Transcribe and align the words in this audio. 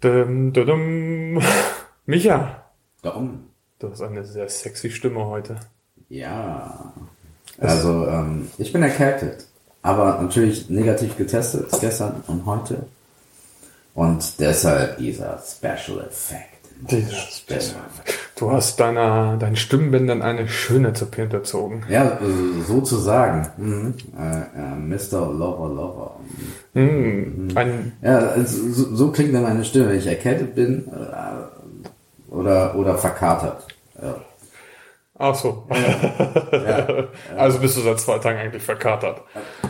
Dum, 0.00 0.52
dum, 0.52 0.66
dum. 0.66 1.42
Micha, 2.06 2.62
Warum? 3.02 3.48
du 3.78 3.90
hast 3.90 4.02
eine 4.02 4.24
sehr 4.24 4.48
sexy 4.48 4.90
Stimme 4.90 5.24
heute. 5.26 5.56
Ja. 6.08 6.92
Also, 7.58 8.06
ähm, 8.06 8.50
ich 8.58 8.72
bin 8.72 8.82
erkältet. 8.82 9.46
Aber 9.82 10.20
natürlich 10.22 10.70
negativ 10.70 11.16
getestet, 11.16 11.68
gestern 11.80 12.22
und 12.26 12.46
heute. 12.46 12.86
Und 13.94 14.40
deshalb 14.40 14.98
dieser 14.98 15.38
Special 15.38 16.00
Effect. 16.00 16.53
Dieser 16.80 17.16
Special 17.16 17.80
Du 18.36 18.50
hast 18.50 18.80
deiner, 18.80 19.36
deinen 19.36 19.54
Stimmbändern 19.54 20.20
eine 20.20 20.48
schöne 20.48 20.92
Zippe 20.92 21.22
hinterzogen. 21.22 21.84
Ja, 21.88 22.18
sozusagen. 22.66 23.46
Mhm. 23.56 23.94
Äh, 24.18 24.40
äh, 24.60 24.76
Mr. 24.76 25.32
Lover 25.32 25.68
Lover. 25.68 26.16
Mm, 26.74 27.56
ein, 27.56 27.92
Ja, 28.02 28.18
also, 28.18 28.72
so, 28.72 28.96
so 28.96 29.12
klingt 29.12 29.34
dann 29.34 29.44
meine 29.44 29.64
Stimme, 29.64 29.90
wenn 29.90 29.98
ich 29.98 30.06
erkältet 30.06 30.56
bin 30.56 30.88
äh, 30.88 32.34
oder, 32.34 32.74
oder 32.74 32.98
verkatert. 32.98 33.68
Ach 35.18 35.34
so. 35.34 35.64
Ja. 36.52 36.86
Also 37.36 37.58
bist 37.58 37.76
du 37.76 37.80
seit 37.80 38.00
zwei 38.00 38.18
Tagen 38.18 38.38
eigentlich 38.38 38.62
verkatert. 38.62 39.22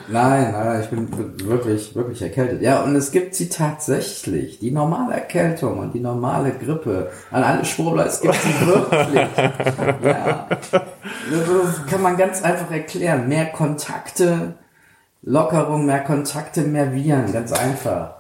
Nein, 0.08 0.52
nein, 0.52 0.80
ich 0.82 0.88
bin 0.88 1.08
wirklich, 1.46 1.94
wirklich 1.94 2.22
erkältet. 2.22 2.62
Ja, 2.62 2.82
und 2.82 2.94
es 2.94 3.10
gibt 3.10 3.34
sie 3.34 3.48
tatsächlich. 3.48 4.58
Die 4.58 4.70
normale 4.70 5.14
Erkältung 5.14 5.78
und 5.78 5.94
die 5.94 6.00
normale 6.00 6.52
Grippe. 6.52 7.10
An 7.30 7.42
alle 7.42 7.64
Schwurbler, 7.64 8.06
es 8.06 8.20
gibt 8.20 8.34
sie 8.34 8.66
wirklich. 8.66 9.28
ja. 10.02 10.46
Das 11.30 11.86
kann 11.86 12.02
man 12.02 12.16
ganz 12.16 12.42
einfach 12.42 12.70
erklären. 12.70 13.28
Mehr 13.28 13.46
Kontakte, 13.46 14.54
Lockerung, 15.22 15.86
mehr 15.86 16.04
Kontakte, 16.04 16.62
mehr 16.62 16.92
Viren. 16.92 17.32
Ganz 17.32 17.52
einfach. 17.52 18.16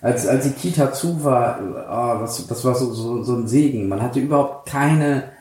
Als, 0.00 0.26
als 0.26 0.44
die 0.44 0.50
Kita 0.50 0.92
zu 0.92 1.24
war, 1.24 1.58
oh, 1.62 2.20
das, 2.20 2.46
das 2.46 2.64
war 2.64 2.74
so, 2.74 2.92
so, 2.92 3.22
so 3.22 3.36
ein 3.36 3.48
Segen. 3.48 3.88
Man 3.88 4.02
hatte 4.02 4.20
überhaupt 4.20 4.68
keine 4.68 5.33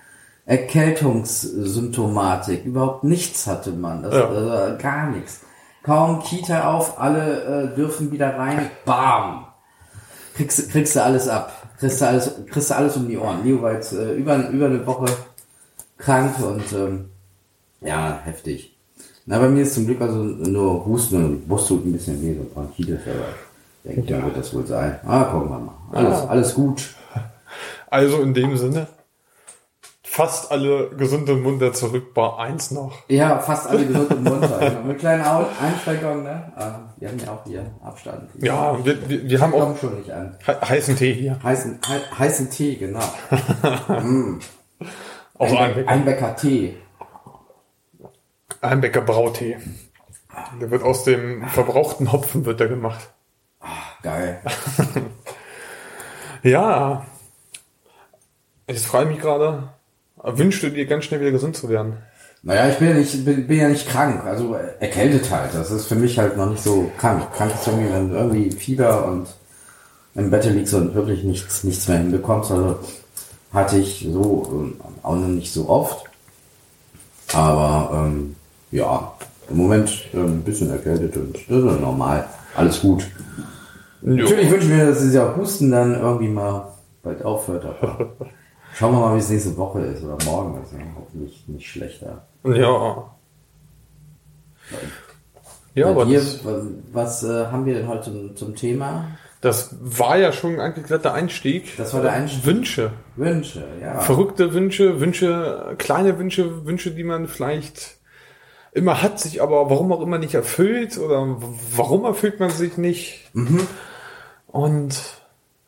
Erkältungssymptomatik. 0.46 2.66
Überhaupt 2.66 3.04
nichts 3.04 3.48
hatte 3.48 3.72
man. 3.72 4.04
Das, 4.04 4.14
Ja. 4.14 4.68
äh, 4.74 4.78
gar 4.82 5.10
nichts. 5.10 5.42
Kaum 5.84 6.22
Kita 6.24 6.72
auf, 6.74 7.00
alle 7.00 7.72
äh, 7.74 7.76
dürfen 7.76 8.12
wieder 8.12 8.38
rein. 8.38 8.70
Bam! 8.86 9.46
Kriegst, 10.36 10.70
kriegst 10.72 10.96
du 10.96 11.04
alles 11.04 11.28
ab. 11.28 11.52
Kriegst 11.80 12.02
du 12.02 12.08
alles, 12.08 12.32
kriegst 12.50 12.70
du 12.70 12.76
alles 12.76 12.96
um 12.96 13.08
die 13.08 13.18
Ohren. 13.18 13.44
Leo 13.44 13.62
war 13.62 13.74
jetzt 13.74 13.92
äh, 13.94 14.14
über, 14.14 14.48
über 14.50 14.66
eine 14.68 14.86
Woche 14.88 15.06
krank 15.98 16.36
und 16.40 16.72
ähm, 16.74 17.10
ja, 17.82 18.20
heftig. 18.24 18.78
Na, 19.26 19.40
bei 19.40 19.48
mir 19.50 19.64
ist 19.64 19.74
zum 19.76 19.86
Glück 19.86 20.02
also 20.02 20.16
nur 20.18 20.86
Husten 20.86 21.24
und 21.24 21.48
Brust 21.48 21.68
tut 21.70 21.86
ein 21.86 21.94
bisschen 21.94 22.22
weh, 22.22 22.36
so 22.36 22.44
Bronchitis, 22.54 23.00
aber 23.06 23.26
denke 23.86 24.02
ich, 24.02 24.10
Ja. 24.10 24.24
wird 24.26 24.36
das 24.38 24.54
wohl 24.54 24.66
sein. 24.66 25.00
Ah, 25.06 25.24
gucken 25.26 25.50
wir 25.50 25.60
mal. 25.60 25.74
Alles, 25.92 26.20
Ah. 26.20 26.26
alles 26.28 26.54
gut. 26.56 26.90
Also 27.90 28.22
in 28.22 28.34
dem 28.34 28.58
Sinne, 28.58 28.88
fast 30.14 30.52
alle 30.52 30.90
gesund 30.92 31.28
und 31.30 31.42
munter 31.42 31.74
zurück 31.74 32.14
bei 32.14 32.36
eins 32.38 32.70
noch. 32.72 32.94
Ja, 33.08 33.40
fast 33.40 33.68
alle 33.68 33.86
gesund 33.86 34.12
und 34.12 34.24
munter. 34.30 34.60
Genau. 34.60 34.82
Mit 34.84 35.00
kleinen 35.00 35.24
Einschränkungen, 35.24 36.24
ne? 36.24 36.52
Ah, 36.56 36.80
wir 36.98 37.10
haben 37.10 37.18
ja 37.20 37.32
auch 37.34 37.44
hier 37.46 37.66
Abstand. 37.84 38.30
Ja, 38.40 38.86
wir, 38.86 39.10
wir, 39.10 39.28
wir 39.30 39.42
haben 39.42 39.54
auch 39.56 39.76
schon 39.78 39.98
nicht 39.98 40.12
an. 40.12 40.38
he 40.46 40.52
heißen 40.52 40.96
Tee 40.96 41.14
hier. 41.14 41.40
Heißen, 41.42 41.80
hei- 41.88 42.18
heißen 42.20 42.50
Tee, 42.52 42.76
genau. 42.76 43.00
Auch 45.40 45.60
Ein, 45.60 45.88
Einbecker, 45.88 46.36
Tee. 46.36 46.78
Einbecker 48.62 49.02
Brautee. 49.02 49.58
Der 50.62 50.70
wird 50.70 50.84
aus 50.84 51.04
dem 51.04 51.48
verbrauchten 51.48 52.12
Hopfen 52.12 52.46
wird 52.46 52.60
der 52.60 52.68
gemacht. 52.68 53.10
Geil. 54.04 54.42
Ja. 56.44 57.06
Ich 58.68 58.86
mich 59.06 59.20
gerade, 59.20 59.73
wünschst 60.24 60.64
du 60.64 60.70
dir 60.70 60.86
ganz 60.86 61.06
schnell 61.06 61.20
wieder 61.20 61.32
gesund 61.32 61.56
zu 61.56 61.70
werden? 61.70 61.98
Naja, 62.42 62.68
ich 62.70 62.78
bin 62.78 62.90
ja 62.90 62.96
nicht, 62.96 63.26
bin, 63.26 63.48
bin 63.48 63.58
ja 63.58 63.70
nicht 63.70 63.88
krank, 63.88 64.26
also 64.26 64.56
erkältet 64.80 65.32
halt. 65.32 65.54
Das 65.54 65.72
ist 65.72 65.86
für 65.86 65.96
mich 65.96 66.18
halt 66.20 66.36
noch 66.36 66.50
nicht 66.50 66.62
so 66.62 66.92
krank. 66.98 67.32
Krank 67.34 67.54
ist 67.54 67.68
irgendwie, 67.68 67.94
wenn 67.94 68.10
du 68.10 68.16
irgendwie 68.16 68.52
Fieber 68.52 69.06
und 69.08 69.28
im 70.16 70.30
Bett 70.30 70.46
liegst 70.46 70.74
und 70.74 70.94
wirklich 70.94 71.24
nichts, 71.24 71.64
nichts 71.64 71.88
mehr 71.88 72.00
hinbekommst. 72.00 72.52
Also 72.52 72.80
hatte 73.54 73.78
ich 73.78 74.08
so 74.12 74.50
ähm, 74.52 74.76
auch 75.04 75.16
noch 75.16 75.28
nicht 75.28 75.54
so 75.54 75.70
oft. 75.70 76.06
Aber 77.34 78.06
ähm, 78.06 78.36
ja, 78.72 79.14
im 79.50 79.58
Moment 79.58 79.90
ähm, 80.14 80.40
ein 80.40 80.44
bisschen 80.44 80.70
erkältet 80.70 81.16
und 81.16 81.36
das 81.36 81.58
ist 81.58 81.80
normal. 81.80 82.28
Alles 82.56 82.82
gut. 82.82 83.08
Natürlich 84.02 84.52
wünsche 84.52 84.68
ich 84.68 84.74
mir, 84.74 84.88
dass 84.88 85.00
dieser 85.00 85.36
Husten 85.38 85.72
dann 85.72 85.96
irgendwie 85.96 86.28
mal 86.28 86.74
bald 87.02 87.24
aufhört. 87.24 87.66
Schauen 88.74 88.94
wir 88.94 89.00
mal, 89.00 89.16
wie 89.16 89.20
es 89.20 89.30
nächste 89.30 89.56
Woche 89.58 89.82
ist 89.82 90.04
oder 90.04 90.18
morgen 90.26 90.62
ist. 90.64 90.74
Ja, 90.74 90.80
hoffentlich 90.96 91.44
nicht 91.48 91.70
schlechter. 91.70 92.26
Ja. 92.44 93.12
Ja, 95.76 95.90
aber 95.90 96.06
dir, 96.06 96.22
was, 96.22 96.66
was 96.92 97.24
äh, 97.24 97.48
haben 97.48 97.66
wir 97.66 97.74
denn 97.74 97.88
heute 97.88 98.04
zum, 98.04 98.36
zum 98.36 98.56
Thema? 98.56 99.06
das 99.44 99.76
war 99.82 100.18
ja 100.18 100.32
schon 100.32 100.62
eigentlich 100.62 100.88
gerade 100.88 101.04
der 101.04 101.14
Einstieg. 101.16 101.76
Das 101.76 101.94
war 101.94 102.02
der 102.02 102.14
Einstieg. 102.14 102.46
Wünsche. 102.46 102.94
Wünsche, 103.18 103.68
ja. 103.82 104.00
Verrückte 104.00 104.54
Wünsche, 104.54 105.02
Wünsche, 105.02 105.76
kleine 105.78 106.18
Wünsche, 106.18 106.66
Wünsche, 106.66 106.92
die 106.92 107.04
man 107.04 107.28
vielleicht 107.28 107.98
immer 108.72 109.02
hat, 109.04 109.20
sich 109.20 109.42
aber 109.42 109.70
warum 109.70 109.92
auch 109.92 110.02
immer 110.02 110.18
nicht 110.18 110.34
erfüllt 110.34 110.98
oder 110.98 111.36
warum 111.76 112.06
erfüllt 112.06 112.40
man 112.40 112.52
sich 112.52 112.78
nicht. 112.78 113.30
Und 114.48 114.96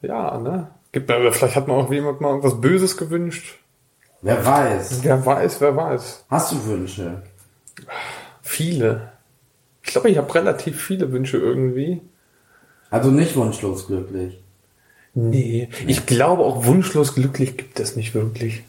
ja, 0.01 0.37
ne? 0.37 0.69
Gibt, 0.95 1.11
vielleicht 1.11 1.57
hat 1.57 1.67
man 1.67 1.75
auch 1.75 1.91
jemand 1.91 2.21
mal 2.21 2.29
irgendwas 2.29 2.61
Böses 2.61 2.95
gewünscht. 2.95 3.59
Wer 4.21 4.45
weiß. 4.45 5.03
Wer 5.03 5.25
weiß, 5.25 5.59
wer 5.59 5.75
weiß. 5.75 6.23
Hast 6.29 6.53
du 6.53 6.65
Wünsche? 6.67 7.21
Viele. 8.41 9.11
Ich 9.83 9.91
glaube, 9.91 10.09
ich 10.09 10.17
habe 10.17 10.33
relativ 10.33 10.81
viele 10.81 11.11
Wünsche 11.11 11.35
irgendwie. 11.35 11.99
Also 12.89 13.11
nicht 13.11 13.35
wunschlos 13.35 13.87
glücklich. 13.87 14.41
Nee, 15.13 15.67
ich 15.85 16.05
glaube 16.05 16.43
auch 16.43 16.65
wunschlos 16.65 17.13
glücklich 17.13 17.57
gibt 17.57 17.77
es 17.81 17.97
nicht 17.97 18.15
wirklich. 18.15 18.63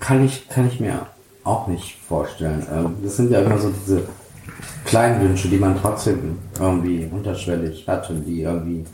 Kann 0.00 0.26
ich, 0.26 0.50
kann 0.50 0.68
ich 0.68 0.80
mir 0.80 1.06
auch 1.44 1.66
nicht 1.66 1.96
vorstellen. 2.06 2.66
Ähm, 2.70 2.96
Das 3.02 3.16
sind 3.16 3.30
ja 3.30 3.40
immer 3.40 3.56
so 3.56 3.70
diese 3.70 4.02
kleinen 4.84 5.22
Wünsche, 5.22 5.48
die 5.48 5.56
man 5.56 5.80
trotzdem 5.80 6.40
irgendwie 6.60 7.08
unterschwellig 7.10 7.88
hat 7.88 8.10
und 8.10 8.26
die 8.26 8.42
irgendwie 8.42 8.84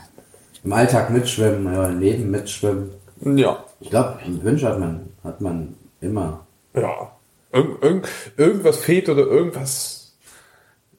im 0.65 0.73
Alltag 0.73 1.11
mitschwimmen, 1.11 1.67
oder 1.67 1.89
im 1.89 1.99
Leben 1.99 2.31
mitschwimmen. 2.31 2.91
Ja. 3.21 3.63
Ich 3.79 3.91
glaube, 3.91 4.19
Wünsche 4.25 4.67
hat 4.67 4.79
man, 4.79 5.13
hat 5.23 5.39
man 5.39 5.75
immer. 6.01 6.45
Ja. 6.73 7.11
Irg 7.51 7.81
irgend, 7.81 8.07
irgendwas 8.35 8.77
fehlt 8.79 9.07
oder 9.07 9.21
irgendwas 9.21 10.17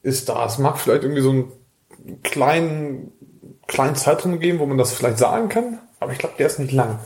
ist 0.02 0.28
da. 0.28 0.46
Es 0.46 0.58
mag 0.58 0.78
vielleicht 0.78 1.02
irgendwie 1.02 1.22
so 1.22 1.30
einen 1.30 1.52
kleinen, 2.22 3.12
kleinen 3.66 3.96
Zeitraum 3.96 4.38
geben, 4.38 4.60
wo 4.60 4.66
man 4.66 4.78
das 4.78 4.92
vielleicht 4.92 5.18
sagen 5.18 5.48
kann, 5.48 5.80
aber 5.98 6.12
ich 6.12 6.18
glaube, 6.18 6.36
der 6.38 6.46
ist 6.46 6.60
nicht 6.60 6.72
lang. 6.72 7.00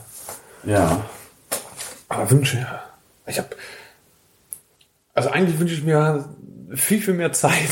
Ja. 0.63 1.01
Aber 2.07 2.29
Wünsche, 2.29 2.57
ja. 2.57 2.83
Ich 3.25 3.39
habe, 3.39 3.49
also 5.13 5.29
eigentlich 5.29 5.59
wünsche 5.59 5.73
ich 5.73 5.83
mir 5.83 6.29
viel, 6.75 7.01
viel 7.01 7.15
mehr 7.15 7.33
Zeit. 7.33 7.71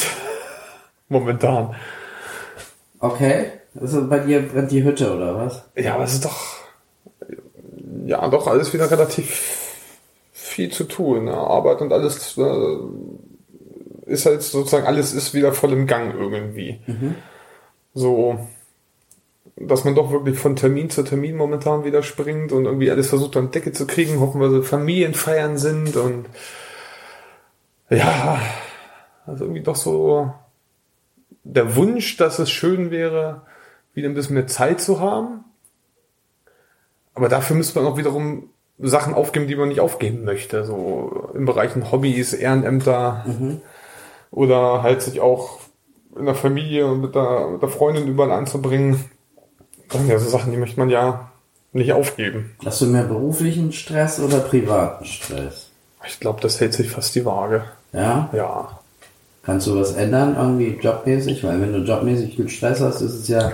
Momentan. 1.09 1.75
Okay. 2.99 3.58
Also 3.79 4.07
bei 4.07 4.19
dir 4.19 4.41
brennt 4.41 4.71
die 4.71 4.83
Hütte 4.83 5.15
oder 5.15 5.35
was? 5.35 5.63
Ja, 5.75 5.95
aber 5.95 6.03
es 6.03 6.13
ist 6.13 6.25
doch, 6.25 6.57
ja, 8.05 8.27
doch 8.27 8.47
alles 8.47 8.73
wieder 8.73 8.89
relativ 8.89 9.75
viel 10.33 10.71
zu 10.71 10.85
tun. 10.85 11.25
Ne? 11.25 11.33
Arbeit 11.33 11.81
und 11.81 11.93
alles 11.93 12.37
äh, 12.37 12.77
ist 14.05 14.25
halt 14.25 14.41
sozusagen, 14.41 14.87
alles 14.87 15.13
ist 15.13 15.33
wieder 15.33 15.53
voll 15.53 15.73
im 15.73 15.87
Gang 15.87 16.13
irgendwie. 16.17 16.79
So, 17.93 18.39
dass 19.55 19.83
man 19.83 19.95
doch 19.95 20.11
wirklich 20.11 20.39
von 20.39 20.55
Termin 20.55 20.89
zu 20.89 21.03
Termin 21.03 21.35
momentan 21.35 21.83
wieder 21.83 22.01
springt 22.01 22.51
und 22.51 22.65
irgendwie 22.65 22.89
alles 22.89 23.09
versucht 23.09 23.37
an 23.37 23.51
Decke 23.51 23.71
zu 23.71 23.85
kriegen, 23.85 24.19
hoffen 24.19 24.41
wir, 24.41 24.49
so 24.49 24.61
Familienfeiern 24.61 25.57
sind 25.57 25.95
und 25.95 26.25
ja, 27.89 28.39
also 29.25 29.45
irgendwie 29.45 29.63
doch 29.63 29.75
so 29.75 30.33
der 31.43 31.75
Wunsch, 31.75 32.17
dass 32.17 32.39
es 32.39 32.49
schön 32.51 32.91
wäre, 32.91 33.41
wieder 33.93 34.09
ein 34.09 34.13
bisschen 34.13 34.35
mehr 34.35 34.47
Zeit 34.47 34.81
zu 34.81 34.99
haben. 34.99 35.43
Aber 37.13 37.29
dafür 37.29 37.55
müsste 37.55 37.79
man 37.79 37.91
auch 37.91 37.97
wiederum 37.97 38.49
Sachen 38.77 39.13
aufgeben, 39.13 39.47
die 39.47 39.55
man 39.55 39.69
nicht 39.69 39.81
aufgeben 39.81 40.23
möchte. 40.23 40.63
So 40.63 41.29
im 41.33 41.45
Bereichen 41.45 41.91
Hobbys, 41.91 42.33
Ehrenämter 42.33 43.25
oder 44.31 44.83
halt 44.83 45.01
sich 45.01 45.19
auch 45.19 45.59
in 46.17 46.25
der 46.25 46.35
Familie 46.35 46.87
und 46.87 47.01
mit 47.01 47.15
der, 47.15 47.49
mit 47.49 47.61
der 47.61 47.69
Freundin 47.69 48.07
überall 48.07 48.31
einzubringen. 48.31 49.05
Das 49.89 49.97
sind 49.99 50.09
ja 50.09 50.19
so 50.19 50.29
Sachen, 50.29 50.51
die 50.51 50.57
möchte 50.57 50.79
man 50.79 50.89
ja 50.89 51.31
nicht 51.73 51.93
aufgeben. 51.93 52.55
Hast 52.63 52.81
du 52.81 52.85
mehr 52.87 53.03
beruflichen 53.03 53.71
Stress 53.71 54.19
oder 54.19 54.39
privaten 54.39 55.05
Stress? 55.05 55.69
Ich 56.07 56.19
glaube, 56.19 56.41
das 56.41 56.59
hält 56.59 56.73
sich 56.73 56.89
fast 56.89 57.13
die 57.15 57.25
Waage. 57.25 57.63
Ja? 57.93 58.29
Ja. 58.33 58.79
Kannst 59.43 59.67
du 59.67 59.79
was 59.79 59.93
ändern, 59.93 60.35
irgendwie 60.37 60.79
jobmäßig? 60.81 61.43
Weil 61.43 61.61
wenn 61.61 61.73
du 61.73 61.79
jobmäßig 61.79 62.35
viel 62.35 62.49
Stress 62.49 62.81
hast, 62.81 63.01
ist 63.01 63.13
es 63.13 63.27
ja 63.27 63.51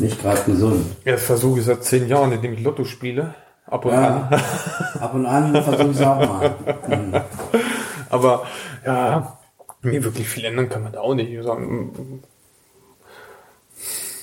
nicht 0.00 0.20
gerade 0.22 0.42
gesund. 0.42 0.86
Jetzt 1.04 1.24
versuche 1.24 1.60
ich 1.60 1.66
seit 1.66 1.84
zehn 1.84 2.08
Jahren, 2.08 2.32
indem 2.32 2.52
ich 2.54 2.60
Lotto 2.62 2.84
spiele. 2.84 3.34
Ab 3.66 3.84
und 3.84 3.92
Ja. 3.92 4.28
an. 4.30 5.02
Ab 5.02 5.14
und 5.14 5.26
an 5.26 5.52
versuche 5.62 5.90
ich 5.90 5.96
es 6.00 6.02
auch 6.02 6.18
mal. 6.18 6.54
Hm. 6.86 7.14
Aber 8.10 8.42
ja, 8.86 9.36
nee, 9.82 10.02
wirklich 10.02 10.26
viel 10.28 10.44
ändern 10.46 10.68
kann 10.68 10.82
man 10.84 10.92
da 10.92 11.00
auch 11.00 11.14
nicht. 11.14 11.30
Ich 11.30 11.44
sagen, 11.44 12.22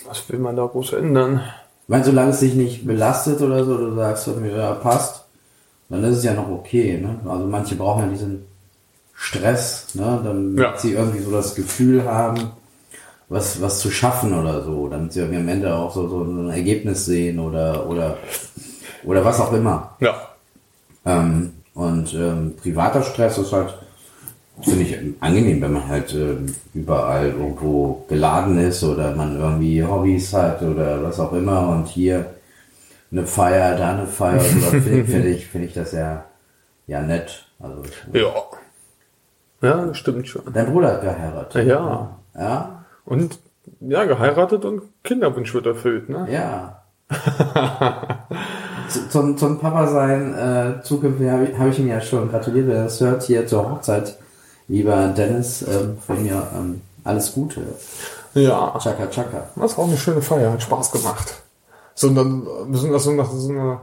was 0.08 0.28
will 0.30 0.40
man 0.40 0.56
da 0.56 0.66
groß 0.66 0.94
ändern? 0.94 1.42
Ich 1.84 1.90
meine, 1.90 2.04
solange 2.04 2.32
es 2.32 2.40
dich 2.40 2.56
nicht 2.56 2.86
belastet 2.88 3.42
oder 3.42 3.64
so, 3.64 3.78
du 3.78 3.96
sagst, 3.96 4.28
irgendwie, 4.28 4.52
ja, 4.56 4.74
passt, 4.74 5.26
dann 5.90 6.04
ist 6.04 6.18
es 6.18 6.24
ja 6.24 6.34
noch 6.34 6.50
okay. 6.50 6.98
Ne? 7.00 7.20
Also 7.30 7.46
manche 7.46 7.76
brauchen 7.76 8.04
ja 8.06 8.10
diesen 8.10 8.46
Stress, 9.14 9.94
ne? 9.94 10.20
damit 10.24 10.60
Ja. 10.60 10.78
sie 10.78 10.94
irgendwie 10.94 11.20
so 11.20 11.32
das 11.32 11.54
Gefühl 11.56 12.04
haben, 12.06 12.52
was, 13.30 13.62
was 13.62 13.80
zu 13.80 13.90
schaffen 13.90 14.34
oder 14.34 14.64
so, 14.64 14.88
damit 14.88 15.14
sie 15.14 15.20
irgendwie 15.20 15.40
am 15.40 15.48
Ende 15.48 15.74
auch 15.74 15.94
so, 15.94 16.08
so 16.08 16.24
ein 16.24 16.50
Ergebnis 16.50 17.06
sehen 17.06 17.40
oder, 17.40 17.88
oder, 17.88 18.18
oder 19.04 19.26
was 19.26 19.40
auch 19.40 19.54
immer. 19.54 19.96
Ja. 20.00 20.16
Ähm, 21.06 21.54
und 21.74 22.14
ähm, 22.14 22.56
privater 22.62 23.04
Stress 23.04 23.38
ist 23.38 23.52
halt, 23.52 23.74
finde 24.62 24.84
ich 24.84 24.98
angenehm, 25.20 25.62
wenn 25.62 25.74
man 25.74 25.88
halt 25.88 26.14
ähm, 26.14 26.56
überall 26.74 27.28
irgendwo 27.28 28.06
geladen 28.08 28.58
ist 28.60 28.84
oder 28.84 29.14
man 29.16 29.38
irgendwie 29.38 29.84
Hobbys 29.84 30.34
hat 30.34 30.62
oder 30.62 31.04
was 31.04 31.20
auch 31.20 31.34
immer 31.34 31.68
und 31.70 31.88
hier 31.88 32.28
eine 33.12 33.26
Feier, 33.26 33.78
da 33.78 33.94
eine 33.94 34.08
Feier, 34.08 34.40
finde 34.40 35.06
find 35.06 35.26
ich, 35.26 35.48
finde 35.48 35.68
ich 35.68 35.74
das 35.74 35.92
ja, 35.92 36.26
ja 36.88 37.02
nett. 37.02 37.46
Also, 37.60 37.84
Ja. 38.14 38.34
Ja, 39.62 39.86
das 39.86 39.98
stimmt 39.98 40.28
schon. 40.28 40.44
dein 40.54 40.72
Bruder 40.72 40.94
hat 40.94 41.02
geheiratet. 41.02 41.66
Ja. 41.66 42.20
Ja? 42.36 42.75
Und 43.06 43.40
ja, 43.80 44.04
geheiratet 44.06 44.66
und 44.66 44.84
Kinderwunsch 45.04 45.54
wird 45.54 45.66
erfüllt, 45.66 46.10
ne? 46.10 46.28
Ja. 46.32 46.82
Zu- 48.90 49.10
zum, 49.10 49.38
zum 49.38 49.60
Papa 49.60 49.88
sein, 49.88 50.34
äh, 50.34 50.84
zukünftig 50.84 51.30
habe 51.30 51.46
ich, 51.46 51.58
hab 51.58 51.68
ich 51.70 51.80
ihm 51.80 51.88
ja 51.88 52.02
schon 52.02 52.30
gratuliert, 52.30 52.68
wer 52.68 52.84
das 52.84 53.00
hört, 53.02 53.24
hier 53.24 53.48
zur 53.48 53.70
Hochzeit. 53.70 54.18
Lieber 54.68 55.08
Dennis, 55.10 55.62
ähm, 55.68 55.98
von 56.06 56.24
mir 56.24 56.42
ähm, 56.56 56.82
alles 57.04 57.34
Gute. 57.34 57.62
Ja. 58.34 58.78
Chaka 58.80 59.08
Chaka. 59.08 59.50
Das 59.56 59.78
war 59.78 59.86
auch 59.86 59.88
eine 59.90 59.98
schöne 59.98 60.22
Feier, 60.22 60.52
hat 60.52 60.62
Spaß 60.64 60.92
gemacht. 60.92 61.36
So, 61.94 62.08
und 62.08 62.16
dann, 62.16 62.48
besonders 62.70 63.04
so 63.04 63.12
nach 63.14 63.30
so 63.32 63.50
einer 63.52 63.82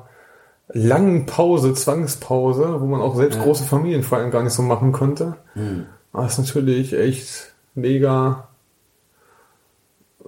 langen 0.68 1.26
Pause, 1.26 1.75
Zwangspause, 1.75 2.80
wo 2.80 2.86
man 2.86 3.00
auch 3.00 3.14
selbst 3.16 3.36
Ja. 3.38 3.44
große 3.44 3.64
Familienfeiern 3.64 4.30
gar 4.30 4.42
nicht 4.42 4.52
so 4.54 4.62
machen 4.62 4.92
konnte. 4.92 5.36
Hm. 5.54 5.86
war 6.12 6.26
es 6.26 6.36
natürlich 6.38 6.92
echt 6.92 7.52
mega, 7.75 8.48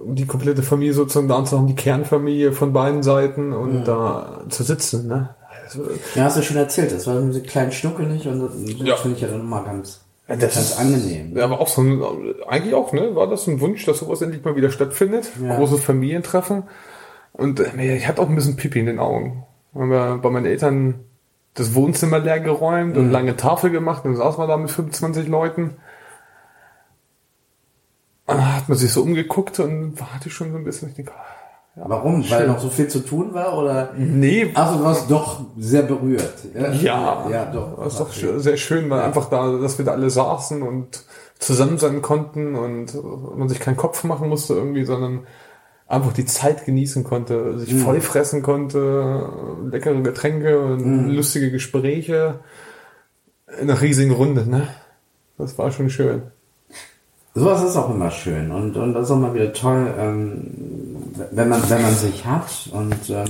die 0.03 0.25
komplette 0.25 0.61
Familie 0.63 0.93
sozusagen 0.93 1.27
da 1.27 1.43
zu 1.45 1.57
haben, 1.57 1.67
die 1.67 1.75
Kernfamilie 1.75 2.51
von 2.51 2.73
beiden 2.73 3.01
Seiten 3.03 3.53
und 3.53 3.85
da 3.85 4.41
zu 4.49 4.63
sitzen, 4.63 5.07
ne? 5.07 5.29
Also, 5.63 5.83
Ja, 6.15 6.25
hast 6.25 6.37
du 6.37 6.41
schon 6.43 6.57
erzählt, 6.57 6.91
das 6.91 7.07
war 7.07 7.19
so 7.31 7.39
klein 7.41 7.71
schnuckelig 7.71 8.27
und 8.27 8.39
das 8.41 8.51
Ja. 8.85 8.95
finde 8.97 9.15
ich 9.15 9.21
ja 9.21 9.29
dann 9.29 9.39
immer 9.41 9.63
ganz, 9.63 10.01
Ja, 10.27 10.35
das 10.35 10.53
ganz 10.55 10.71
ist- 10.71 10.79
angenehm. 10.79 11.35
Ja, 11.37 11.45
aber 11.45 11.59
auch 11.59 11.67
so 11.67 11.81
ein, 11.81 12.03
eigentlich 12.47 12.73
auch, 12.73 12.91
ne? 12.93 13.15
War 13.15 13.27
das 13.27 13.47
ein 13.47 13.61
Wunsch, 13.61 13.85
dass 13.85 13.99
sowas 13.99 14.21
endlich 14.21 14.43
mal 14.43 14.55
wieder 14.55 14.69
stattfindet? 14.69 15.31
Ja. 15.41 15.55
Großes 15.55 15.81
Familientreffen. 15.83 16.63
Und 17.33 17.59
äh, 17.59 17.95
ich 17.95 18.07
hatte 18.07 18.21
auch 18.21 18.29
ein 18.29 18.35
bisschen 18.35 18.55
Pipi 18.57 18.79
in 18.79 18.85
den 18.85 18.99
Augen. 18.99 19.43
Haben 19.73 19.89
wir 19.89 20.19
bei 20.21 20.29
meinen 20.29 20.45
Eltern 20.45 20.95
das 21.53 21.73
Wohnzimmer 21.73 22.19
leer 22.19 22.39
geräumt 22.41 22.97
und 22.97 23.11
lange 23.11 23.35
Tafel 23.37 23.69
gemacht 23.71 24.03
und 24.05 24.11
dann 24.11 24.17
saßen 24.21 24.41
wir 24.43 24.47
da 24.47 24.57
mit 24.57 24.69
25 24.71 25.27
Leuten. 25.29 25.77
Dann 28.27 28.55
hat 28.55 28.67
man 28.69 28.77
sich 28.77 28.91
so 28.91 29.01
umgeguckt 29.03 29.59
und 29.59 29.99
war- 29.99 30.13
hatte 30.15 30.29
ich 30.29 30.33
schon 30.33 30.51
so 30.51 30.57
ein 30.57 30.63
bisschen, 30.63 30.89
ich 30.89 30.95
denke, 30.95 31.11
ah, 31.13 31.21
Warum? 31.77 32.23
Weil 32.31 32.47
noch 32.47 32.59
so 32.59 32.69
viel 32.69 32.87
zu 32.87 32.99
tun 33.01 33.33
war 33.33 33.57
oder? 33.57 33.91
nee, 33.97 34.49
Also 34.53 34.77
du 34.77 34.83
warst 34.85 35.11
doch 35.11 35.41
sehr 35.57 35.81
berührt. 35.83 36.33
Ja, 36.81 37.27
ja, 37.29 37.45
doch. 37.51 37.77
Das 37.83 37.93
ist 37.93 37.99
doch 37.99 38.13
schö- 38.13 38.39
sehr 38.39 38.55
schön, 38.55 38.89
weil 38.89 39.01
einfach 39.01 39.29
da, 39.29 39.57
dass 39.57 39.77
wir 39.77 39.83
da 39.83 39.91
alle 39.91 40.09
saßen 40.09 40.61
und 40.61 41.03
zusammen 41.37 41.77
sein 41.77 42.01
konnten 42.01 42.55
und 42.55 42.93
man 43.37 43.49
sich 43.49 43.59
keinen 43.59 43.75
Kopf 43.75 44.05
machen 44.05 44.29
musste 44.29 44.53
irgendwie, 44.53 44.85
sondern 44.85 45.27
einfach 45.85 46.13
die 46.13 46.23
Zeit 46.23 46.63
genießen 46.65 47.03
konnte, 47.03 47.59
sich 47.59 47.75
voll 47.75 47.99
fressen 47.99 48.41
konnte, 48.41 49.27
leckere 49.69 49.99
Getränke 50.01 50.57
und 50.59 51.09
lustige 51.13 51.51
Gespräche 51.51 52.39
in 53.59 53.69
einer 53.69 53.81
riesigen 53.81 54.11
Runde, 54.11 54.49
ne? 54.49 54.65
Das 55.37 55.57
war 55.57 55.71
schon 55.71 55.89
schön. 55.89 56.23
Sowas 57.35 57.63
ist 57.63 57.75
auch 57.75 57.89
immer 57.93 58.09
schön 58.11 58.49
und, 58.51 58.77
und 58.77 58.93
das 58.93 59.03
ist 59.05 59.11
auch 59.11 59.19
mal 59.19 59.33
wieder 59.33 59.51
toll, 59.51 59.87
ähm, 59.99 60.41
wenn 61.31 61.49
man 61.49 61.61
wenn 61.69 61.81
man 61.81 61.93
sich 61.93 62.25
hat 62.25 62.69
und 62.71 63.09
ähm, 63.09 63.25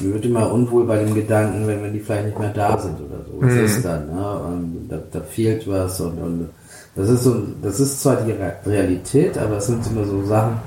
mir 0.00 0.12
wird 0.14 0.26
immer 0.26 0.52
unwohl 0.52 0.84
bei 0.84 0.98
dem 1.02 1.14
Gedanken, 1.14 1.66
wenn, 1.66 1.82
wenn 1.82 1.94
die 1.94 2.00
vielleicht 2.00 2.26
nicht 2.26 2.38
mehr 2.38 2.52
da 2.52 2.76
sind 2.76 2.96
oder 3.00 3.24
so. 3.26 3.40
Was 3.40 3.54
ist 3.64 3.82
dann? 3.84 4.06
Ne? 4.14 4.38
Und 4.40 4.88
da, 4.90 4.98
da 5.12 5.20
fehlt 5.20 5.66
was 5.66 5.98
und, 6.02 6.18
und 6.18 6.50
das 6.94 7.08
ist 7.08 7.24
so, 7.24 7.36
das 7.62 7.80
ist 7.80 8.02
zwar 8.02 8.16
die 8.16 8.32
Re- 8.32 8.56
Realität, 8.66 9.38
aber 9.38 9.56
es 9.56 9.66
sind 9.66 9.86
immer 9.86 10.04
so 10.04 10.22
Sachen, 10.26 10.58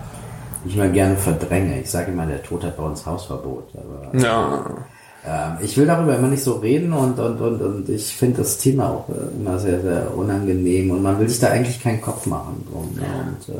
die 0.65 0.69
ich 0.69 0.77
mal 0.77 0.91
gerne 0.91 1.15
verdränge. 1.15 1.81
Ich 1.81 1.91
sage 1.91 2.11
immer, 2.11 2.25
der 2.25 2.41
Tod 2.41 2.63
hat 2.63 2.77
bei 2.77 2.83
uns 2.83 3.05
Hausverbot, 3.05 3.67
aber 3.75 4.17
Ja. 4.19 4.65
Ähm, 5.25 5.57
ich 5.61 5.77
will 5.77 5.85
darüber 5.85 6.15
immer 6.15 6.27
nicht 6.29 6.43
so 6.43 6.53
reden 6.53 6.93
und, 6.93 7.19
und, 7.19 7.39
und, 7.41 7.61
und 7.61 7.89
ich 7.89 8.15
finde 8.15 8.37
das 8.37 8.57
Thema 8.57 8.89
auch 8.89 9.09
äh, 9.09 9.13
immer 9.39 9.59
sehr, 9.59 9.81
sehr 9.81 10.15
unangenehm 10.15 10.91
und 10.91 11.01
man 11.01 11.19
will 11.19 11.27
sich 11.29 11.39
da 11.39 11.47
eigentlich 11.49 11.81
keinen 11.81 12.01
Kopf 12.01 12.25
machen 12.25 12.65
drum. 12.71 12.93
Ne? 12.95 13.03
Und 13.03 13.53
äh, 13.55 13.59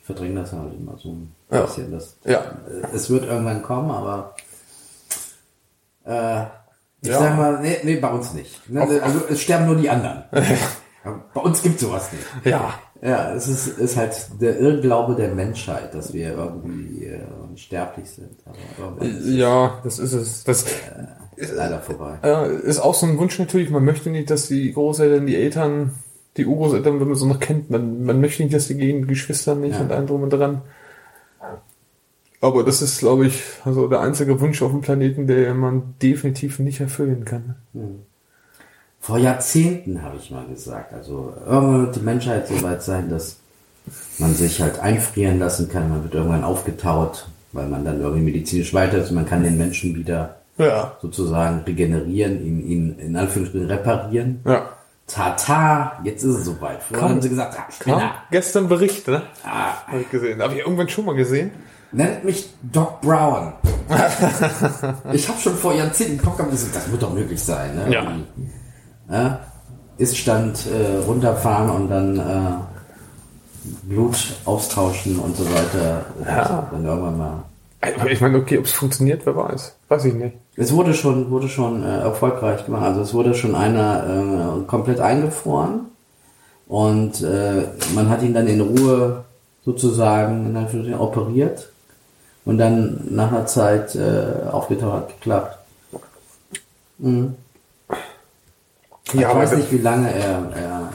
ich 0.00 0.06
verdränge 0.06 0.40
das 0.40 0.52
halt 0.52 0.72
immer 0.78 0.96
so 0.98 1.10
ein 1.10 1.34
Ja. 1.50 1.62
bisschen. 1.62 1.90
Das, 1.92 2.16
Ja. 2.24 2.38
äh, 2.40 2.94
Es 2.94 3.10
wird 3.10 3.24
irgendwann 3.24 3.62
kommen, 3.62 3.90
aber 3.90 4.34
äh, 6.04 6.42
ich 7.02 7.08
Ja. 7.10 7.18
sag 7.18 7.36
mal, 7.36 7.60
nee, 7.60 7.78
nee, 7.82 7.96
bei 7.96 8.10
uns 8.10 8.32
nicht. 8.32 8.68
Ne? 8.70 8.80
Also 9.02 9.20
es 9.28 9.40
sterben 9.40 9.66
nur 9.66 9.76
die 9.76 9.90
anderen. 9.90 10.24
bei 11.34 11.40
uns 11.40 11.62
gibt 11.62 11.80
sowas 11.80 12.10
nicht. 12.12 12.46
Ja. 12.46 12.74
Ja, 13.04 13.34
es 13.34 13.48
ist, 13.48 13.66
ist 13.78 13.96
halt 13.96 14.14
der 14.40 14.60
Irrglaube 14.60 15.16
der 15.16 15.34
Menschheit, 15.34 15.92
dass 15.92 16.12
wir 16.12 16.34
irgendwie 16.34 17.06
äh, 17.06 17.18
unsterblich 17.52 18.10
sind. 18.10 18.30
Aber 18.80 19.02
ist 19.04 19.26
Ja, 19.26 19.78
das 19.84 19.98
ist 19.98 20.12
es. 20.12 20.44
Das 20.44 20.64
es 21.36 21.52
leider 21.54 21.80
vorbei. 21.80 22.18
äh, 22.22 22.56
ist 22.60 22.78
auch 22.80 22.94
so 22.94 23.06
ein 23.06 23.16
Wunsch 23.18 23.38
natürlich. 23.38 23.70
Man 23.70 23.84
möchte 23.84 24.10
nicht, 24.10 24.28
dass 24.30 24.48
die 24.48 24.72
Großeltern, 24.72 25.26
die 25.26 25.36
Eltern, 25.36 25.92
die 26.36 26.46
Urgroßeltern, 26.46 27.00
wenn 27.00 27.08
man 27.08 27.16
so 27.16 27.26
noch 27.26 27.40
kennt, 27.40 27.70
man, 27.70 28.04
man 28.04 28.20
möchte 28.20 28.42
nicht, 28.42 28.54
dass 28.54 28.68
die 28.68 28.76
gehen, 28.76 29.06
Geschwister 29.06 29.54
nicht 29.54 29.74
Ja. 29.76 29.80
und 29.80 29.92
allem 29.92 30.06
drum 30.06 30.22
und 30.22 30.32
dran. 30.32 30.62
Aber 32.40 32.64
das 32.64 32.82
ist, 32.82 32.98
glaube 32.98 33.26
ich, 33.26 33.42
also 33.64 33.86
der 33.88 34.00
einzige 34.00 34.40
Wunsch 34.40 34.62
auf 34.62 34.72
dem 34.72 34.80
Planeten, 34.80 35.26
der 35.28 35.54
man 35.54 35.94
definitiv 36.02 36.58
nicht 36.58 36.80
erfüllen 36.80 37.24
kann. 37.24 37.54
Vor 38.98 39.18
Jahrzehnten 39.18 40.02
habe 40.02 40.16
ich 40.16 40.30
mal 40.30 40.46
gesagt, 40.46 40.92
also 40.92 41.32
irgendwann 41.46 41.86
wird 41.86 41.96
die 41.96 42.00
Menschheit 42.00 42.48
so 42.48 42.60
weit 42.62 42.82
sein, 42.82 43.08
dass 43.10 43.36
man 44.18 44.34
sich 44.34 44.60
halt 44.60 44.78
einfrieren 44.80 45.38
lassen 45.38 45.68
kann, 45.68 45.88
man 45.88 46.02
wird 46.04 46.14
irgendwann 46.14 46.44
aufgetaut, 46.44 47.28
weil 47.52 47.66
man 47.68 47.84
dann 47.84 48.00
irgendwie 48.00 48.22
medizinisch 48.22 48.72
weiter 48.74 48.98
ist 48.98 49.10
man 49.10 49.26
kann 49.26 49.42
den 49.42 49.58
Menschen 49.58 49.94
wieder 49.94 50.36
Ja. 50.58 50.92
sozusagen 51.00 51.60
regenerieren, 51.66 52.44
ihn, 52.44 52.66
ihn 52.66 52.98
in 52.98 53.16
Anführungsstrichen 53.16 53.68
reparieren. 53.68 54.40
Ja. 54.44 54.68
Tata, 55.06 56.00
jetzt 56.04 56.22
ist 56.22 56.36
es 56.36 56.44
soweit. 56.44 56.82
Vorher 56.82 57.08
haben 57.08 57.20
sie 57.20 57.28
gesagt, 57.28 57.56
ah, 57.58 57.70
Spinner. 57.70 58.12
gestern 58.30 58.68
Bericht, 58.68 59.06
ne? 59.08 59.22
Ah, 59.44 59.86
Habe 59.88 60.00
ich 60.00 60.10
gesehen. 60.10 60.40
Habe 60.40 60.54
ich 60.54 60.60
irgendwann 60.60 60.88
schon 60.88 61.04
mal 61.04 61.14
gesehen? 61.14 61.50
nennt 61.92 62.24
mich 62.24 62.48
Doc 62.62 63.00
Brown. 63.02 63.52
ich 65.12 65.28
habe 65.28 65.38
schon 65.38 65.54
vor 65.54 65.74
Jahrzehnten 65.74 66.24
Kopf 66.24 66.38
gehabt, 66.38 66.52
das 66.52 66.90
wird 66.90 67.02
doch 67.02 67.12
möglich 67.12 67.42
sein. 67.42 67.74
Ne? 67.76 67.92
Ja. 67.92 68.12
ja, 69.10 69.40
Ist-Stand 69.98 70.66
äh, 70.66 71.04
runterfahren 71.04 71.70
und 71.70 71.88
dann 71.90 72.18
äh, 72.18 72.71
Blut 73.82 74.16
austauschen 74.44 75.18
und 75.18 75.36
so 75.36 75.44
weiter. 75.46 76.04
Ja. 76.24 76.68
Dann 76.70 76.84
irgendwann 76.84 77.18
mal. 77.18 77.42
Aber 77.80 78.10
Ich 78.10 78.20
meine, 78.20 78.38
okay, 78.38 78.58
ob 78.58 78.64
es 78.64 78.72
funktioniert, 78.72 79.26
wer 79.26 79.36
weiß. 79.36 79.74
Weiß 79.88 80.04
ich 80.04 80.14
nicht. 80.14 80.36
Es 80.56 80.72
wurde 80.72 80.94
schon, 80.94 81.30
wurde 81.30 81.48
schon 81.48 81.82
äh, 81.82 82.00
erfolgreich 82.00 82.64
gemacht. 82.64 82.84
Also 82.84 83.00
es 83.00 83.14
wurde 83.14 83.34
schon 83.34 83.54
einer 83.54 84.60
äh, 84.60 84.66
komplett 84.66 85.00
eingefroren 85.00 85.86
und 86.68 87.22
äh, 87.22 87.64
man 87.94 88.08
hat 88.08 88.22
ihn 88.22 88.34
dann 88.34 88.46
in 88.46 88.60
Ruhe 88.60 89.24
sozusagen 89.64 90.56
in 90.56 90.94
operiert 90.94 91.70
und 92.44 92.58
dann 92.58 93.00
nach 93.10 93.32
einer 93.32 93.46
Zeit 93.46 93.94
äh, 93.94 94.48
aufgetaucht 94.50 94.94
hat 94.94 95.08
geklappt. 95.08 95.58
Mhm. 96.98 97.34
Ja, 99.12 99.30
ich 99.30 99.36
weiß 99.36 99.56
nicht, 99.56 99.72
wie 99.72 99.78
lange 99.78 100.12
er, 100.12 100.50
er 100.56 100.88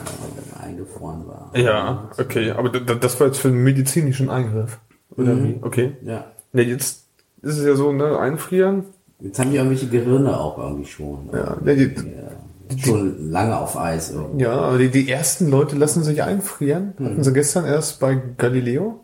eingefroren 0.62 1.26
war. 1.28 1.37
Ja, 1.54 2.08
okay. 2.18 2.50
Aber 2.52 2.68
das 2.70 3.18
war 3.20 3.26
jetzt 3.28 3.38
für 3.38 3.48
einen 3.48 3.62
medizinischen 3.62 4.28
Eingriff. 4.30 4.78
Oder 5.16 5.34
Mhm. 5.34 5.44
wie? 5.44 5.58
Okay. 5.62 5.92
Ja. 6.02 6.24
Ne, 6.52 6.62
jetzt 6.62 7.04
ist 7.42 7.58
es 7.58 7.64
ja 7.66 7.74
so, 7.74 7.92
ne, 7.92 8.18
einfrieren. 8.18 8.84
Jetzt 9.20 9.38
haben 9.40 9.50
die 9.50 9.56
irgendwelche 9.56 9.88
Gehirne 9.88 10.38
auch 10.38 10.58
irgendwie 10.58 10.84
schon. 10.86 11.28
Ja, 11.32 11.56
ne, 11.62 11.74
die, 11.76 11.94
Ja, 11.94 12.76
schon 12.84 13.30
lange 13.30 13.58
auf 13.58 13.76
Eis 13.78 14.10
irgendwie. 14.12 14.42
ja 14.44 14.52
aber 14.52 14.78
die, 14.78 14.90
die 14.90 15.10
ersten 15.10 15.48
Leute 15.50 15.74
lassen 15.76 16.02
sich 16.04 16.22
einfrieren. 16.22 16.92
Hatten 17.02 17.24
sie 17.24 17.32
gestern 17.32 17.64
erst 17.64 17.98
bei 18.00 18.20
Galileo 18.36 19.00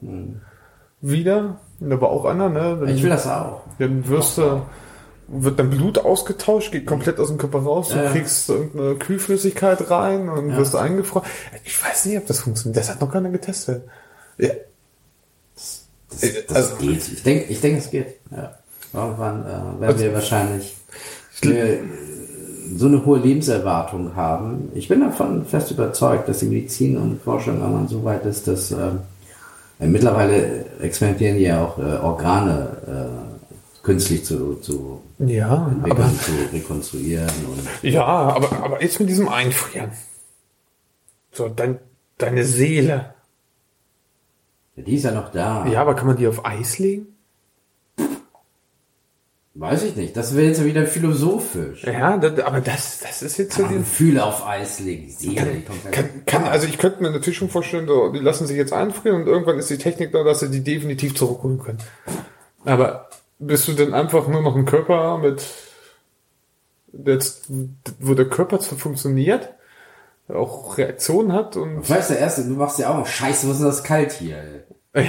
wieder. 1.00 1.60
Und 1.80 1.90
da 1.90 2.00
war 2.00 2.08
auch 2.10 2.24
einer, 2.24 2.48
ne? 2.48 2.76
Dann, 2.80 2.88
Ich 2.88 3.02
will 3.02 3.10
das 3.10 3.26
auch. 3.26 3.62
dann 3.78 4.08
wirst 4.08 4.38
du, 4.38 4.62
wird 5.28 5.58
dein 5.58 5.70
Blut 5.70 5.98
ausgetauscht, 5.98 6.72
geht 6.72 6.86
komplett 6.86 7.18
aus 7.18 7.28
dem 7.28 7.38
Körper 7.38 7.60
raus, 7.60 7.88
du 7.90 7.96
Ja. 7.96 8.10
kriegst 8.10 8.48
irgendeine 8.48 8.94
Kühlflüssigkeit 8.96 9.90
rein 9.90 10.28
und 10.28 10.50
Ja. 10.50 10.56
wirst 10.58 10.76
eingefroren. 10.76 11.26
Ich 11.64 11.82
weiß 11.82 12.06
nicht, 12.06 12.18
ob 12.18 12.26
das 12.26 12.40
funktioniert. 12.40 12.76
Das 12.76 12.90
hat 12.90 13.00
noch 13.00 13.10
keiner 13.12 13.30
getestet. 13.30 13.82
Ja, 14.38 14.50
Das, 16.10 16.22
Äh, 16.22 16.42
das 16.46 16.56
also- 16.56 16.76
geht. 16.76 17.08
Ich 17.12 17.22
denke, 17.22 17.44
ich 17.52 17.60
denke, 17.60 17.78
es 17.78 17.90
geht. 17.90 18.06
Ja. 18.30 18.54
Irgendwann 18.92 19.42
äh, 19.44 19.80
werden 19.80 19.98
wir 20.00 20.14
wahrscheinlich 20.14 20.76
äh, 21.42 21.78
so 22.76 22.86
eine 22.86 23.04
hohe 23.04 23.18
Lebenserwartung 23.18 24.14
haben. 24.14 24.70
Ich 24.74 24.88
bin 24.88 25.00
davon 25.00 25.44
fest 25.44 25.70
überzeugt, 25.72 26.28
dass 26.28 26.38
die 26.38 26.46
Medizin 26.46 26.96
und 26.96 27.20
Forschung 27.22 27.60
irgendwann 27.60 27.88
so 27.88 28.04
weit 28.04 28.24
ist, 28.24 28.46
dass 28.46 28.70
äh, 28.70 28.76
mittlerweile 29.80 30.64
experimentieren 30.80 31.38
ja 31.38 31.64
auch 31.64 31.78
äh, 31.78 31.96
Organe 31.98 32.68
äh, 32.86 33.23
künstlich 33.84 34.24
zu, 34.24 34.54
zu 34.56 35.02
ja 35.18 35.70
aber, 35.82 36.10
zu 36.18 36.32
rekonstruieren 36.52 37.30
und 37.46 37.88
ja, 37.88 38.04
aber, 38.04 38.50
aber 38.64 38.82
jetzt 38.82 38.98
mit 38.98 39.08
diesem 39.08 39.28
Einfrieren. 39.28 39.92
So, 41.30 41.48
dein, 41.48 41.78
deine 42.18 42.44
Seele. 42.44 43.14
die 44.76 44.96
ist 44.96 45.04
ja 45.04 45.12
noch 45.12 45.30
da. 45.30 45.66
Ja, 45.66 45.82
aber 45.82 45.94
kann 45.94 46.06
man 46.06 46.16
die 46.16 46.26
auf 46.26 46.44
Eis 46.44 46.78
legen? 46.78 47.08
Weiß 49.56 49.84
ich 49.84 49.94
nicht. 49.94 50.16
Das 50.16 50.34
wäre 50.34 50.48
jetzt 50.48 50.58
ja 50.58 50.64
wieder 50.64 50.84
philosophisch. 50.84 51.84
Ja, 51.84 52.16
das, 52.16 52.40
aber 52.40 52.60
das, 52.60 52.98
das 52.98 53.22
ist 53.22 53.36
jetzt 53.36 53.54
so 53.54 53.62
Kann 53.62 53.72
die, 53.72 53.78
Gefühle 53.78 54.24
auf 54.24 54.44
Eis 54.44 54.80
legen. 54.80 55.08
Seele, 55.10 55.34
ja- 55.58 55.90
Kann, 55.92 56.26
kann, 56.26 56.44
also 56.44 56.66
ich 56.66 56.76
könnte 56.76 57.02
mir 57.02 57.10
natürlich 57.12 57.38
schon 57.38 57.50
vorstellen, 57.50 57.86
so, 57.86 58.10
die 58.12 58.18
lassen 58.18 58.48
sich 58.48 58.56
jetzt 58.56 58.72
einfrieren 58.72 59.22
und 59.22 59.28
irgendwann 59.28 59.58
ist 59.58 59.70
die 59.70 59.78
Technik 59.78 60.10
da, 60.10 60.24
dass 60.24 60.40
sie 60.40 60.50
die 60.50 60.64
definitiv 60.64 61.14
zurückholen 61.14 61.60
können. 61.60 61.78
Aber 62.64 63.08
bist 63.38 63.68
du 63.68 63.72
denn 63.72 63.94
einfach 63.94 64.28
nur 64.28 64.42
noch 64.42 64.56
ein 64.56 64.64
Körper 64.64 65.18
mit 65.18 65.44
jetzt, 66.92 67.46
wo 68.00 68.14
der 68.14 68.28
Körper 68.28 68.60
zwar 68.60 68.78
funktioniert, 68.78 69.50
auch 70.28 70.78
Reaktionen 70.78 71.32
hat 71.32 71.56
und 71.56 71.80
Ich 71.82 71.90
weiß, 71.90 72.08
der 72.08 72.18
erste, 72.20 72.44
du 72.44 72.50
machst 72.54 72.78
ja 72.78 72.96
auch 72.96 73.06
Scheiße, 73.06 73.48
was 73.48 73.56
ist 73.56 73.64
das 73.64 73.82
kalt 73.84 74.12
hier? 74.12 74.36
ey? 74.92 75.08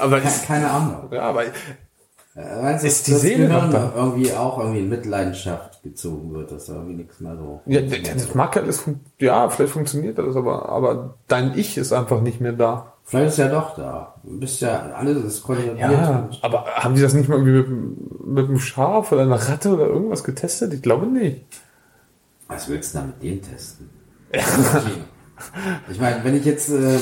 aber 0.00 0.20
Ke- 0.20 0.28
ist, 0.28 0.46
Keine 0.46 0.70
Ahnung. 0.70 1.08
ja, 1.10 1.22
aber 1.22 1.44
Äh, 1.44 1.52
Meinst 2.62 2.84
Ist 2.84 3.06
die 3.06 3.12
Seele 3.12 3.46
Gehirn 3.48 3.70
noch 3.70 3.94
irgendwie 3.94 4.32
auch 4.32 4.58
irgendwie 4.58 4.80
in 4.80 4.88
Mitleidenschaft 4.88 5.82
gezogen 5.82 6.32
wird, 6.32 6.50
dass 6.50 6.66
da 6.66 6.74
irgendwie 6.74 6.94
nichts 6.94 7.20
mehr 7.20 7.36
so. 7.36 7.60
ja, 7.66 7.80
das 7.80 8.34
mag 8.34 8.56
ja 8.56 8.62
alles, 8.62 8.84
ja, 9.20 9.48
vielleicht 9.50 9.72
funktioniert 9.72 10.18
das, 10.18 10.34
aber, 10.34 10.68
aber 10.68 11.14
dein 11.28 11.56
Ich 11.56 11.76
ist 11.76 11.92
einfach 11.92 12.20
nicht 12.20 12.40
mehr 12.40 12.52
da. 12.52 12.93
Vielleicht 13.04 13.28
ist 13.28 13.38
ja 13.38 13.48
doch 13.48 13.76
da. 13.76 14.14
Du 14.22 14.40
bist 14.40 14.60
ja, 14.62 14.92
alles 14.96 15.22
ist 15.24 15.42
koordiniert. 15.42 15.78
Ja, 15.78 16.28
aber 16.40 16.64
haben 16.64 16.94
die 16.94 17.02
das 17.02 17.12
nicht 17.12 17.28
mal 17.28 17.38
irgendwie 17.38 17.70
mit, 17.70 18.26
mit 18.26 18.48
einem 18.48 18.58
Schaf 18.58 19.12
oder 19.12 19.22
einer 19.22 19.36
Ratte 19.36 19.74
oder 19.74 19.86
irgendwas 19.86 20.24
getestet? 20.24 20.72
Ich 20.72 20.80
glaube 20.80 21.06
nicht. 21.06 21.44
Was 22.48 22.68
willst 22.68 22.94
du 22.94 22.98
da 22.98 23.04
mit 23.04 23.22
dem 23.22 23.42
testen? 23.42 23.90
ich 25.90 26.00
meine, 26.00 26.24
wenn 26.24 26.34
ich 26.34 26.46
jetzt 26.46 26.70
äh, 26.70 26.98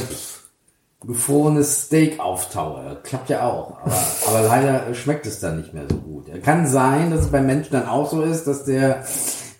gefrorenes 1.06 1.82
Steak 1.82 2.18
auftaue, 2.18 2.98
klappt 3.04 3.30
ja 3.30 3.46
auch. 3.48 3.78
Aber, 3.80 3.98
aber 4.26 4.42
leider 4.42 4.94
schmeckt 4.94 5.26
es 5.26 5.38
dann 5.38 5.58
nicht 5.58 5.72
mehr 5.72 5.84
so 5.88 5.96
gut. 5.96 6.26
Kann 6.42 6.66
sein, 6.66 7.12
dass 7.12 7.22
es 7.22 7.30
beim 7.30 7.46
Menschen 7.46 7.72
dann 7.72 7.86
auch 7.86 8.10
so 8.10 8.22
ist, 8.22 8.46
dass 8.46 8.64
der 8.64 9.04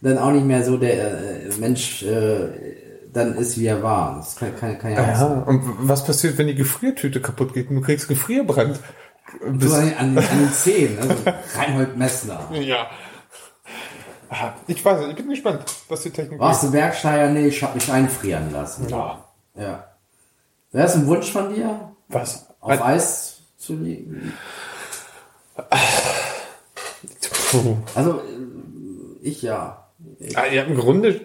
dann 0.00 0.18
auch 0.18 0.32
nicht 0.32 0.46
mehr 0.46 0.64
so 0.64 0.76
der 0.76 1.44
äh, 1.44 1.50
Mensch 1.60 2.02
äh, 2.02 2.81
dann 3.12 3.34
ist, 3.36 3.58
wie 3.58 3.66
er 3.66 3.82
war. 3.82 4.16
Das 4.16 4.36
kann, 4.36 4.56
kann, 4.56 4.78
kann 4.78 4.92
ja 4.92 5.12
auch 5.12 5.16
sein. 5.16 5.42
Und 5.44 5.88
was 5.88 6.04
passiert, 6.04 6.38
wenn 6.38 6.46
die 6.46 6.54
Gefriertüte 6.54 7.20
kaputt 7.20 7.52
geht 7.54 7.68
und 7.70 7.76
du 7.76 7.82
kriegst 7.82 8.08
Gefrierbrand? 8.08 8.80
So 9.60 9.74
an, 9.74 9.94
an, 9.98 10.18
an 10.18 10.38
den 10.38 10.52
Zähnen, 10.52 10.98
also 10.98 11.14
Reinhold 11.56 11.96
Messner. 11.96 12.40
ja. 12.52 12.86
Ah, 14.28 14.54
Ich 14.66 14.82
weiß 14.82 14.98
nicht, 15.00 15.10
ich 15.10 15.16
bin 15.16 15.28
gespannt, 15.28 15.62
was 15.88 16.02
die 16.02 16.10
Technik 16.10 16.38
Warst 16.40 16.62
du 16.62 16.70
Bergsteiger? 16.70 17.28
Nee, 17.30 17.48
ich 17.48 17.62
hab 17.62 17.74
mich 17.74 17.90
einfrieren 17.92 18.50
lassen. 18.50 18.88
Ja. 18.88 19.22
Ja. 19.54 19.84
Wäre 20.70 20.86
es 20.86 20.94
ein 20.94 21.06
Wunsch 21.06 21.30
von 21.30 21.54
dir, 21.54 21.92
Was? 22.08 22.46
auf 22.60 22.82
Eis 22.82 23.40
zu 23.58 23.74
liegen? 23.74 24.32
Also, 27.94 28.20
äh, 28.20 28.22
ich 29.20 29.42
ja. 29.42 29.86
Ah, 30.34 30.46
Ja, 30.46 30.62
im 30.62 30.76
Grunde, 30.76 31.20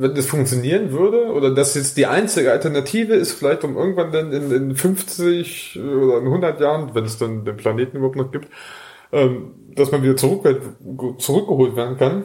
wenn 0.00 0.14
das 0.14 0.26
funktionieren 0.26 0.92
würde, 0.92 1.32
oder 1.32 1.52
das 1.52 1.74
jetzt 1.74 1.96
die 1.96 2.06
einzige 2.06 2.52
Alternative 2.52 3.14
ist, 3.14 3.32
vielleicht 3.32 3.64
um 3.64 3.76
irgendwann 3.76 4.12
dann 4.12 4.32
in, 4.32 4.50
in 4.52 4.76
50 4.76 5.78
oder 5.80 6.18
in 6.18 6.26
100 6.26 6.60
Jahren, 6.60 6.94
wenn 6.94 7.04
es 7.04 7.18
dann 7.18 7.44
den 7.44 7.56
Planeten 7.56 7.96
überhaupt 7.96 8.16
noch 8.16 8.30
gibt, 8.30 8.46
ähm, 9.12 9.52
dass 9.74 9.90
man 9.90 10.02
wieder 10.02 10.16
zurück, 10.16 10.44
zurückgeholt 11.18 11.74
werden 11.74 11.98
kann 11.98 12.24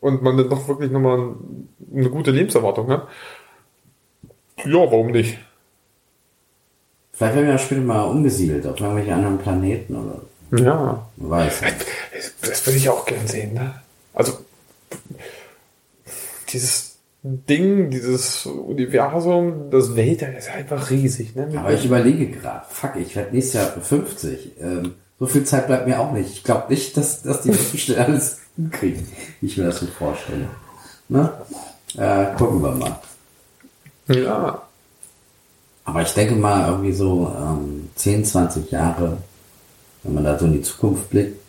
und 0.00 0.22
man 0.22 0.38
dann 0.38 0.48
doch 0.48 0.66
wirklich 0.66 0.90
nochmal 0.90 1.34
eine 1.94 2.08
gute 2.08 2.30
Lebenserwartung 2.30 2.88
hat. 2.88 3.06
Ja, 4.64 4.78
warum 4.78 5.08
nicht? 5.10 5.38
Vielleicht 7.12 7.34
werden 7.34 7.46
wir 7.46 7.52
ja 7.52 7.58
später 7.58 7.80
mal 7.82 8.04
umgesiedelt 8.04 8.66
auf 8.66 8.80
irgendwelche 8.80 9.14
anderen 9.14 9.38
Planeten 9.38 9.94
oder 9.96 10.22
Ja. 10.62 11.06
weiß. 11.16 11.60
Das 12.42 12.66
würde 12.66 12.78
ich 12.78 12.88
auch 12.88 13.04
gern 13.04 13.26
sehen, 13.26 13.54
ne? 13.54 13.74
Also, 14.14 14.32
dieses 16.52 16.98
Ding, 17.22 17.90
dieses 17.90 18.46
Universum, 18.46 19.70
das 19.70 19.96
Weltall 19.96 20.34
ist 20.34 20.50
einfach 20.50 20.90
riesig, 20.90 21.34
ne? 21.34 21.50
Aber 21.56 21.72
ich 21.72 21.84
überlege 21.84 22.28
gerade, 22.28 22.64
fuck, 22.68 22.96
ich 22.96 23.16
werde 23.16 23.34
nächstes 23.34 23.54
Jahr 23.54 23.66
50. 23.66 24.52
Ähm, 24.60 24.94
so 25.18 25.26
viel 25.26 25.44
Zeit 25.44 25.66
bleibt 25.66 25.88
mir 25.88 25.98
auch 25.98 26.12
nicht. 26.12 26.30
Ich 26.30 26.44
glaube 26.44 26.72
nicht, 26.72 26.96
dass, 26.96 27.22
dass 27.22 27.42
die 27.42 27.48
Menschen 27.48 27.78
schnell 27.78 27.98
alles 27.98 28.38
hinkriegen, 28.56 29.06
wie 29.40 29.46
ich 29.46 29.56
mir 29.56 29.64
das 29.64 29.80
so 29.80 29.86
vorstelle. 29.86 30.48
Ne? 31.08 31.32
Äh, 31.96 32.36
gucken 32.36 32.62
wir 32.62 32.72
mal. 32.72 33.00
ja. 34.08 34.62
Aber 35.84 36.02
ich 36.02 36.12
denke 36.12 36.34
mal, 36.34 36.68
irgendwie 36.68 36.92
so 36.92 37.34
ähm, 37.36 37.88
10, 37.96 38.26
20 38.26 38.70
Jahre, 38.70 39.16
wenn 40.02 40.14
man 40.14 40.24
da 40.24 40.38
so 40.38 40.44
in 40.44 40.52
die 40.52 40.62
Zukunft 40.62 41.10
blickt, 41.10 41.40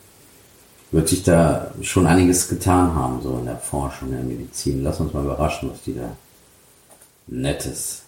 wird 0.92 1.08
sich 1.08 1.24
da 1.24 1.72
schon 1.82 2.08
einiges 2.08 2.48
getan 2.50 2.96
haben, 2.96 3.22
so 3.22 3.38
in 3.38 3.46
der 3.46 3.58
Forschung, 3.58 4.10
in 4.10 4.16
der 4.16 4.24
Medizin. 4.24 4.84
Lass 4.84 5.00
uns 5.00 5.14
mal 5.14 5.24
überraschen, 5.24 5.72
was 5.72 5.82
die 5.84 5.96
da 5.96 6.16
Nettes 7.28 8.04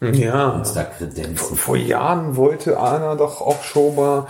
Ja. 0.00 0.50
uns 0.50 0.72
da 0.74 0.84
kredenzen. 0.84 1.56
Vor 1.56 1.76
Jahren 1.76 2.36
wollte 2.36 2.80
einer 2.80 3.16
doch 3.16 3.40
auch 3.40 3.62
schon 3.64 3.96
mal 3.96 4.26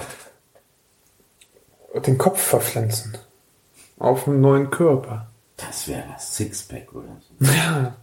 den 2.07 2.19
Kopf 2.19 2.41
verpflanzen. 2.41 3.19
Auf 3.99 4.27
einen 4.27 4.41
neuen 4.41 4.71
Körper. 4.71 5.29
Das 5.57 5.87
wäre 5.87 6.05
das 6.13 6.37
Sixpack 6.37 6.93
oder 6.95 7.17
so. 7.21 7.47
Ja. 7.53 7.97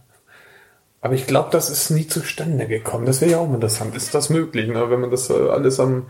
Aber 1.04 1.14
ich 1.14 1.26
glaube, 1.26 1.48
das 1.50 1.68
ist 1.68 1.90
nie 1.90 2.06
zustande 2.06 2.68
gekommen. 2.68 3.06
Das 3.06 3.20
wäre 3.20 3.32
ja 3.32 3.38
auch 3.38 3.52
interessant. 3.52 3.96
Ist 3.96 4.14
das 4.14 4.30
möglich, 4.30 4.68
ne? 4.68 4.88
wenn 4.88 5.00
man 5.00 5.10
das 5.10 5.28
alles 5.32 5.80
am, 5.80 6.06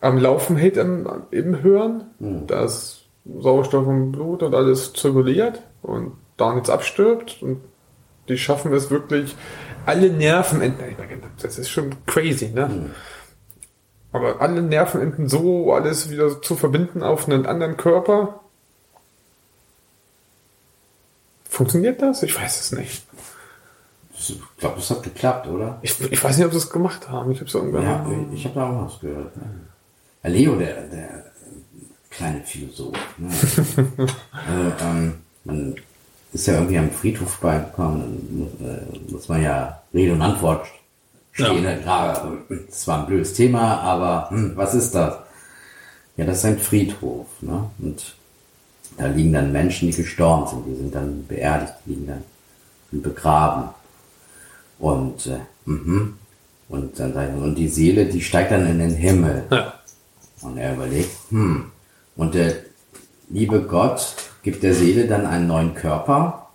am 0.00 0.18
Laufen 0.18 0.56
hält 0.56 0.76
im, 0.76 1.08
im 1.30 1.54
Hirn? 1.56 2.04
Da 2.46 2.64
ist 2.64 3.04
Sauerstoff 3.24 3.86
im 3.86 4.12
Blut 4.12 4.42
und 4.42 4.54
alles 4.54 4.92
zirkuliert 4.92 5.62
und 5.82 6.12
da 6.36 6.54
nichts 6.54 6.70
abstirbt 6.70 7.42
und 7.42 7.60
die 8.28 8.38
schaffen 8.38 8.72
es 8.72 8.90
wirklich, 8.90 9.34
alle 9.86 10.10
Nervenenden, 10.10 10.96
das 11.40 11.58
ist 11.58 11.70
schon 11.70 11.94
crazy, 12.06 12.50
ne? 12.50 12.90
Aber 14.12 14.40
alle 14.40 14.62
Nervenenden 14.62 15.28
so 15.28 15.72
alles 15.72 16.10
wieder 16.10 16.40
zu 16.40 16.56
verbinden 16.56 17.02
auf 17.02 17.28
einen 17.28 17.46
anderen 17.46 17.76
Körper. 17.76 18.40
Funktioniert 21.44 22.00
das? 22.02 22.22
Ich 22.22 22.38
weiß 22.38 22.60
es 22.60 22.72
nicht. 22.72 23.06
Ich 24.14 24.40
glaube, 24.58 24.76
das 24.76 24.90
hat 24.90 25.02
geklappt, 25.02 25.46
oder? 25.46 25.78
Ich, 25.82 26.00
ich 26.00 26.22
weiß 26.22 26.36
nicht, 26.36 26.46
ob 26.46 26.52
sie 26.52 26.58
es 26.58 26.70
gemacht 26.70 27.08
haben. 27.08 27.30
Ich 27.30 27.38
habe 27.38 27.48
es 27.48 27.54
irgendwann. 27.54 27.82
Ja, 27.82 28.06
ich 28.32 28.44
habe 28.44 28.54
da 28.54 28.70
auch 28.70 28.86
was 28.86 29.00
gehört. 29.00 29.36
Ne? 29.36 29.67
Leo, 30.24 30.56
der, 30.56 30.82
der 30.88 31.24
kleine 32.10 32.40
Philosoph. 32.42 32.96
Ne? 33.18 33.28
also, 34.32 34.84
ähm, 34.84 35.14
man 35.44 35.74
ist 36.32 36.46
ja 36.46 36.54
irgendwie 36.54 36.78
am 36.78 36.90
Friedhof 36.90 37.38
beigekommen, 37.38 38.48
äh, 38.60 39.12
muss 39.12 39.28
man 39.28 39.42
ja 39.42 39.82
Rede 39.94 40.12
und 40.12 40.22
Antwort 40.22 40.66
stehen. 41.32 41.64
Ja. 41.64 41.70
Ja. 41.70 41.76
Klar, 41.78 42.32
das 42.66 42.86
war 42.86 43.00
ein 43.00 43.06
blödes 43.06 43.34
Thema, 43.34 43.80
aber 43.80 44.30
hm, 44.30 44.52
was 44.56 44.74
ist 44.74 44.94
das? 44.94 45.18
Ja, 46.16 46.24
das 46.24 46.38
ist 46.38 46.44
ein 46.44 46.58
Friedhof. 46.58 47.26
Ne? 47.40 47.70
Und 47.78 48.14
da 48.96 49.06
liegen 49.06 49.32
dann 49.32 49.52
Menschen, 49.52 49.88
die 49.88 49.96
gestorben 49.96 50.48
sind, 50.48 50.66
die 50.66 50.74
sind 50.74 50.94
dann 50.94 51.26
beerdigt, 51.26 51.74
die 51.86 51.90
liegen 51.90 52.06
dann 52.08 52.24
begraben. 52.90 53.68
Und 54.78 55.26
äh, 55.26 55.38
mhm. 55.64 56.18
Und, 56.68 57.00
dann, 57.00 57.42
und 57.42 57.54
die 57.54 57.68
Seele, 57.68 58.04
die 58.04 58.20
steigt 58.20 58.50
dann 58.52 58.66
in 58.66 58.78
den 58.78 58.94
Himmel. 58.94 59.44
Ja. 59.50 59.72
Und 60.42 60.56
er 60.58 60.74
überlegt, 60.74 61.10
hm, 61.30 61.70
und 62.16 62.34
der 62.34 62.54
liebe 63.28 63.62
Gott 63.62 64.14
gibt 64.42 64.62
der 64.62 64.74
Seele 64.74 65.06
dann 65.06 65.26
einen 65.26 65.46
neuen 65.46 65.74
Körper. 65.74 66.48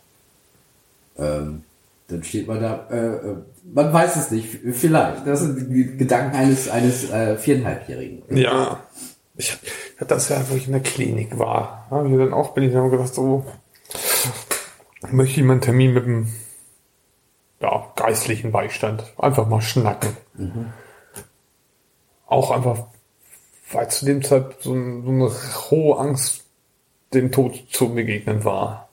Ähm, 1.18 1.63
dann 2.08 2.24
steht 2.24 2.48
man 2.48 2.62
da, 2.62 2.88
äh, 2.90 3.16
äh, 3.16 3.36
man 3.74 3.94
weiß 3.94 4.16
es 4.18 4.32
nicht, 4.32 4.60
vielleicht. 4.74 5.25
Das 5.25 5.42
sind 5.42 5.70
die 5.72 5.98
Gedanken 5.98 6.36
eines, 6.36 6.70
eines 6.70 7.10
äh, 7.10 7.38
viereinhalbjährigen. 7.38 8.24
Ja. 8.36 8.80
Ich 9.36 9.52
hatte 9.98 10.13
das 10.13 10.30
ja, 10.30 10.44
wo 10.50 10.56
ich 10.56 10.68
in 10.68 10.74
der 10.74 10.82
Klinik 10.82 11.40
war. 11.40 11.88
Habe 11.90 12.10
ich 12.10 12.18
dann 12.18 12.34
auch 12.34 12.54
bin 12.54 12.66
ich 12.66 12.74
dann 12.74 12.92
gedacht, 12.92 13.13
so 13.13 13.46
möchte 15.10 15.40
ich 15.40 15.46
mal 15.46 15.54
einen 15.54 15.62
Termin 15.62 15.94
mit 15.94 16.06
dem 16.06 16.28
ja, 17.62 17.92
geistlichen 17.96 18.52
Beistand. 18.52 19.13
Einfach 19.18 19.48
mal 19.48 19.62
schnacken. 19.62 20.16
Auch 22.28 22.52
einfach, 22.52 22.88
weil 23.74 23.89
zu 23.89 24.06
dem 24.06 24.24
Zeit 24.24 24.62
so, 24.62 24.74
ein, 24.74 25.03
so 25.03 25.10
eine 25.10 25.32
hohe 25.70 25.98
Angst 26.00 26.44
dem 27.13 27.32
Tod 27.32 27.63
zu 27.70 27.94
begegnen 27.94 28.44
war. 28.44 28.89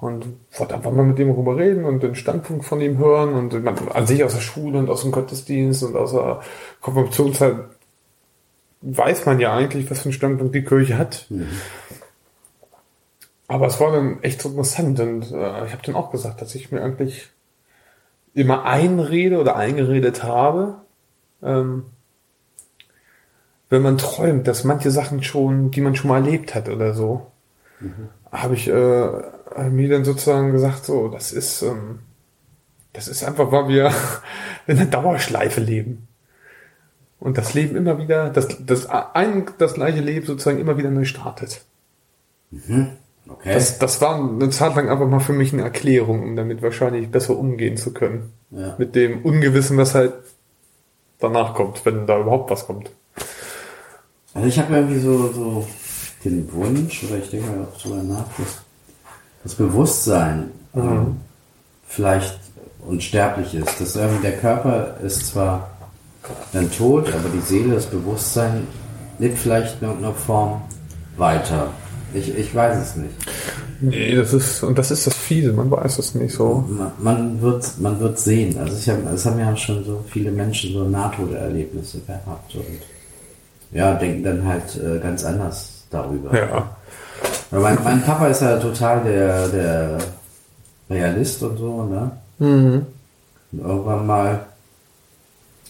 Und 0.00 0.26
wollte 0.56 0.74
einfach 0.74 0.92
mal 0.92 1.04
mit 1.04 1.18
dem 1.18 1.28
darüber 1.28 1.56
reden 1.56 1.84
und 1.84 2.02
den 2.02 2.14
Standpunkt 2.14 2.64
von 2.64 2.80
ihm 2.80 2.98
hören 2.98 3.34
und 3.34 3.64
man, 3.64 3.76
an 3.88 4.06
sich 4.06 4.22
aus 4.22 4.34
der 4.34 4.40
Schule 4.40 4.78
und 4.78 4.88
aus 4.88 5.02
dem 5.02 5.12
Gottesdienst 5.12 5.82
und 5.82 5.96
aus 5.96 6.12
der 6.12 6.40
Konfirmationszeit 6.80 7.56
weiß 8.80 9.26
man 9.26 9.40
ja 9.40 9.54
eigentlich, 9.54 9.90
was 9.90 10.00
für 10.00 10.06
einen 10.06 10.12
Standpunkt 10.12 10.54
die 10.54 10.64
Kirche 10.64 10.98
hat. 10.98 11.26
Aber 13.48 13.66
es 13.66 13.80
war 13.80 13.92
dann 13.92 14.22
echt 14.22 14.42
so 14.42 14.50
interessant 14.50 15.00
und 15.00 15.22
äh, 15.32 15.66
ich 15.66 15.72
habe 15.72 15.82
dann 15.84 15.94
auch 15.94 16.10
gesagt, 16.10 16.40
dass 16.40 16.54
ich 16.54 16.70
mir 16.70 16.82
eigentlich 16.82 17.28
immer 18.34 18.64
einrede 18.64 19.38
oder 19.38 19.56
eingeredet 19.56 20.22
habe, 20.22 20.76
ähm, 21.42 21.84
wenn 23.70 23.82
man 23.82 23.98
träumt, 23.98 24.46
dass 24.46 24.64
manche 24.64 24.90
Sachen 24.90 25.22
schon, 25.22 25.70
die 25.70 25.80
man 25.80 25.96
schon 25.96 26.08
mal 26.08 26.24
erlebt 26.24 26.54
hat 26.54 26.68
oder 26.68 26.94
so, 26.94 27.26
habe 28.30 28.54
ich 28.54 28.68
äh, 28.68 29.70
mir 29.70 29.88
dann 29.88 30.04
sozusagen 30.04 30.52
gesagt, 30.52 30.84
so, 30.84 31.08
das 31.08 31.32
ist, 31.32 31.62
ähm, 31.62 32.00
das 32.92 33.08
ist 33.08 33.24
einfach, 33.24 33.50
weil 33.52 33.68
wir 33.68 33.92
in 34.66 34.78
einer 34.78 34.90
Dauerschleife 34.90 35.60
leben. 35.60 36.08
Und 37.20 37.38
das 37.38 37.54
Leben 37.54 37.76
immer 37.76 37.98
wieder, 37.98 38.28
das, 38.30 38.48
das 38.60 38.86
ein, 38.86 39.46
das 39.58 39.74
gleiche 39.74 40.00
Leben 40.00 40.26
sozusagen 40.26 40.58
immer 40.58 40.76
wieder 40.76 40.90
neu 40.90 41.04
startet. 41.04 41.64
Okay. 43.26 43.54
Das, 43.54 43.78
das 43.78 44.00
war 44.02 44.16
eine 44.16 44.50
Zeit 44.50 44.76
lang 44.76 44.90
einfach 44.90 45.08
mal 45.08 45.20
für 45.20 45.32
mich 45.32 45.52
eine 45.52 45.62
Erklärung, 45.62 46.22
um 46.22 46.36
damit 46.36 46.60
wahrscheinlich 46.60 47.10
besser 47.10 47.36
umgehen 47.38 47.76
zu 47.78 47.94
können. 47.94 48.32
Ja. 48.50 48.74
Mit 48.78 48.94
dem 48.94 49.22
Ungewissen, 49.24 49.78
was 49.78 49.94
halt 49.94 50.12
danach 51.18 51.54
kommt, 51.54 51.86
wenn 51.86 52.06
da 52.06 52.20
überhaupt 52.20 52.50
was 52.50 52.66
kommt. 52.66 52.90
Also 54.34 54.48
ich 54.48 54.58
habe 54.58 54.74
irgendwie 54.74 54.98
so, 54.98 55.32
so 55.32 55.66
den 56.24 56.52
Wunsch, 56.52 57.04
oder 57.04 57.18
ich 57.18 57.30
denke 57.30 57.50
mal 57.50 57.64
auch 57.64 57.80
darüber 57.80 58.02
nach, 58.02 58.26
dass 58.36 58.62
das 59.44 59.54
Bewusstsein 59.54 60.50
ähm, 60.74 61.16
vielleicht 61.86 62.38
unsterblich 62.86 63.54
ist. 63.54 63.80
Dass 63.80 63.96
irgendwie 63.96 64.22
der 64.22 64.36
Körper 64.38 64.96
ist 65.02 65.28
zwar 65.28 65.70
dann 66.52 66.70
tot, 66.70 67.08
aber 67.08 67.28
die 67.32 67.40
Seele, 67.40 67.74
das 67.74 67.86
Bewusstsein 67.86 68.66
lebt 69.18 69.38
vielleicht 69.38 69.80
in 69.80 69.88
irgendeiner 69.88 70.14
Form 70.14 70.62
weiter. 71.16 71.70
Ich, 72.12 72.34
ich 72.36 72.54
weiß 72.54 72.78
es 72.78 72.96
nicht. 72.96 73.14
Nee, 73.80 74.14
das 74.14 74.32
ist, 74.32 74.62
und 74.62 74.78
das 74.78 74.90
ist 74.90 75.06
das 75.06 75.14
Fiese, 75.14 75.52
man 75.52 75.70
weiß 75.70 75.98
es 75.98 76.14
nicht 76.14 76.34
so. 76.34 76.64
Man, 76.68 76.92
man 76.98 77.42
wird 77.42 77.78
man 77.78 78.00
wird 78.00 78.18
sehen. 78.18 78.56
Also 78.58 78.76
ich 78.76 78.88
hab, 78.88 79.12
es 79.12 79.26
haben 79.26 79.38
ja 79.38 79.54
schon 79.56 79.84
so 79.84 80.02
viele 80.08 80.30
Menschen 80.30 80.72
so 80.72 80.84
Nahtoderlebnisse 80.84 82.00
gehabt 82.00 82.54
und 82.54 82.64
ja, 83.72 83.94
denken 83.94 84.22
dann 84.22 84.46
halt 84.46 84.76
äh, 84.76 84.98
ganz 84.98 85.24
anders 85.24 85.84
darüber. 85.90 86.36
Ja. 86.36 86.76
Mein, 87.50 87.78
mein 87.84 88.02
Papa 88.02 88.26
ist 88.26 88.42
ja 88.42 88.58
total 88.58 89.02
der, 89.02 89.48
der 89.48 89.98
Realist 90.90 91.42
und 91.42 91.56
so, 91.56 91.84
ne? 91.84 92.10
Und 93.52 93.60
irgendwann 93.60 94.06
mal 94.06 94.40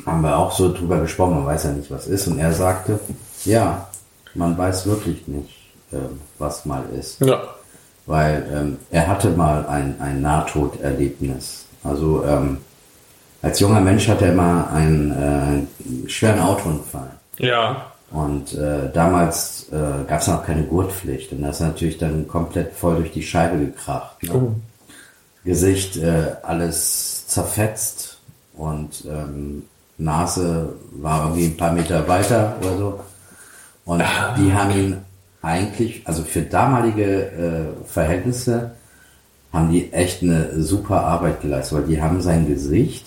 haben 0.07 0.23
wir 0.23 0.37
auch 0.37 0.53
so 0.53 0.73
drüber 0.73 1.01
gesprochen, 1.01 1.37
man 1.37 1.47
weiß 1.47 1.65
ja 1.65 1.71
nicht, 1.73 1.91
was 1.91 2.07
ist. 2.07 2.27
Und 2.27 2.39
er 2.39 2.53
sagte, 2.53 2.99
ja, 3.45 3.87
man 4.35 4.57
weiß 4.57 4.87
wirklich 4.87 5.27
nicht, 5.29 5.55
ähm, 5.93 6.21
was 6.39 6.65
mal 6.65 6.83
ist. 6.99 7.21
Ja. 7.21 7.43
Weil 8.07 8.47
ähm, 8.53 8.79
er 8.91 9.07
hatte 9.07 9.31
mal 9.31 9.67
ein, 9.67 9.95
ein 10.01 10.21
Nahtoderlebnis. 10.21 11.67
Also 11.83 12.25
ähm, 12.25 12.59
als 13.43 13.61
junger 13.61 13.81
Mensch 13.81 14.09
hatte 14.09 14.27
er 14.27 14.35
mal 14.35 14.69
einen 14.69 15.69
äh, 16.07 16.09
schweren 16.09 16.41
Autounfall. 16.41 17.11
Ja. 17.39 17.93
Und 18.11 18.55
äh, 18.55 18.91
damals 18.93 19.69
äh, 19.73 20.05
gab 20.07 20.21
es 20.21 20.29
noch 20.29 20.45
keine 20.45 20.63
Gurtpflicht. 20.65 21.33
Und 21.33 21.43
das 21.43 21.57
ist 21.57 21.67
natürlich 21.67 21.99
dann 21.99 22.29
komplett 22.29 22.73
voll 22.73 22.97
durch 22.97 23.13
die 23.13 23.23
Scheibe 23.23 23.59
gekracht. 23.59 24.23
Ne? 24.23 24.35
Oh. 24.35 24.55
Gesicht 25.45 25.97
äh, 25.97 26.37
alles 26.43 27.27
zerfetzt 27.27 28.19
und 28.57 29.05
ähm, 29.07 29.65
Nase 29.99 30.75
war 30.93 31.25
irgendwie 31.25 31.47
ein 31.47 31.57
paar 31.57 31.73
Meter 31.73 32.07
weiter 32.09 32.57
oder 32.61 32.79
so. 32.79 33.01
Und 33.85 34.03
die 34.39 34.53
haben 34.53 34.71
ihn 34.71 34.97
eigentlich, 35.43 36.03
also 36.07 36.23
für 36.23 36.43
damalige 36.43 37.05
äh, 37.05 37.87
Verhältnisse, 37.87 38.73
haben 39.53 39.71
die 39.71 39.93
echt 39.93 40.23
eine 40.23 40.63
super 40.63 41.05
Arbeit 41.05 41.43
geleistet, 41.43 41.79
weil 41.79 41.87
die 41.87 42.01
haben 42.01 42.21
sein 42.21 42.47
Gesicht 42.47 43.07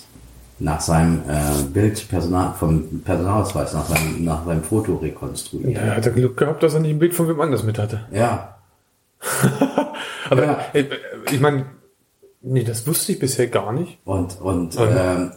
nach 0.60 0.82
seinem 0.82 1.22
äh, 1.30 1.63
Bild 1.74 2.08
Personal, 2.10 2.54
vom 2.58 3.02
Personalausweis, 3.02 3.74
nach 3.74 3.86
seinem, 3.86 4.24
nach 4.24 4.46
seinem 4.46 4.63
Foto 4.63 4.96
rekonstruiert. 4.96 5.74
Ja, 5.76 5.82
er 5.82 5.98
hat 5.98 6.06
er 6.06 6.12
Glück 6.13 6.36
gehabt, 6.38 6.63
dass 6.63 6.74
er 6.74 6.80
nicht 6.80 6.91
ein 6.91 7.00
Bild 7.00 7.13
von 7.13 7.28
wem 7.28 7.39
anders 7.41 7.63
mit 7.63 7.78
hatte. 7.78 8.02
Ja, 8.12 8.56
Aber 10.30 10.43
Ja. 10.46 10.60
äh, 10.74 10.86
ich 11.32 11.39
meine, 11.39 11.65
nee, 12.41 12.63
das 12.63 12.86
wusste 12.88 13.12
ich 13.13 13.20
bisher 13.20 13.48
gar 13.48 13.72
nicht. 13.72 13.98
Und, 14.06 14.39
und 14.41 14.76
Mhm. 14.76 14.86
ähm, 14.98 15.32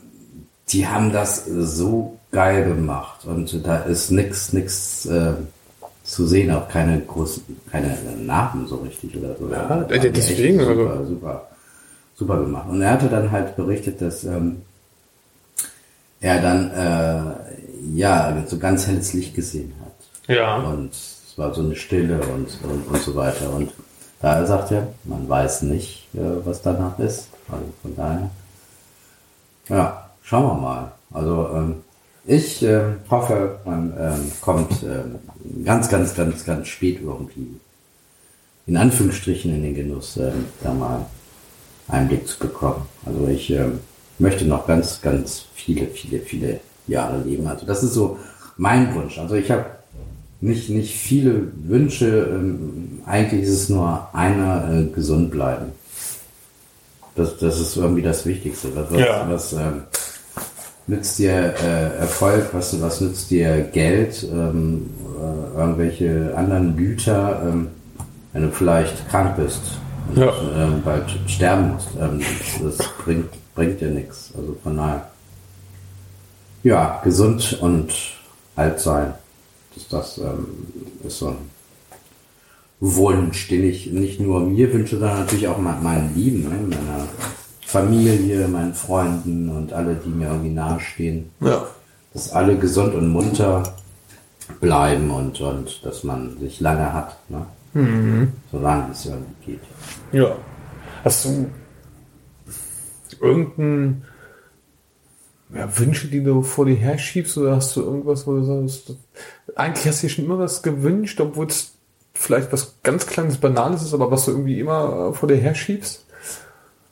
die 0.70 0.86
haben 0.86 1.12
das 1.12 1.44
so 1.46 2.18
geil 2.32 2.64
gemacht. 2.64 3.24
Und 3.24 3.66
da 3.66 3.78
ist 3.78 4.10
nix, 4.10 4.52
nix 4.52 5.06
äh, 5.06 5.32
zu 6.04 6.26
sehen, 6.26 6.50
auch 6.52 6.68
keine 6.68 7.00
großen, 7.00 7.42
keine 7.70 7.96
Narben 8.24 8.66
so 8.66 8.76
richtig 8.76 9.16
oder 9.16 9.36
so. 9.38 9.48
Ja, 9.50 9.82
echt 9.88 10.16
deswegen, 10.16 10.60
also- 10.60 10.74
Super, 10.74 11.04
super, 11.06 11.46
super 12.16 12.40
gemacht. 12.40 12.68
Und 12.68 12.82
er 12.82 12.90
hatte 12.92 13.08
dann 13.08 13.30
halt 13.30 13.56
berichtet, 13.56 14.00
dass 14.02 14.24
ähm, 14.24 14.62
er 16.20 16.40
dann 16.40 16.70
äh, 16.70 17.98
ja 17.98 18.44
so 18.46 18.58
ganz 18.58 18.86
helles 18.86 19.12
Licht 19.12 19.34
gesehen 19.34 19.72
hat. 19.84 20.34
Ja. 20.34 20.56
Und 20.56 20.92
es 20.92 21.32
war 21.36 21.54
so 21.54 21.62
eine 21.62 21.76
Stille 21.76 22.20
und, 22.20 22.48
und, 22.62 22.86
und 22.86 23.02
so 23.02 23.14
weiter. 23.14 23.52
Und 23.52 23.72
da 24.20 24.44
sagt 24.46 24.70
er, 24.72 24.88
man 25.04 25.28
weiß 25.28 25.62
nicht, 25.62 26.08
äh, 26.14 26.44
was 26.44 26.62
danach 26.62 26.98
ist. 26.98 27.28
Also 27.50 27.64
von 27.82 27.96
daher, 27.96 28.30
ja, 29.68 30.10
schauen 30.22 30.46
wir 30.46 30.60
mal. 30.60 30.92
Also 31.12 31.48
ähm, 31.54 31.74
ich 32.26 32.62
ähm, 32.62 32.96
hoffe, 33.10 33.58
man 33.64 33.92
ähm, 33.98 34.32
kommt 34.40 34.82
ähm, 34.82 35.16
ganz, 35.64 35.88
ganz, 35.88 36.14
ganz, 36.14 36.44
ganz 36.44 36.68
spät 36.68 37.00
irgendwie 37.02 37.60
in 38.66 38.76
Anführungsstrichen 38.76 39.52
in 39.52 39.62
den 39.62 39.74
Genuss, 39.74 40.16
ähm, 40.16 40.46
da 40.62 40.72
mal 40.72 41.06
Einblick 41.88 42.28
zu 42.28 42.38
bekommen. 42.38 42.86
Also 43.04 43.26
ich 43.26 43.50
ähm, 43.50 43.80
möchte 44.20 44.44
noch 44.44 44.66
ganz, 44.66 45.00
ganz 45.02 45.44
viele, 45.54 45.86
viele, 45.86 46.20
viele 46.20 46.60
Jahre 46.86 47.20
leben. 47.22 47.46
Also 47.46 47.66
das 47.66 47.82
ist 47.82 47.94
so 47.94 48.18
mein 48.56 48.94
Wunsch. 48.94 49.18
Also 49.18 49.34
ich 49.34 49.50
habe 49.50 49.66
nicht, 50.40 50.70
nicht 50.70 50.94
viele 50.96 51.48
Wünsche. 51.64 52.28
Ähm, 52.30 53.00
eigentlich 53.06 53.42
ist 53.42 53.50
es 53.62 53.68
nur 53.68 54.08
einer, 54.12 54.70
äh, 54.72 54.84
gesund 54.94 55.30
bleiben. 55.30 55.66
Das, 57.16 57.36
das 57.38 57.60
ist 57.60 57.76
irgendwie 57.76 58.02
das 58.02 58.24
Wichtigste. 58.26 58.68
Was, 58.74 58.98
Ja. 58.98 59.26
was 59.28 59.52
ähm, 59.52 59.82
nützt 60.86 61.18
dir 61.18 61.54
äh, 61.62 61.98
Erfolg? 61.98 62.48
Was, 62.52 62.80
was 62.80 63.00
nützt 63.00 63.30
dir 63.30 63.60
Geld? 63.72 64.26
Ähm, 64.32 64.90
äh, 65.18 65.58
irgendwelche 65.58 66.32
anderen 66.36 66.76
Güter? 66.76 67.42
Ähm, 67.46 67.68
wenn 68.32 68.42
du 68.42 68.50
vielleicht 68.52 69.08
krank 69.08 69.36
bist 69.36 69.60
und 70.08 70.18
Ja. 70.22 70.32
ähm, 70.56 70.82
bald 70.84 71.04
sterben 71.26 71.72
musst. 71.72 71.88
Ähm, 72.00 72.20
das 72.62 72.78
bringt, 73.04 73.26
bringt 73.54 73.80
dir 73.80 73.90
nichts. 73.90 74.32
Also 74.36 74.56
von 74.62 74.76
daher, 74.76 75.10
ja, 76.62 77.00
gesund 77.04 77.58
und 77.60 77.92
alt 78.56 78.80
sein. 78.80 79.14
Das, 79.74 79.88
das 79.88 80.18
ähm, 80.18 80.46
ist 81.04 81.18
so 81.18 81.28
ein 81.28 81.36
Wunsch, 82.80 83.48
den 83.48 83.64
ich 83.64 83.86
nicht 83.92 84.20
nur 84.20 84.40
mir 84.40 84.72
wünsche, 84.72 84.98
sondern 84.98 85.20
natürlich 85.20 85.48
auch 85.48 85.58
me- 85.58 85.78
meinen 85.82 86.14
Lieben, 86.14 86.42
ne? 86.44 86.76
meiner 86.76 87.06
Familie, 87.64 88.48
meinen 88.48 88.74
Freunden 88.74 89.48
und 89.48 89.72
alle, 89.72 89.94
die 89.94 90.08
mir 90.08 90.28
irgendwie 90.28 90.50
nahestehen. 90.50 91.30
Ja. 91.40 91.66
Dass 92.12 92.32
alle 92.32 92.56
gesund 92.56 92.94
und 92.94 93.08
munter 93.08 93.74
bleiben 94.60 95.10
und, 95.10 95.40
und 95.40 95.84
dass 95.84 96.02
man 96.02 96.36
sich 96.40 96.58
lange 96.60 96.92
hat. 96.92 97.16
Ne? 97.28 98.28
Solange 98.50 98.90
es 98.90 99.06
irgendwie 99.06 99.52
geht. 99.52 99.60
Ja. 100.10 100.34
Hast 101.04 101.24
du 101.24 101.46
irgendein 103.20 104.04
ja, 105.54 105.78
Wünsche, 105.78 106.08
die 106.08 106.22
du 106.22 106.42
vor 106.42 106.66
dir 106.66 106.76
herschiebst, 106.76 107.36
oder 107.38 107.56
hast 107.56 107.74
du 107.76 107.82
irgendwas, 107.82 108.26
wo 108.26 108.34
du 108.34 108.44
sagst, 108.44 108.96
eigentlich 109.56 109.86
hast 109.86 110.02
du 110.02 110.06
dir 110.06 110.12
schon 110.12 110.24
immer 110.24 110.38
was 110.38 110.62
gewünscht, 110.62 111.20
obwohl 111.20 111.46
es 111.46 111.72
vielleicht 112.14 112.52
was 112.52 112.76
ganz 112.82 113.06
kleines, 113.06 113.38
banales 113.38 113.82
ist, 113.82 113.94
aber 113.94 114.10
was 114.10 114.26
du 114.26 114.32
irgendwie 114.32 114.60
immer 114.60 115.12
vor 115.14 115.28
dir 115.28 115.36
herschiebst? 115.36 116.04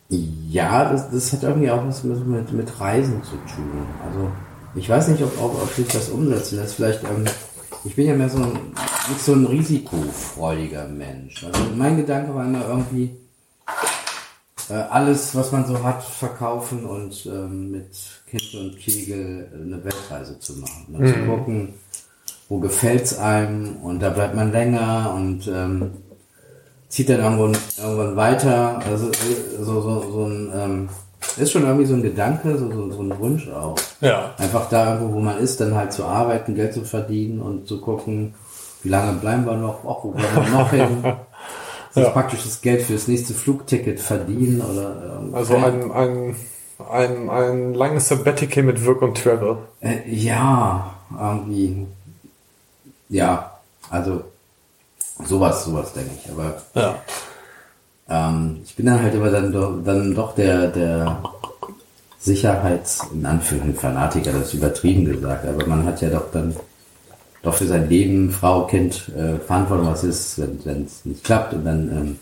Ja, 0.09 0.91
das, 0.91 1.11
das 1.11 1.33
hat 1.35 1.43
irgendwie 1.43 1.71
auch 1.71 1.87
was 1.87 2.03
mit, 2.03 2.53
mit, 2.53 2.81
Reisen 2.81 3.23
zu 3.23 3.33
tun. 3.33 3.87
Also 4.07 4.31
ich 4.75 4.89
weiß 4.89 5.09
nicht, 5.09 5.23
ob, 5.23 5.39
ob, 5.41 5.63
ob 5.63 5.71
sich 5.71 5.87
das 5.89 6.09
umsetzen 6.09 6.57
lässt. 6.57 6.77
Vielleicht, 6.77 7.05
ähm, 7.05 7.27
ich 7.85 7.95
bin 7.95 8.07
ja 8.07 8.15
mehr 8.15 8.31
so 8.31 8.39
ein, 8.39 8.59
so 9.19 9.35
ein 9.35 9.45
risikofreudiger 9.45 10.89
Mensch. 10.89 11.45
Also 11.45 11.61
mein 11.77 11.99
Gedanke 11.99 12.35
war 12.35 12.47
immer 12.47 12.67
irgendwie, 12.67 13.11
äh, 14.71 14.75
alles, 14.75 15.35
was 15.35 15.53
man 15.53 15.67
so 15.67 15.83
hat, 15.83 16.03
verkaufen 16.03 16.85
und 16.85 17.27
ähm, 17.27 17.71
mit 17.71 17.91
Kind 18.29 18.55
und 18.55 18.79
Kegel 18.79 19.49
eine 19.55 19.83
Weltreise 19.85 20.39
zu 20.39 20.55
machen. 20.59 20.87
Ne? 20.89 20.99
Mhm. 20.99 21.15
Zu 21.15 21.21
gucken, 21.27 21.75
wo 22.49 22.59
gefällt's 22.59 23.19
einem 23.19 23.77
und 23.77 24.01
da 24.01 24.11
bleibt 24.11 24.35
man 24.35 24.53
länger 24.53 25.15
und 25.15 25.47
ähm, 25.49 25.91
zieht 26.89 27.09
dann 27.09 27.21
irgendwann, 27.21 27.57
irgendwann 27.79 28.17
weiter. 28.17 28.81
Also 28.87 29.11
so, 29.61 29.81
so, 29.81 30.11
so 30.11 30.25
ein 30.27 30.53
ähm, 30.55 30.89
ist 31.37 31.53
schon 31.53 31.65
irgendwie 31.65 31.87
so 31.87 31.95
ein 31.95 32.03
Gedanke, 32.03 32.57
so, 32.57 32.71
so, 32.71 32.91
so 32.91 33.03
ein 33.03 33.19
Wunsch 33.19 33.49
auch. 33.49 33.77
Ja. 34.01 34.35
Einfach 34.39 34.69
da 34.69 34.95
irgendwo, 34.95 35.17
wo 35.17 35.21
man 35.21 35.39
ist, 35.39 35.61
dann 35.61 35.75
halt 35.75 35.93
zu 35.93 36.05
arbeiten, 36.05 36.55
Geld 36.55 36.75
zu 36.75 36.85
verdienen 36.85 37.41
und 37.41 37.67
zu 37.67 37.81
gucken, 37.81 38.35
wie 38.83 38.89
lange 38.89 39.19
bleiben 39.19 39.45
wir 39.45 39.57
noch, 39.57 39.85
auch 39.85 40.05
wo 40.05 40.11
bleiben 40.11 40.37
wir 40.37 40.51
noch 40.51 40.71
hin. 40.71 41.05
Ja. 42.03 42.11
praktisch 42.11 42.43
das 42.45 42.61
Geld 42.61 42.83
für 42.83 42.93
das 42.95 43.09
nächste 43.09 43.35
Flugticket 43.35 44.01
verdienen 44.01 44.61
oder 44.61 45.21
ähm, 45.21 45.35
Also 45.35 45.57
ein, 45.57 45.91
ein, 45.93 46.37
ein, 46.91 47.31
ein 47.31 47.75
langes 47.75 48.09
Sabbatical 48.09 48.63
mit 48.65 48.85
Work 48.87 49.03
und 49.03 49.23
Travel. 49.23 49.59
Äh, 49.81 50.09
ja, 50.09 50.95
irgendwie. 51.19 51.87
Ja, 53.09 53.59
also 53.91 54.23
sowas, 55.25 55.65
sowas 55.65 55.93
denke 55.93 56.11
ich. 56.23 56.31
Aber 56.31 56.63
ja. 56.75 56.95
ähm, 58.09 58.61
ich 58.65 58.77
bin 58.77 58.87
dann 58.87 59.03
halt 59.03 59.15
aber 59.15 59.31
dann 59.31 59.53
doch, 59.53 59.73
dann 59.85 60.15
doch 60.15 60.35
der, 60.35 60.69
der 60.69 61.23
Sicherheits, 62.19 63.07
in 63.13 63.25
Anführungszeichen 63.25 63.81
Fanatiker, 63.81 64.33
das 64.33 64.49
ist 64.49 64.55
übertrieben 64.55 65.05
gesagt, 65.05 65.47
aber 65.47 65.67
man 65.67 65.85
hat 65.85 66.01
ja 66.03 66.11
doch 66.11 66.31
dann 66.33 66.55
doch 67.43 67.55
für 67.55 67.67
sein 67.67 67.89
Leben, 67.89 68.31
Frau, 68.31 68.67
Kind, 68.67 69.11
äh, 69.17 69.39
Verantwortung, 69.39 69.87
was 69.87 70.05
ist, 70.05 70.39
wenn 70.39 70.85
es 70.85 71.05
nicht 71.05 71.25
klappt 71.25 71.55
und 71.55 71.65
dann, 71.65 71.89
ähm, 71.91 72.19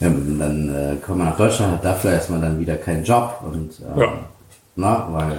ja, 0.00 0.08
dann 0.10 0.74
äh, 0.74 0.96
kommt 0.96 1.18
man 1.18 1.28
nach 1.28 1.36
Deutschland, 1.36 1.74
hat 1.74 1.84
dafür 1.84 2.12
erstmal 2.12 2.40
dann 2.40 2.58
wieder 2.58 2.76
keinen 2.76 3.04
Job 3.04 3.40
und 3.44 3.80
ähm, 3.80 4.00
ja. 4.00 4.12
na, 4.74 5.08
weil 5.12 5.32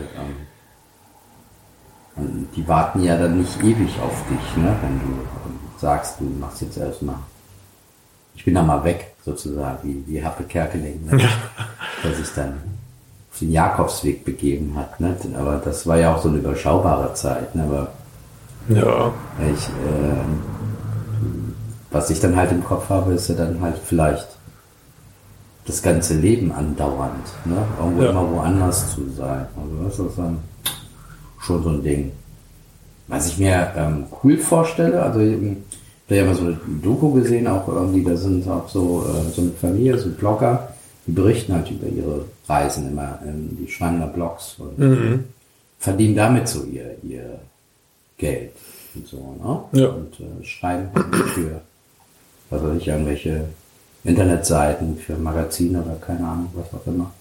ähm, 2.17 2.47
die 2.55 2.67
warten 2.67 3.03
ja 3.03 3.17
dann 3.17 3.39
nicht 3.39 3.59
ewig 3.61 3.99
auf 4.01 4.23
dich, 4.29 4.57
ne, 4.63 4.75
wenn 4.81 4.99
du 4.99 5.05
ähm, 5.05 5.59
sagst, 5.77 6.19
du 6.19 6.25
machst 6.25 6.61
jetzt 6.61 6.77
erstmal, 6.77 7.17
ich 8.35 8.45
bin 8.45 8.55
da 8.55 8.63
mal 8.63 8.83
weg, 8.83 9.13
sozusagen, 9.23 9.77
wie, 9.83 10.03
wie 10.07 10.23
Happe 10.23 10.43
Kerkeling, 10.43 11.05
ne, 11.05 11.21
ja. 11.21 11.29
der 12.03 12.15
sich 12.15 12.33
dann 12.33 12.53
auf 13.31 13.39
den 13.39 13.51
Jakobsweg 13.51 14.25
begeben 14.25 14.73
hat, 14.75 14.99
ne, 14.99 15.15
aber 15.37 15.57
das 15.63 15.85
war 15.85 15.97
ja 15.97 16.15
auch 16.15 16.21
so 16.21 16.29
eine 16.29 16.39
überschaubare 16.39 17.13
Zeit, 17.13 17.53
ne, 17.53 17.63
aber 17.63 17.91
ja. 18.69 19.13
Ich, 19.53 19.67
äh, 19.67 20.25
was 21.91 22.09
ich 22.09 22.19
dann 22.19 22.35
halt 22.35 22.51
im 22.51 22.63
Kopf 22.63 22.89
habe, 22.89 23.13
ist 23.13 23.29
ja 23.29 23.35
dann 23.35 23.61
halt 23.61 23.77
vielleicht 23.83 24.27
das 25.65 25.81
ganze 25.81 26.15
Leben 26.15 26.51
andauernd, 26.51 27.25
ne? 27.45 27.57
Irgendwo 27.79 28.03
ja. 28.03 28.09
immer 28.11 28.31
woanders 28.31 28.95
zu 28.95 29.01
sein. 29.15 29.45
Also 29.55 29.83
das 29.83 30.11
ist 30.11 30.17
dann 30.17 30.39
schon 31.41 31.63
so 31.63 31.69
ein 31.69 31.83
Ding. 31.83 32.11
Was 33.07 33.27
ich 33.27 33.37
mir 33.37 33.71
ähm, 33.75 34.05
cool 34.23 34.37
vorstelle, 34.37 35.01
also 35.01 35.19
ich 35.19 35.33
habe 35.35 36.15
ja 36.15 36.25
mal 36.25 36.35
so 36.35 36.43
eine 36.43 36.57
Doku 36.81 37.11
gesehen, 37.11 37.47
auch 37.47 37.67
irgendwie, 37.67 38.03
da 38.03 38.15
sind 38.15 38.47
auch 38.49 38.67
so, 38.67 39.05
äh, 39.07 39.31
so 39.33 39.41
eine 39.41 39.51
Familie, 39.51 39.97
so 39.97 40.09
Blogger, 40.09 40.69
die 41.05 41.11
berichten 41.11 41.53
halt 41.53 41.69
über 41.71 41.87
ihre 41.87 42.25
Reisen 42.47 42.89
immer, 42.89 43.19
ähm, 43.25 43.57
die 43.59 43.69
schreiben 43.69 43.99
da 43.99 44.07
Blogs 44.07 44.55
und 44.59 44.79
mhm. 44.79 45.23
verdienen 45.79 46.15
damit 46.15 46.47
so 46.47 46.63
ihr, 46.63 46.97
ihr 47.03 47.39
Geld 48.17 48.51
und 48.95 49.07
so, 49.07 49.17
ne? 49.17 49.79
Ja. 49.79 49.89
Und 49.89 50.19
äh, 50.19 50.43
schreiben 50.43 50.89
für, 51.33 51.61
was 52.49 52.63
weiß 52.63 52.77
ich, 52.77 52.87
irgendwelche 52.87 53.45
Internetseiten, 54.03 54.97
für 54.97 55.15
Magazine 55.15 55.81
oder 55.83 55.95
keine 55.95 56.27
Ahnung, 56.27 56.49
was 56.53 56.73
auch 56.73 56.85
immer. 56.87 57.11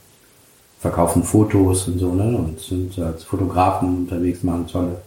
Verkaufen 0.80 1.22
Fotos 1.22 1.88
und 1.88 1.98
so, 1.98 2.14
ne? 2.14 2.36
Und 2.36 2.60
sind 2.60 2.98
als 2.98 3.24
Fotografen 3.24 3.96
unterwegs, 3.98 4.42
machen 4.42 4.66
tolle 4.66 5.02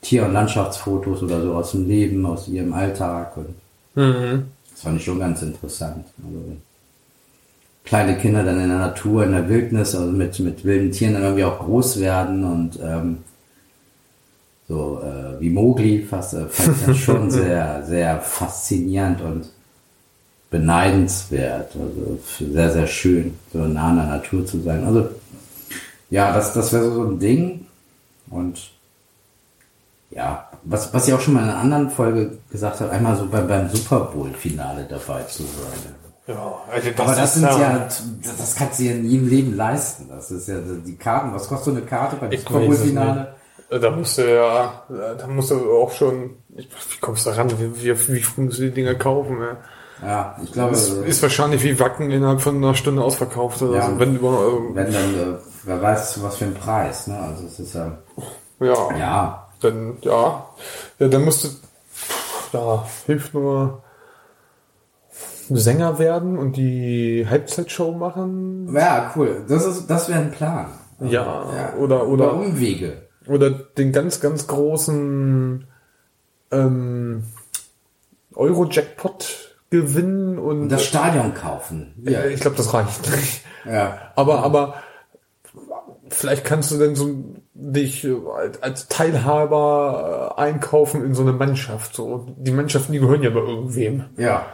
Tier- 0.00 0.24
und 0.24 0.32
Landschaftsfotos 0.32 1.22
oder 1.22 1.42
so 1.42 1.54
aus 1.54 1.72
dem 1.72 1.86
Leben, 1.86 2.24
aus 2.24 2.48
ihrem 2.48 2.72
Alltag. 2.72 3.36
Und 3.36 3.54
mhm. 3.94 4.44
Das 4.70 4.82
fand 4.82 4.98
ich 4.98 5.04
schon 5.04 5.18
ganz 5.18 5.42
interessant. 5.42 6.06
Also, 6.18 6.56
kleine 7.84 8.16
Kinder 8.16 8.44
dann 8.44 8.60
in 8.60 8.68
der 8.68 8.78
Natur, 8.78 9.24
in 9.24 9.32
der 9.32 9.48
Wildnis, 9.48 9.94
also 9.94 10.10
mit, 10.12 10.38
mit 10.38 10.64
wilden 10.64 10.92
Tieren 10.92 11.14
dann 11.14 11.24
irgendwie 11.24 11.44
auch 11.44 11.58
groß 11.58 12.00
werden 12.00 12.44
und 12.44 12.78
ähm, 12.82 13.18
so 14.68 15.00
äh, 15.02 15.40
wie 15.40 15.50
Mowgli 15.50 16.04
fast, 16.04 16.34
äh, 16.34 16.46
fand 16.46 16.76
ich 16.76 16.86
das 16.86 16.96
schon 16.98 17.30
sehr, 17.30 17.84
sehr 17.86 18.20
faszinierend 18.20 19.22
und 19.22 19.48
beneidenswert. 20.50 21.72
Also 21.74 22.18
sehr, 22.52 22.70
sehr 22.70 22.86
schön, 22.86 23.38
so 23.52 23.58
nah 23.60 23.88
an 23.88 23.96
der 23.96 24.06
Natur 24.06 24.46
zu 24.46 24.60
sein. 24.60 24.84
Also 24.84 25.08
ja, 26.10 26.32
das, 26.32 26.52
das 26.52 26.72
wäre 26.72 26.90
so 26.90 27.04
ein 27.04 27.18
Ding. 27.18 27.66
Und 28.30 28.70
ja, 30.10 30.48
was, 30.64 30.92
was 30.92 31.08
ich 31.08 31.14
auch 31.14 31.20
schon 31.20 31.34
mal 31.34 31.42
in 31.42 31.50
einer 31.50 31.58
anderen 31.58 31.90
Folge 31.90 32.38
gesagt 32.50 32.80
habe, 32.80 32.90
einmal 32.90 33.16
so 33.16 33.26
bei, 33.26 33.40
beim 33.40 33.68
Super 33.68 34.00
Bowl-Finale 34.00 34.86
dabei 34.88 35.22
zu 35.24 35.42
sein. 35.42 35.94
Ja, 36.26 36.56
also 36.70 36.90
das 36.90 37.00
Aber 37.00 37.16
das 37.16 37.34
sind 37.34 37.42
ja, 37.44 37.58
ja, 37.58 37.88
das 38.38 38.54
kannst 38.54 38.78
du 38.78 38.84
ja 38.84 38.94
nie 38.94 39.16
im 39.16 39.28
Leben 39.28 39.56
leisten. 39.56 40.08
Das 40.10 40.30
ist 40.30 40.46
ja 40.48 40.56
die 40.60 40.96
Karten. 40.96 41.32
Was 41.32 41.48
kostet 41.48 41.64
so 41.64 41.70
eine 41.70 41.86
Karte 41.86 42.16
beim 42.16 42.30
Super 42.30 42.60
Bowl-Finale? 42.60 43.34
Da 43.70 43.90
musst 43.90 44.16
du 44.16 44.34
ja, 44.34 44.82
da 44.88 45.26
musst 45.26 45.50
du 45.50 45.72
auch 45.76 45.92
schon, 45.92 46.36
wie 46.48 46.66
kommst 47.02 47.26
du 47.26 47.30
da 47.30 47.36
ran? 47.36 47.50
Wie, 47.58 47.82
wie, 47.82 48.08
wie 48.08 48.22
früh 48.22 48.42
musst 48.42 48.58
du 48.58 48.62
die 48.62 48.70
Dinger 48.70 48.94
kaufen? 48.94 49.38
Ja, 49.40 50.06
ja 50.06 50.36
ich 50.42 50.52
glaube. 50.52 50.70
Das 50.70 50.88
ist 50.88 51.22
wahrscheinlich 51.22 51.62
wie 51.62 51.78
Wacken 51.78 52.10
innerhalb 52.10 52.40
von 52.40 52.56
einer 52.56 52.74
Stunde 52.74 53.02
ausverkauft 53.02 53.60
oder 53.60 53.76
ja, 53.76 53.90
so. 53.90 53.98
Wenn, 53.98 54.16
über, 54.16 54.28
äh, 54.28 54.74
wenn 54.74 54.92
dann, 54.92 55.14
äh, 55.14 55.38
wer 55.64 55.82
weiß, 55.82 56.22
was 56.22 56.36
für 56.36 56.46
ein 56.46 56.54
Preis, 56.54 57.08
ne? 57.08 57.18
Also 57.18 57.46
es 57.46 57.60
ist 57.60 57.74
ja. 57.74 57.98
Ja. 58.60 58.98
Ja. 58.98 59.48
Dann, 59.60 59.98
ja. 60.00 60.46
Ja, 60.98 61.08
dann 61.08 61.24
musst 61.24 61.44
du, 61.44 61.48
da 62.52 62.86
hilft 63.04 63.34
nur, 63.34 63.82
Sänger 65.50 65.98
werden 65.98 66.38
und 66.38 66.56
die 66.56 67.26
Halbzeitshow 67.28 67.92
machen. 67.92 68.74
Ja, 68.74 69.12
cool. 69.14 69.44
Das 69.46 69.66
ist, 69.66 69.88
das 69.88 70.08
wäre 70.08 70.20
ein 70.20 70.30
Plan. 70.30 70.66
Ja, 71.00 71.44
ja. 71.54 71.74
oder, 71.78 72.06
oder. 72.06 72.32
Über 72.32 72.34
Umwege 72.34 73.07
oder 73.28 73.50
den 73.50 73.92
ganz, 73.92 74.20
ganz 74.20 74.46
großen 74.46 75.66
ähm, 76.50 77.24
Euro-Jackpot 78.34 79.56
gewinnen 79.70 80.38
und, 80.38 80.62
und 80.62 80.68
das 80.70 80.84
Stadion 80.84 81.34
kaufen. 81.34 81.94
Ja. 82.04 82.24
Ich 82.24 82.40
glaube, 82.40 82.56
das 82.56 82.72
reicht 82.74 83.10
nicht. 83.10 83.44
Ja. 83.68 84.12
Aber, 84.14 84.44
aber 84.44 84.76
vielleicht 86.08 86.44
kannst 86.44 86.70
du 86.70 86.78
dann 86.78 86.94
so 86.94 87.24
dich 87.52 88.06
als 88.62 88.88
Teilhaber 88.88 90.34
äh, 90.38 90.40
einkaufen 90.40 91.04
in 91.04 91.12
so 91.12 91.20
eine 91.20 91.32
Mannschaft. 91.32 91.94
So 91.94 92.28
die 92.38 92.52
Mannschaften, 92.52 92.92
die 92.92 93.00
gehören 93.00 93.22
ja 93.22 93.28
bei 93.28 93.40
irgendwem. 93.40 94.04
Ja. 94.16 94.46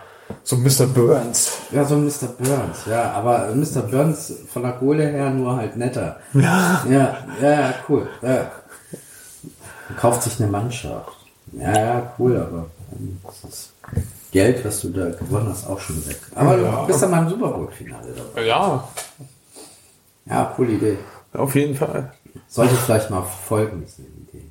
So 0.43 0.57
Mr. 0.57 0.87
Burns. 0.87 1.59
Ja, 1.71 1.85
so 1.85 1.97
Mr. 1.97 2.29
Burns, 2.39 2.87
ja. 2.91 3.13
Aber 3.13 3.55
Mr. 3.55 3.83
Burns 3.83 4.35
von 4.49 4.63
der 4.63 4.73
Kohle 4.73 5.07
her 5.07 5.31
nur 5.31 5.55
halt 5.55 5.77
netter. 5.77 6.19
Ja. 6.33 6.85
Ja, 6.91 7.19
ja, 7.41 7.75
cool. 7.89 8.09
Ja 8.23 8.51
kauft 9.99 10.23
sich 10.23 10.41
eine 10.41 10.51
Mannschaft. 10.51 11.17
Ja, 11.53 11.79
ja, 11.79 12.15
cool, 12.19 12.37
aber 12.37 12.67
das 13.43 13.73
Geld, 14.33 14.65
was 14.65 14.81
du 14.81 14.91
da 14.91 15.11
gewonnen 15.11 15.49
hast, 15.49 15.67
auch 15.67 15.81
schon 15.81 16.05
weg. 16.07 16.19
Aber 16.35 16.59
ja. 16.59 16.81
du 16.81 16.87
bist 16.87 17.03
ja 17.03 17.09
mal 17.09 17.23
im 17.23 17.29
Super 17.29 17.49
Bowl-Finale 17.49 18.15
dabei. 18.15 18.47
Ja. 18.47 18.89
Ja, 20.27 20.53
coole 20.57 20.73
Idee. 20.73 20.99
Auf 21.33 21.55
jeden 21.55 21.77
Fall. 21.77 22.13
Sollte 22.49 22.75
vielleicht 22.75 23.11
mal 23.11 23.23
folgen, 23.23 23.85
diese 23.87 24.03
Idee. 24.09 24.51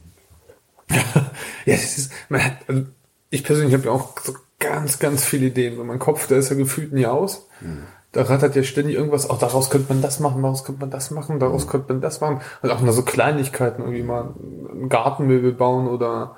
ja, 1.65 1.75
das 1.75 1.97
ist, 1.97 2.11
man 2.29 2.43
hat, 2.43 2.53
also 2.67 2.83
ich 3.29 3.43
persönlich 3.43 3.73
habe 3.73 3.85
ja 3.85 3.91
auch 3.91 4.19
so 4.21 4.35
ganz, 4.59 4.99
ganz 4.99 5.25
viele 5.25 5.47
Ideen. 5.47 5.75
Mein 5.85 5.99
Kopf, 5.99 6.27
der 6.27 6.37
ist 6.37 6.49
ja 6.49 6.55
gefühlt 6.55 6.93
nie 6.93 7.05
aus. 7.05 7.47
Mhm 7.61 7.83
da 8.13 8.21
rattert 8.21 8.55
ja 8.55 8.63
ständig 8.63 8.95
irgendwas, 8.95 9.29
auch 9.29 9.39
daraus 9.39 9.69
könnte 9.69 9.91
man 9.91 10.01
das 10.01 10.19
machen, 10.19 10.43
daraus 10.43 10.63
könnte 10.63 10.81
man 10.81 10.91
das 10.91 11.11
machen, 11.11 11.39
daraus 11.39 11.65
mhm. 11.65 11.69
könnte 11.69 11.93
man 11.93 12.01
das 12.01 12.21
machen. 12.21 12.41
Und 12.61 12.71
auch 12.71 12.81
nur 12.81 12.93
so 12.93 13.01
Kleinigkeiten, 13.01 13.81
irgendwie 13.81 14.03
mal 14.03 14.33
ein 14.71 14.87
Gartenmöbel 14.87 15.51
bauen 15.51 15.87
oder 15.87 16.35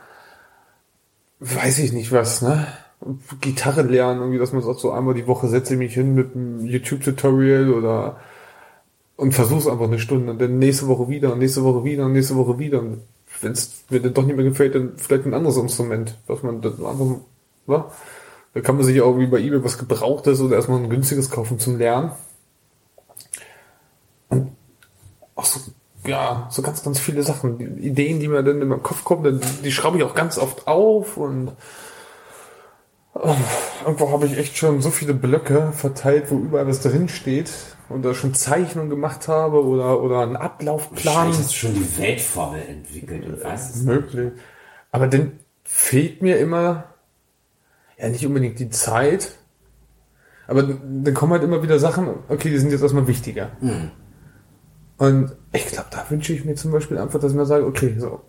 weiß 1.41 1.79
ich 1.79 1.91
nicht 1.93 2.11
was, 2.11 2.41
ne? 2.41 2.65
Gitarre 3.41 3.81
lernen, 3.81 4.21
irgendwie, 4.21 4.39
dass 4.39 4.53
man 4.53 4.63
sagt, 4.63 4.79
so 4.79 4.91
einmal 4.91 5.13
die 5.13 5.27
Woche 5.27 5.47
setze 5.47 5.73
ich 5.73 5.79
mich 5.79 5.93
hin 5.93 6.15
mit 6.15 6.33
einem 6.33 6.65
YouTube-Tutorial 6.65 7.71
oder 7.71 8.17
und 9.17 9.33
versuch's 9.33 9.67
einfach 9.67 9.85
eine 9.85 9.99
Stunde 9.99 10.31
und 10.31 10.41
dann 10.41 10.59
nächste 10.59 10.87
Woche 10.87 11.09
wieder 11.09 11.33
und 11.33 11.39
nächste 11.39 11.63
Woche 11.63 11.83
wieder 11.83 12.05
und 12.05 12.13
nächste 12.13 12.35
Woche 12.35 12.57
wieder. 12.57 12.79
Und 12.79 13.01
wenn 13.41 13.51
es 13.51 13.83
mir 13.89 13.99
dann 13.99 14.13
doch 14.13 14.25
nicht 14.25 14.35
mehr 14.35 14.45
gefällt, 14.45 14.75
dann 14.75 14.93
vielleicht 14.97 15.25
ein 15.25 15.33
anderes 15.33 15.57
Instrument, 15.57 16.17
was 16.27 16.41
man 16.41 16.61
dann 16.61 16.73
einfach, 16.73 17.05
wa? 17.65 17.91
Da 18.55 18.61
kann 18.61 18.77
man 18.77 18.85
sich 18.85 19.01
auch 19.01 19.19
wie 19.19 19.27
bei 19.27 19.39
eBay 19.39 19.61
was 19.65 19.77
Gebrauchtes 19.77 20.39
oder 20.39 20.55
erstmal 20.55 20.79
ein 20.79 20.89
günstiges 20.89 21.29
kaufen 21.29 21.59
zum 21.59 21.77
Lernen. 21.77 22.13
Und 24.29 24.51
auch 25.35 25.43
so, 25.43 25.59
ja, 26.07 26.47
so 26.49 26.61
ganz, 26.61 26.81
ganz 26.81 26.97
viele 26.97 27.21
Sachen, 27.21 27.57
die 27.57 27.65
Ideen, 27.85 28.21
die 28.21 28.29
mir 28.29 28.43
dann 28.43 28.61
in 28.61 28.69
meinem 28.69 28.81
Kopf 28.81 29.03
kommen, 29.03 29.41
die, 29.61 29.71
schraube 29.73 29.97
ich 29.97 30.05
auch 30.05 30.15
ganz 30.15 30.37
oft 30.37 30.69
auf 30.69 31.17
und 31.17 31.51
oh, 33.13 33.35
irgendwo 33.83 34.09
habe 34.09 34.25
ich 34.25 34.37
echt 34.37 34.55
schon 34.55 34.81
so 34.81 34.89
viele 34.89 35.13
Blöcke 35.13 35.73
verteilt, 35.73 36.31
wo 36.31 36.37
überall 36.37 36.65
was 36.65 36.79
drin 36.79 37.09
steht 37.09 37.51
und 37.89 38.05
da 38.05 38.13
schon 38.13 38.33
Zeichnungen 38.33 38.89
gemacht 38.89 39.27
habe 39.27 39.65
oder, 39.65 40.01
oder 40.01 40.21
einen 40.21 40.37
Ablaufplan. 40.37 41.03
Wahrscheinlich 41.03 41.39
hast 41.39 41.51
du 41.51 41.55
schon 41.55 41.73
die 41.73 41.97
Weltformel 41.97 42.61
entwickelt 42.69 43.25
und 43.25 43.43
nicht. 43.43 43.83
möglich. 43.83 44.31
Aber 44.93 45.07
dann 45.07 45.33
fehlt 45.65 46.21
mir 46.21 46.39
immer, 46.39 46.94
ja, 47.97 48.09
nicht 48.09 48.25
unbedingt 48.25 48.59
die 48.59 48.69
Zeit, 48.69 49.31
aber 50.47 50.63
dann 50.63 51.13
kommen 51.13 51.33
halt 51.33 51.43
immer 51.43 51.63
wieder 51.63 51.79
Sachen, 51.79 52.07
okay, 52.29 52.49
die 52.49 52.57
sind 52.57 52.71
jetzt 52.71 52.81
erstmal 52.81 53.07
wichtiger. 53.07 53.51
Und 54.97 55.35
ich 55.51 55.65
glaube, 55.67 55.87
da 55.91 56.05
wünsche 56.09 56.33
ich 56.33 56.45
mir 56.45 56.55
zum 56.55 56.71
Beispiel 56.71 56.97
einfach, 56.97 57.19
dass 57.19 57.31
ich 57.31 57.37
mir 57.37 57.45
sage, 57.45 57.65
okay, 57.65 57.95
so. 57.97 58.21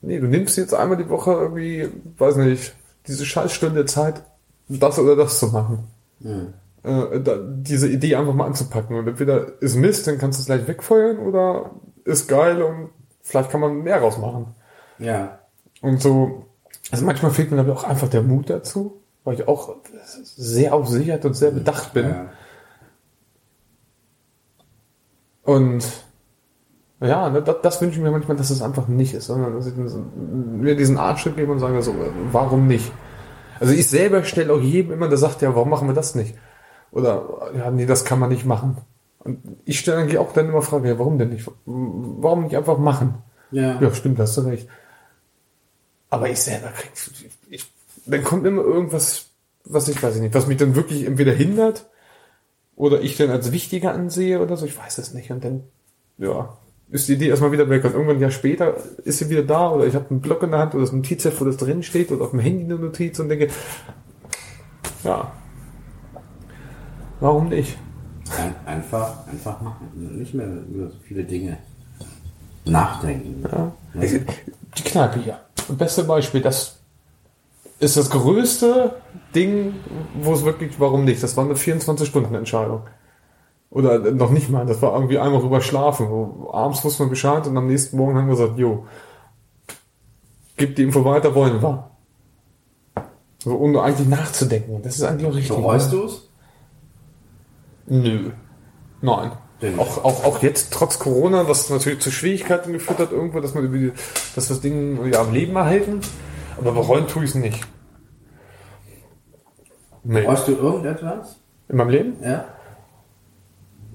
Nee, 0.00 0.20
du 0.20 0.26
nimmst 0.26 0.56
jetzt 0.56 0.74
einmal 0.74 0.96
die 0.96 1.08
Woche 1.08 1.32
irgendwie, 1.32 1.88
weiß 2.18 2.36
nicht, 2.36 2.74
diese 3.06 3.24
Scheißstunde 3.24 3.84
Zeit, 3.86 4.22
das 4.68 4.98
oder 4.98 5.16
das 5.16 5.38
zu 5.38 5.48
machen. 5.48 5.84
Äh, 6.82 7.20
da, 7.20 7.38
diese 7.38 7.88
Idee 7.88 8.16
einfach 8.16 8.34
mal 8.34 8.46
anzupacken. 8.46 8.96
Und 8.96 9.08
entweder 9.08 9.60
ist 9.62 9.76
Mist, 9.76 10.06
dann 10.06 10.18
kannst 10.18 10.38
du 10.38 10.40
es 10.40 10.46
gleich 10.46 10.66
wegfeuern, 10.68 11.18
oder 11.18 11.70
ist 12.04 12.28
geil 12.28 12.62
und 12.62 12.90
vielleicht 13.22 13.50
kann 13.50 13.60
man 13.60 13.82
mehr 13.82 14.00
rausmachen. 14.00 14.48
Ja. 14.98 15.38
Und 15.80 16.02
so, 16.02 16.46
also 16.94 17.06
manchmal 17.06 17.30
fehlt 17.32 17.50
mir 17.50 17.60
aber 17.60 17.72
auch 17.72 17.84
einfach 17.84 18.08
der 18.08 18.22
Mut 18.22 18.50
dazu, 18.50 19.00
weil 19.24 19.34
ich 19.34 19.48
auch 19.48 19.76
sehr 20.22 20.74
auf 20.74 20.88
Sicherheit 20.88 21.24
und 21.24 21.34
sehr 21.34 21.50
bedacht 21.50 21.92
bin. 21.92 22.08
ja. 22.08 22.30
Und 25.42 25.84
ja, 27.00 27.28
ne, 27.28 27.42
das, 27.42 27.56
das 27.62 27.80
wünsche 27.82 27.98
ich 27.98 28.02
mir 28.02 28.10
manchmal, 28.10 28.36
dass 28.36 28.50
es 28.50 28.62
einfach 28.62 28.88
nicht 28.88 29.12
ist, 29.14 29.26
sondern 29.26 29.54
dass 29.54 29.66
ich 29.66 29.74
mir 29.76 30.74
diesen 30.74 30.96
Artschritt 30.96 31.36
gebe 31.36 31.52
und 31.52 31.58
sage 31.58 31.82
so, 31.82 31.94
warum 32.32 32.66
nicht? 32.66 32.90
Also 33.60 33.74
ich 33.74 33.88
selber 33.88 34.24
stelle 34.24 34.52
auch 34.52 34.60
jedem 34.60 34.92
immer, 34.92 35.08
der 35.08 35.18
sagt, 35.18 35.42
ja, 35.42 35.54
warum 35.54 35.68
machen 35.68 35.88
wir 35.88 35.94
das 35.94 36.14
nicht? 36.14 36.34
Oder, 36.92 37.50
ja, 37.56 37.70
nee, 37.70 37.86
das 37.86 38.04
kann 38.04 38.18
man 38.18 38.30
nicht 38.30 38.46
machen. 38.46 38.78
Und 39.18 39.40
ich 39.64 39.78
stelle 39.80 39.98
eigentlich 39.98 40.18
auch 40.18 40.32
dann 40.32 40.48
immer 40.48 40.62
Frage, 40.62 40.88
ja, 40.88 40.98
warum 40.98 41.18
denn 41.18 41.30
nicht? 41.30 41.50
Warum 41.66 42.44
nicht 42.44 42.56
einfach 42.56 42.78
machen? 42.78 43.14
Ja. 43.50 43.80
Ja, 43.80 43.92
stimmt, 43.92 44.18
hast 44.18 44.36
du 44.36 44.42
recht. 44.42 44.68
Aber 46.14 46.30
ich 46.30 46.38
selber 46.38 46.68
krieg, 46.68 46.92
ich, 47.50 47.66
dann 48.06 48.22
kommt 48.22 48.46
immer 48.46 48.62
irgendwas, 48.62 49.30
was 49.64 49.88
ich 49.88 50.00
weiß 50.00 50.14
ich 50.14 50.22
nicht, 50.22 50.32
was 50.32 50.46
mich 50.46 50.58
dann 50.58 50.76
wirklich 50.76 51.06
entweder 51.06 51.32
hindert 51.32 51.90
oder 52.76 53.00
ich 53.00 53.16
dann 53.16 53.30
als 53.30 53.50
wichtiger 53.50 53.92
ansehe 53.92 54.40
oder 54.40 54.56
so, 54.56 54.64
ich 54.64 54.78
weiß 54.78 54.98
es 54.98 55.12
nicht. 55.12 55.32
Und 55.32 55.42
dann, 55.42 55.64
ja, 56.18 56.56
ist 56.92 57.08
die 57.08 57.14
Idee 57.14 57.30
erstmal 57.30 57.50
wieder 57.50 57.68
weg. 57.68 57.82
Und 57.82 57.94
irgendwann 57.94 58.18
ein 58.18 58.22
Jahr 58.22 58.30
später 58.30 58.76
ist 59.04 59.18
sie 59.18 59.28
wieder 59.28 59.42
da 59.42 59.72
oder 59.72 59.88
ich 59.88 59.96
habe 59.96 60.08
einen 60.10 60.20
Block 60.20 60.44
in 60.44 60.52
der 60.52 60.60
Hand 60.60 60.76
oder 60.76 60.84
das 60.84 60.92
Notizheft, 60.92 61.40
wo 61.40 61.46
das 61.46 61.56
drin 61.56 61.82
steht 61.82 62.12
oder 62.12 62.22
auf 62.22 62.30
dem 62.30 62.38
Handy 62.38 62.62
eine 62.62 62.76
Notiz 62.76 63.18
und 63.18 63.28
denke, 63.28 63.48
ja, 65.02 65.32
warum 67.18 67.48
nicht? 67.48 67.76
Ein, 68.38 68.54
einfach, 68.66 69.26
einfach 69.26 69.60
machen. 69.60 69.88
Nicht 70.16 70.32
mehr 70.32 70.46
über 70.46 70.90
so 70.90 70.96
viele 71.02 71.24
Dinge 71.24 71.58
nachdenken. 72.66 73.42
Ja. 73.50 73.72
Die 74.76 74.82
Kneipe 74.84 75.18
hier. 75.18 75.40
Beste 75.68 76.04
Beispiel, 76.04 76.40
das 76.40 76.78
ist 77.78 77.96
das 77.96 78.10
größte 78.10 78.94
Ding, 79.34 79.74
wo 80.20 80.32
es 80.32 80.44
wirklich, 80.44 80.78
warum 80.78 81.04
nicht? 81.04 81.22
Das 81.22 81.36
war 81.36 81.44
eine 81.44 81.54
24-Stunden-Entscheidung. 81.54 82.82
Oder 83.70 83.98
noch 83.98 84.30
nicht 84.30 84.50
mal, 84.50 84.66
das 84.66 84.80
war 84.82 84.94
irgendwie 84.94 85.18
einmal 85.18 85.40
rüber 85.40 85.60
schlafen. 85.60 86.08
Wo 86.08 86.50
abends 86.52 86.84
wusste 86.84 87.02
man 87.02 87.10
Bescheid 87.10 87.46
und 87.46 87.56
am 87.56 87.66
nächsten 87.66 87.96
Morgen 87.96 88.16
haben 88.16 88.28
wir 88.28 88.36
gesagt, 88.36 88.58
jo, 88.58 88.86
gib 90.56 90.76
die 90.76 90.84
Info 90.84 91.04
weiter, 91.04 91.34
wollen 91.34 91.60
wir. 91.60 91.90
So, 93.38 93.56
ohne 93.58 93.82
eigentlich 93.82 94.08
nachzudenken. 94.08 94.80
Das 94.82 94.96
ist 94.96 95.02
eigentlich 95.02 95.26
auch 95.26 95.34
richtig. 95.34 95.56
Bereust 95.56 95.92
du 95.92 96.04
es? 96.04 96.28
Nö. 97.86 98.30
Nein. 99.02 99.32
Auch, 99.78 100.04
auch, 100.04 100.24
auch 100.24 100.42
jetzt, 100.42 100.72
trotz 100.72 100.98
Corona, 100.98 101.48
was 101.48 101.70
natürlich 101.70 102.00
zu 102.00 102.10
Schwierigkeiten 102.10 102.72
geführt 102.72 102.98
hat, 102.98 103.12
irgendwo, 103.12 103.40
dass 103.40 103.54
man 103.54 103.64
über 103.64 103.78
die, 103.78 103.92
dass 104.34 104.48
wir 104.48 104.54
das 104.54 104.60
Ding 104.60 105.12
ja, 105.12 105.20
am 105.20 105.32
Leben 105.32 105.56
erhalten. 105.56 106.00
Aber 106.58 106.72
bereuen 106.72 107.06
tue 107.06 107.24
ich 107.24 107.30
es 107.30 107.36
nicht. 107.36 107.66
Nee. 110.02 110.20
Bereust 110.20 110.48
du 110.48 110.52
irgendetwas? 110.52 111.40
In 111.68 111.76
meinem 111.76 111.88
Leben? 111.88 112.16
Ja. 112.22 112.44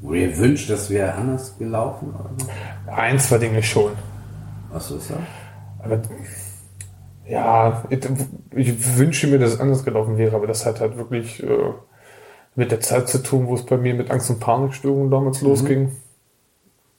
Wo 0.01 0.13
ihr 0.13 0.35
wünscht, 0.37 0.69
das 0.69 0.89
wäre 0.89 1.13
anders 1.13 1.57
gelaufen? 1.57 2.13
Oder? 2.15 2.95
Ein, 2.95 3.19
zwei 3.19 3.37
Dinge 3.37 3.61
schon. 3.61 3.91
Was 4.71 4.89
ist 4.89 5.11
das? 5.11 5.17
Aber 5.83 6.01
ja, 7.27 7.83
ich, 7.89 7.99
ich 8.55 8.97
wünsche 8.97 9.27
mir, 9.27 9.39
dass 9.39 9.53
es 9.53 9.59
anders 9.59 9.83
gelaufen 9.83 10.17
wäre, 10.17 10.35
aber 10.35 10.47
das 10.47 10.65
hat 10.65 10.79
halt 10.79 10.97
wirklich 10.97 11.43
äh, 11.43 11.73
mit 12.59 12.71
der 12.71 12.81
Zeit 12.81 13.07
zu 13.07 13.23
tun, 13.23 13.47
wo 13.47 13.55
es 13.55 13.65
bei 13.65 13.77
mir 13.77 13.95
mit 13.95 14.11
Angst- 14.11 14.29
und 14.29 14.41
Panikstörungen 14.41 15.09
damals 15.09 15.41
losging. 15.41 15.95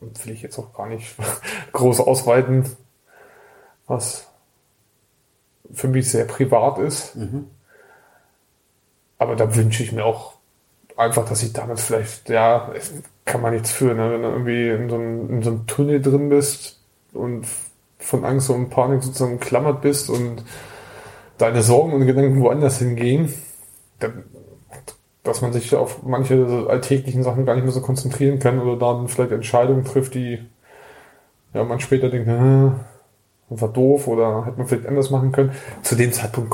Und 0.00 0.24
will 0.24 0.32
ich 0.32 0.40
jetzt 0.40 0.58
auch 0.58 0.72
gar 0.72 0.88
nicht 0.88 1.14
groß 1.72 2.00
ausweiten, 2.00 2.64
was 3.86 4.26
für 5.72 5.88
mich 5.88 6.10
sehr 6.10 6.24
privat 6.24 6.78
ist. 6.78 7.14
Aber 9.18 9.36
da 9.36 9.54
wünsche 9.54 9.82
ich 9.82 9.92
mir 9.92 10.06
auch 10.06 10.32
einfach, 10.96 11.28
dass 11.28 11.42
ich 11.42 11.52
damals 11.52 11.84
vielleicht, 11.84 12.30
ja, 12.30 12.72
kann 13.26 13.42
man 13.42 13.52
nichts 13.52 13.70
für, 13.70 13.94
ne? 13.94 14.10
wenn 14.10 14.22
du 14.22 14.28
irgendwie 14.28 14.68
in 14.70 14.88
so, 14.88 14.94
einem, 14.96 15.30
in 15.30 15.42
so 15.42 15.50
einem 15.50 15.66
Tunnel 15.66 16.00
drin 16.00 16.30
bist 16.30 16.80
und 17.12 17.46
von 17.98 18.24
Angst 18.24 18.48
und 18.48 18.70
Panik 18.70 19.02
sozusagen 19.02 19.38
klammert 19.38 19.82
bist 19.82 20.08
und 20.08 20.42
deine 21.36 21.62
Sorgen 21.62 21.92
und 21.92 22.06
Gedanken 22.06 22.40
woanders 22.40 22.78
hingehen, 22.78 23.32
dann, 23.98 24.24
dass 25.30 25.42
man 25.42 25.52
sich 25.52 25.74
auf 25.74 26.02
manche 26.02 26.66
alltäglichen 26.68 27.22
Sachen 27.22 27.46
gar 27.46 27.54
nicht 27.54 27.62
mehr 27.64 27.72
so 27.72 27.80
konzentrieren 27.80 28.40
kann 28.40 28.58
oder 28.58 28.76
dann 28.76 29.06
vielleicht 29.08 29.30
Entscheidungen 29.30 29.84
trifft, 29.84 30.14
die 30.14 30.40
ja, 31.54 31.62
man 31.64 31.78
später 31.80 32.10
denkt, 32.10 32.28
äh, 32.28 32.70
war 33.48 33.68
doof 33.68 34.08
oder 34.08 34.44
hätte 34.44 34.58
man 34.58 34.66
vielleicht 34.66 34.88
anders 34.88 35.10
machen 35.10 35.30
können. 35.32 35.52
Zu 35.82 35.94
dem 35.94 36.12
Zeitpunkt 36.12 36.52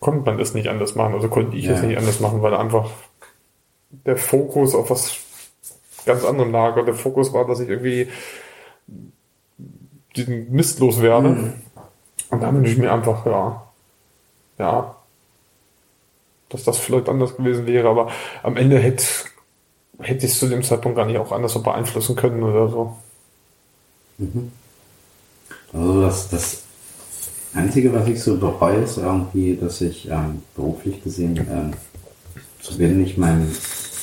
konnte 0.00 0.28
man 0.28 0.38
das 0.38 0.54
nicht 0.54 0.68
anders 0.68 0.96
machen, 0.96 1.14
also 1.14 1.28
konnte 1.28 1.56
ich 1.56 1.66
Ja. 1.66 1.74
es 1.74 1.82
nicht 1.82 1.96
anders 1.96 2.20
machen, 2.20 2.42
weil 2.42 2.54
einfach 2.54 2.90
der 3.90 4.16
Fokus 4.16 4.74
auf 4.74 4.90
was 4.90 5.16
ganz 6.04 6.24
anderem 6.24 6.50
lag 6.50 6.76
und 6.76 6.86
der 6.86 6.94
Fokus 6.94 7.32
war, 7.32 7.46
dass 7.46 7.60
ich 7.60 7.68
irgendwie 7.68 8.08
diesen 10.16 10.50
Mist 10.52 10.80
loswerde. 10.80 11.54
Und 12.30 12.42
da 12.42 12.52
wünsche 12.52 12.72
ich 12.72 12.78
mir 12.78 12.92
einfach, 12.92 13.24
ja, 13.24 13.62
ja, 14.58 14.95
dass 16.48 16.64
das 16.64 16.78
vielleicht 16.78 17.08
anders 17.08 17.36
gewesen 17.36 17.66
wäre, 17.66 17.88
aber 17.88 18.10
am 18.42 18.56
Ende 18.56 18.78
hätte, 18.78 19.04
hätte 20.00 20.26
ich 20.26 20.32
es 20.32 20.38
zu 20.38 20.48
dem 20.48 20.62
Zeitpunkt 20.62 20.96
gar 20.96 21.06
nicht 21.06 21.18
auch 21.18 21.32
anders 21.32 21.52
so 21.52 21.62
beeinflussen 21.62 22.16
können 22.16 22.42
oder 22.42 22.68
so. 22.68 22.96
Also 25.72 26.02
das, 26.02 26.28
das 26.28 26.62
Einzige, 27.54 27.92
was 27.92 28.06
ich 28.08 28.22
so 28.22 28.36
bereue, 28.36 28.76
ist 28.82 28.98
irgendwie, 28.98 29.56
dass 29.56 29.80
ich 29.80 30.08
ähm, 30.10 30.42
beruflich 30.54 31.02
gesehen 31.02 31.36
ähm, 31.50 31.72
zu 32.60 32.74
nicht 32.82 33.18
meinem 33.18 33.50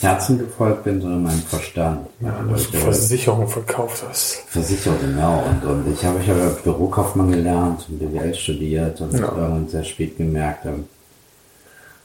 Herzen 0.02 0.38
gefolgt 0.38 0.84
bin, 0.84 1.02
sondern 1.02 1.24
meinem 1.24 1.42
Verstand. 1.42 2.08
Ja, 2.20 2.44
dass 2.50 2.70
du 2.70 2.78
Versicherung 2.78 3.48
verkauft 3.48 4.04
hast. 4.08 4.44
Versicherung, 4.48 5.00
genau. 5.00 5.44
Und, 5.44 5.64
und 5.70 5.94
ich 5.94 6.04
habe 6.04 6.20
ich 6.22 6.30
habe 6.30 6.58
Bürokaufmann 6.64 7.32
gelernt 7.32 7.88
und 7.90 8.00
BWL 8.00 8.34
studiert 8.34 9.00
und 9.02 9.14
Ja. 9.14 9.20
irgendwann 9.20 9.68
sehr 9.70 9.84
spät 9.84 10.18
gemerkt, 10.18 10.66
ähm, 10.66 10.86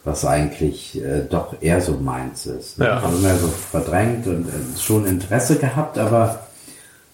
was 0.05 0.25
eigentlich 0.25 1.03
äh, 1.03 1.23
doch 1.29 1.55
eher 1.61 1.81
so 1.81 1.93
meins 1.93 2.47
ist. 2.47 2.79
Ne? 2.79 2.87
Ja. 2.87 3.01
Also 3.01 3.19
mehr 3.19 3.37
so 3.37 3.49
verdrängt 3.49 4.27
und 4.27 4.49
äh, 4.49 4.79
schon 4.79 5.07
Interesse 5.07 5.57
gehabt, 5.57 5.99
aber 5.99 6.41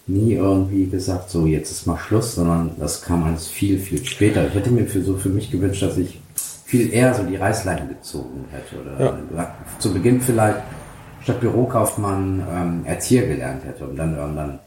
nie 0.07 0.33
irgendwie 0.33 0.87
gesagt, 0.87 1.29
so 1.29 1.45
jetzt 1.45 1.71
ist 1.71 1.87
mal 1.87 1.97
Schluss, 1.97 2.35
sondern 2.35 2.71
das 2.79 3.01
kam 3.01 3.23
alles 3.23 3.47
viel, 3.47 3.79
viel 3.79 4.05
später. 4.05 4.47
Ich 4.47 4.53
hätte 4.53 4.69
mir 4.69 4.85
für 4.85 5.01
so 5.01 5.17
für 5.17 5.29
mich 5.29 5.51
gewünscht, 5.51 5.81
dass 5.81 5.97
ich 5.97 6.21
viel 6.65 6.93
eher 6.93 7.13
so 7.13 7.23
die 7.23 7.35
Reißleine 7.35 7.87
gezogen 7.87 8.45
hätte. 8.51 8.81
Oder 8.81 9.55
zu 9.79 9.93
Beginn 9.93 10.21
vielleicht 10.21 10.59
statt 11.21 11.39
Bürokaufmann 11.39 12.45
ähm, 12.51 12.85
Erzieher 12.85 13.25
gelernt 13.27 13.65
hätte 13.65 13.85
und 13.85 13.95
dann 13.95 14.15
irgendwann 14.15 14.59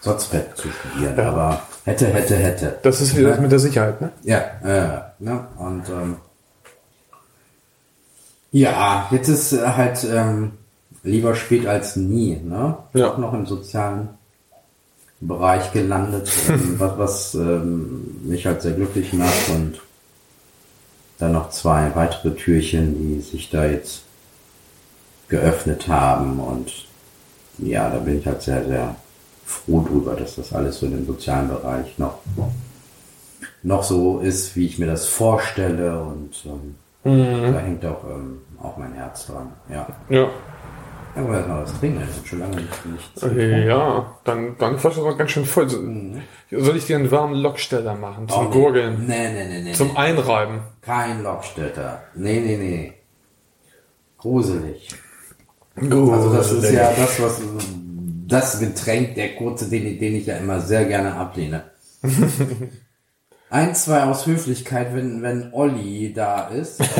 Sotzbett 0.00 0.56
zu 0.56 0.68
studieren. 0.70 1.14
Ja. 1.16 1.28
Aber 1.28 1.62
hätte, 1.84 2.06
hätte, 2.06 2.36
hätte. 2.36 2.78
Das 2.82 3.00
ist 3.02 3.16
wieder 3.16 3.30
das 3.30 3.40
mit 3.40 3.52
der 3.52 3.58
Sicherheit, 3.58 4.00
ne? 4.00 4.10
Ja, 4.22 4.38
äh, 4.64 5.22
ne? 5.22 5.46
Und 5.58 5.88
ähm, 5.90 6.16
ja, 8.52 9.08
jetzt 9.10 9.28
ist 9.28 9.52
äh, 9.52 9.66
halt 9.66 10.04
ähm, 10.04 10.52
lieber 11.02 11.34
spät 11.34 11.66
als 11.66 11.96
nie, 11.96 12.36
ne? 12.36 12.76
Ja. 12.94 13.12
Auch 13.12 13.18
noch 13.18 13.32
im 13.32 13.46
sozialen 13.46 14.10
Bereich 15.20 15.72
gelandet, 15.72 16.30
ähm, 16.48 16.74
was, 16.78 16.98
was 16.98 17.34
ähm, 17.34 18.20
mich 18.24 18.46
halt 18.46 18.62
sehr 18.62 18.72
glücklich 18.72 19.12
macht 19.12 19.50
und 19.50 19.80
dann 21.18 21.32
noch 21.32 21.50
zwei 21.50 21.94
weitere 21.94 22.30
Türchen, 22.34 22.96
die 22.96 23.20
sich 23.20 23.50
da 23.50 23.66
jetzt 23.66 24.02
geöffnet 25.28 25.86
haben 25.86 26.40
und 26.40 26.86
ja, 27.58 27.90
da 27.90 27.98
bin 27.98 28.18
ich 28.18 28.26
halt 28.26 28.42
sehr, 28.42 28.64
sehr 28.64 28.96
froh 29.44 29.84
drüber, 29.86 30.16
dass 30.16 30.36
das 30.36 30.52
alles 30.52 30.78
so 30.78 30.86
in 30.86 30.92
dem 30.92 31.06
sozialen 31.06 31.48
Bereich 31.48 31.98
noch, 31.98 32.18
noch 33.62 33.82
so 33.82 34.20
ist, 34.20 34.56
wie 34.56 34.66
ich 34.66 34.78
mir 34.78 34.86
das 34.86 35.06
vorstelle 35.06 36.02
und 36.02 36.32
ähm, 36.46 36.76
da 37.02 37.58
hängt 37.60 37.84
auch, 37.86 38.04
ähm, 38.04 38.40
auch 38.62 38.76
mein 38.76 38.92
Herz 38.92 39.26
dran. 39.26 39.52
Ja. 39.68 39.86
Ja. 40.08 40.28
Ja, 41.16 41.22
aber 41.22 41.36
erstmal 41.38 41.62
was 41.64 41.78
trinken, 41.80 42.02
ich 42.08 42.18
hab 42.18 42.26
schon 42.26 42.38
lange 42.38 42.56
nicht, 42.56 42.86
nichts 42.86 43.22
Okay, 43.24 43.66
ja, 43.66 44.14
dann, 44.22 44.56
dann 44.58 44.78
Flasche 44.78 45.02
war 45.02 45.16
ganz 45.16 45.32
schön 45.32 45.44
voll. 45.44 45.68
So- 45.68 45.82
Soll 46.52 46.76
ich 46.76 46.86
dir 46.86 46.96
einen 46.96 47.10
warmen 47.10 47.34
Locksteller 47.34 47.96
machen 47.96 48.28
zum 48.28 48.46
Oh, 48.46 48.50
Gurgeln? 48.50 49.06
Nee, 49.08 49.32
nee, 49.32 49.48
nee, 49.48 49.62
nee. 49.62 49.72
Zum 49.72 49.88
nee. 49.88 49.96
Einreiben? 49.96 50.60
Kein 50.82 51.24
Lockstädter. 51.24 52.02
Nee, 52.14 52.38
nee, 52.40 52.56
nee. 52.56 52.92
Gruselig. 54.18 54.88
Also 55.76 56.32
das 56.32 56.52
ist 56.52 56.70
ja 56.72 56.92
das, 56.92 57.20
was 57.20 57.40
das 58.28 58.60
Getränk, 58.60 59.14
der 59.16 59.34
kurze, 59.34 59.68
den, 59.68 59.98
den 59.98 60.14
ich 60.14 60.26
ja 60.26 60.36
immer 60.36 60.60
sehr 60.60 60.84
gerne 60.84 61.14
ablehne. 61.14 61.64
Ein, 63.50 63.74
zwei 63.74 64.04
aus 64.04 64.26
Höflichkeit, 64.26 64.94
wenn, 64.94 65.22
wenn 65.22 65.52
Olli 65.52 66.12
da 66.14 66.48
ist. 66.48 66.80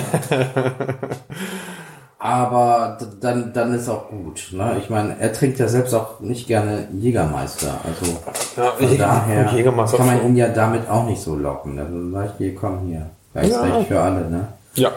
Aber 2.19 2.99
dann, 3.21 3.53
dann 3.55 3.73
ist 3.73 3.89
auch 3.89 4.11
gut. 4.11 4.49
Ne? 4.53 4.77
Ich 4.79 4.91
meine, 4.91 5.19
er 5.19 5.33
trinkt 5.33 5.59
ja 5.59 5.69
selbst 5.69 5.95
auch 5.95 6.21
nicht 6.21 6.47
gerne 6.49 6.87
Jägermeister. 6.93 7.81
Also 7.83 8.19
Ja, 8.57 8.73
von 8.73 8.99
daher 8.99 9.53
Jägermeister 9.53 9.97
kann 9.97 10.07
man 10.07 10.27
ihn 10.27 10.37
ja 10.37 10.49
damit 10.49 10.87
auch 10.91 11.07
nicht 11.07 11.23
so 11.23 11.35
locken. 11.35 11.79
Also 11.79 12.11
sag 12.11 12.27
ich 12.27 12.33
dir, 12.33 12.55
komm 12.55 12.89
hier. 12.89 13.07
Rechts 13.35 13.53
Ja. 13.55 13.63
recht 13.63 13.89
für 13.89 14.01
alle, 14.01 14.29
ne? 14.29 14.49
Ja. 14.75 14.91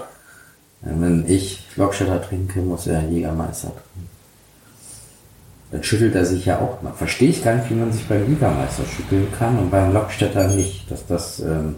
Wenn 0.82 1.24
ich 1.30 1.66
Lockstädter 1.78 2.22
trinke, 2.22 2.60
muss 2.60 2.88
er 2.88 3.04
Jägermeister 3.04 3.70
trinken. 3.70 4.10
Dann 5.74 5.84
schüttelt 5.84 6.14
er 6.16 6.24
sich 6.26 6.46
ja 6.46 6.60
auch 6.60 6.82
mal. 6.84 6.94
Verstehe 6.94 7.30
ich 7.30 7.44
gar 7.44 7.56
nicht, 7.56 7.70
wie 7.70 7.74
man 7.74 7.92
sich 7.92 8.08
beim 8.08 8.26
Jägermeister 8.30 8.84
schütteln 8.86 9.28
kann 9.38 9.58
und 9.58 9.72
beim 9.72 9.92
Lockstädter 9.92 10.48
nicht. 10.48 10.90
Das, 10.90 11.06
das 11.08 11.40
ähm, 11.40 11.76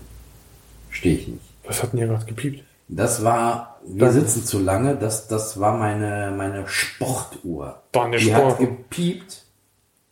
verstehe 0.90 1.16
ich 1.16 1.28
nicht. 1.30 1.42
Was 1.66 1.82
hat 1.82 1.94
denn 1.94 2.00
hier 2.00 2.08
gerade 2.10 2.26
gepiept? 2.26 2.64
Das 2.90 3.24
war, 3.24 3.80
wir 3.88 4.06
Danke. 4.08 4.20
sitzen 4.20 4.44
zu 4.46 4.60
lange, 4.60 4.96
das, 4.96 5.28
das 5.28 5.60
war 5.60 5.78
meine, 5.78 6.32
meine 6.38 6.68
Sportuhr. 6.68 7.82
Deine 7.94 8.18
die 8.18 8.26
Sport- 8.26 8.52
hat 8.52 8.60
gepiept. 8.60 9.44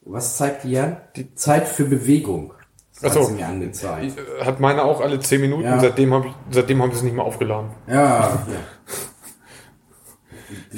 Was 0.06 0.38
zeigt 0.38 0.64
die 0.64 0.78
an? 0.80 0.98
Die 1.16 1.36
Zeit 1.36 1.68
für 1.68 1.84
Bewegung. 1.86 2.54
Das 3.02 3.12
Ach 3.12 3.16
so. 3.16 3.20
hat 3.22 3.28
sie 3.28 3.34
mir 3.34 3.48
angezeigt. 3.48 4.14
Hat 4.44 4.60
meine 4.62 4.84
auch 4.84 5.02
alle 5.02 5.20
10 5.20 5.42
Minuten, 5.42 5.64
Ja. 5.64 5.80
seitdem 5.80 6.14
habe 6.14 6.28
ich, 6.28 6.34
seitdem 6.52 6.82
habe 6.82 6.92
ich 6.92 6.98
es 6.98 7.04
nicht 7.04 7.16
mehr 7.16 7.26
aufgeladen. 7.26 7.70
Ja, 7.88 7.94
ja. 8.48 8.48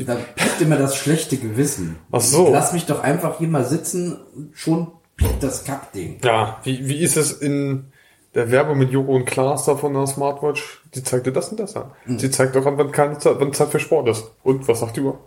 Da 0.06 0.16
piept 0.16 0.62
immer 0.62 0.78
das 0.78 0.96
schlechte 0.96 1.38
Gewissen. 1.38 1.98
Ach 2.12 2.22
so. 2.22 2.52
Lass 2.52 2.74
mich 2.74 2.86
doch 2.86 3.04
einfach 3.04 3.38
hier 3.40 3.48
mal 3.48 3.66
sitzen, 3.66 4.20
schon 4.54 4.92
piept 5.16 5.44
das 5.44 5.64
Kackding. 5.64 6.20
Ja, 6.24 6.60
wie, 6.64 6.88
wie 6.88 7.00
ist 7.00 7.18
es 7.18 7.32
in 7.32 7.92
der 8.34 8.52
Werbung 8.52 8.78
mit 8.78 8.92
Joko 8.92 9.16
und 9.16 9.26
Klaas 9.26 9.66
da 9.66 9.76
von 9.76 9.94
der 9.94 10.08
Smartwatch? 10.08 10.84
Die 10.94 11.04
zeigte 11.04 11.32
das 11.32 11.50
und 11.50 11.60
das 11.60 11.76
an. 11.76 11.92
Hm. 12.04 12.20
Sie 12.20 12.30
zeigt 12.32 12.56
doch 12.56 12.66
an, 12.66 12.78
wann 12.78 12.92
keine 12.92 13.18
Zeit, 13.18 13.36
wann 13.40 13.54
Zeit 13.54 13.70
für 13.70 13.80
Sport 13.80 14.10
ist. 14.10 14.26
Und 14.44 14.68
was 14.68 14.80
sagt 14.80 14.98
die 14.98 15.02
Uhr? 15.02 15.20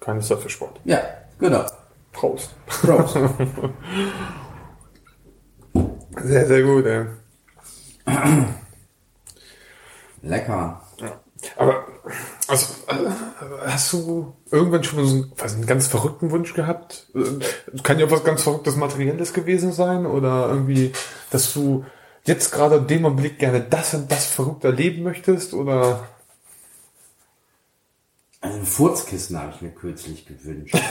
Keine 0.00 0.20
Zeit 0.20 0.38
für 0.38 0.50
Sport. 0.50 0.80
Ja, 0.84 1.00
genau. 1.38 1.64
Prost. 2.12 2.54
Prost. 2.66 3.18
Sehr, 6.22 6.46
sehr 6.46 6.62
gut, 6.62 6.86
ey. 6.86 7.04
Lecker. 10.22 10.80
Aber 11.56 11.84
also, 12.48 12.66
äh, 12.86 12.94
hast 13.66 13.92
du 13.92 14.34
irgendwann 14.50 14.84
schon 14.84 14.98
mal 14.98 15.06
so 15.06 15.14
einen, 15.14 15.32
weiß 15.36 15.54
einen 15.54 15.66
ganz 15.66 15.88
verrückten 15.88 16.30
Wunsch 16.30 16.54
gehabt? 16.54 17.08
Äh, 17.14 17.80
Kann 17.82 17.98
ja 17.98 18.10
was 18.10 18.24
ganz 18.24 18.42
Verrücktes 18.42 18.76
Materielles 18.76 19.32
gewesen 19.32 19.72
sein 19.72 20.06
oder 20.06 20.48
irgendwie, 20.48 20.92
dass 21.30 21.52
du 21.52 21.84
jetzt 22.24 22.52
gerade 22.52 22.76
in 22.76 22.86
dem 22.86 23.06
Augenblick 23.06 23.38
gerne 23.38 23.60
das 23.60 23.94
und 23.94 24.10
das 24.10 24.26
verrückt 24.26 24.64
erleben 24.64 25.02
möchtest 25.02 25.54
oder 25.54 26.08
Also 28.40 28.58
ein 28.58 28.64
Furzkissen 28.64 29.40
habe 29.40 29.52
ich 29.54 29.62
mir 29.62 29.70
kürzlich 29.70 30.24
gewünscht. 30.26 30.74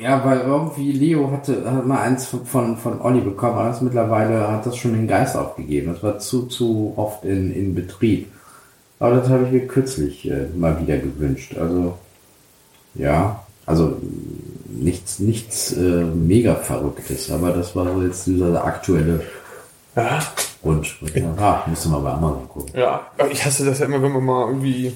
ja, 0.00 0.24
weil 0.24 0.40
irgendwie 0.40 0.92
Leo 0.92 1.32
hatte, 1.32 1.68
hat 1.68 1.86
mal 1.86 2.00
eins 2.00 2.26
von, 2.26 2.46
von, 2.46 2.76
von 2.76 3.00
Olli 3.00 3.20
bekommen, 3.20 3.58
aber 3.58 3.68
das 3.70 3.80
mittlerweile 3.80 4.52
hat 4.52 4.66
das 4.66 4.76
schon 4.76 4.92
den 4.92 5.08
Geist 5.08 5.36
aufgegeben. 5.36 5.92
Das 5.92 6.02
war 6.02 6.18
zu, 6.20 6.46
zu 6.46 6.94
oft 6.96 7.24
in, 7.24 7.52
in 7.52 7.74
Betrieb. 7.74 8.30
Aber 8.98 9.16
das 9.16 9.28
habe 9.28 9.44
ich 9.44 9.52
mir 9.52 9.66
kürzlich 9.66 10.28
äh, 10.30 10.46
mal 10.56 10.80
wieder 10.80 10.98
gewünscht. 10.98 11.56
Also, 11.56 11.98
ja, 12.94 13.44
also 13.66 13.96
nichts, 14.66 15.18
nichts 15.18 15.72
äh, 15.72 16.04
mega 16.04 16.54
Verrücktes, 16.54 17.30
aber 17.30 17.52
das 17.52 17.76
war 17.76 17.92
so 17.92 18.02
jetzt 18.02 18.26
dieser 18.26 18.64
aktuelle 18.64 19.20
ja, 19.94 20.20
Wunsch. 20.62 21.00
Ja, 21.14 21.64
müsste 21.66 21.88
man 21.88 22.02
bei 22.02 22.12
Amazon 22.12 22.48
gucken. 22.48 22.78
ja. 22.78 23.06
Ich 23.30 23.44
hasse 23.44 23.64
das 23.64 23.78
ja 23.78 23.86
immer, 23.86 24.02
wenn 24.02 24.12
man 24.12 24.24
mal 24.24 24.48
irgendwie 24.48 24.94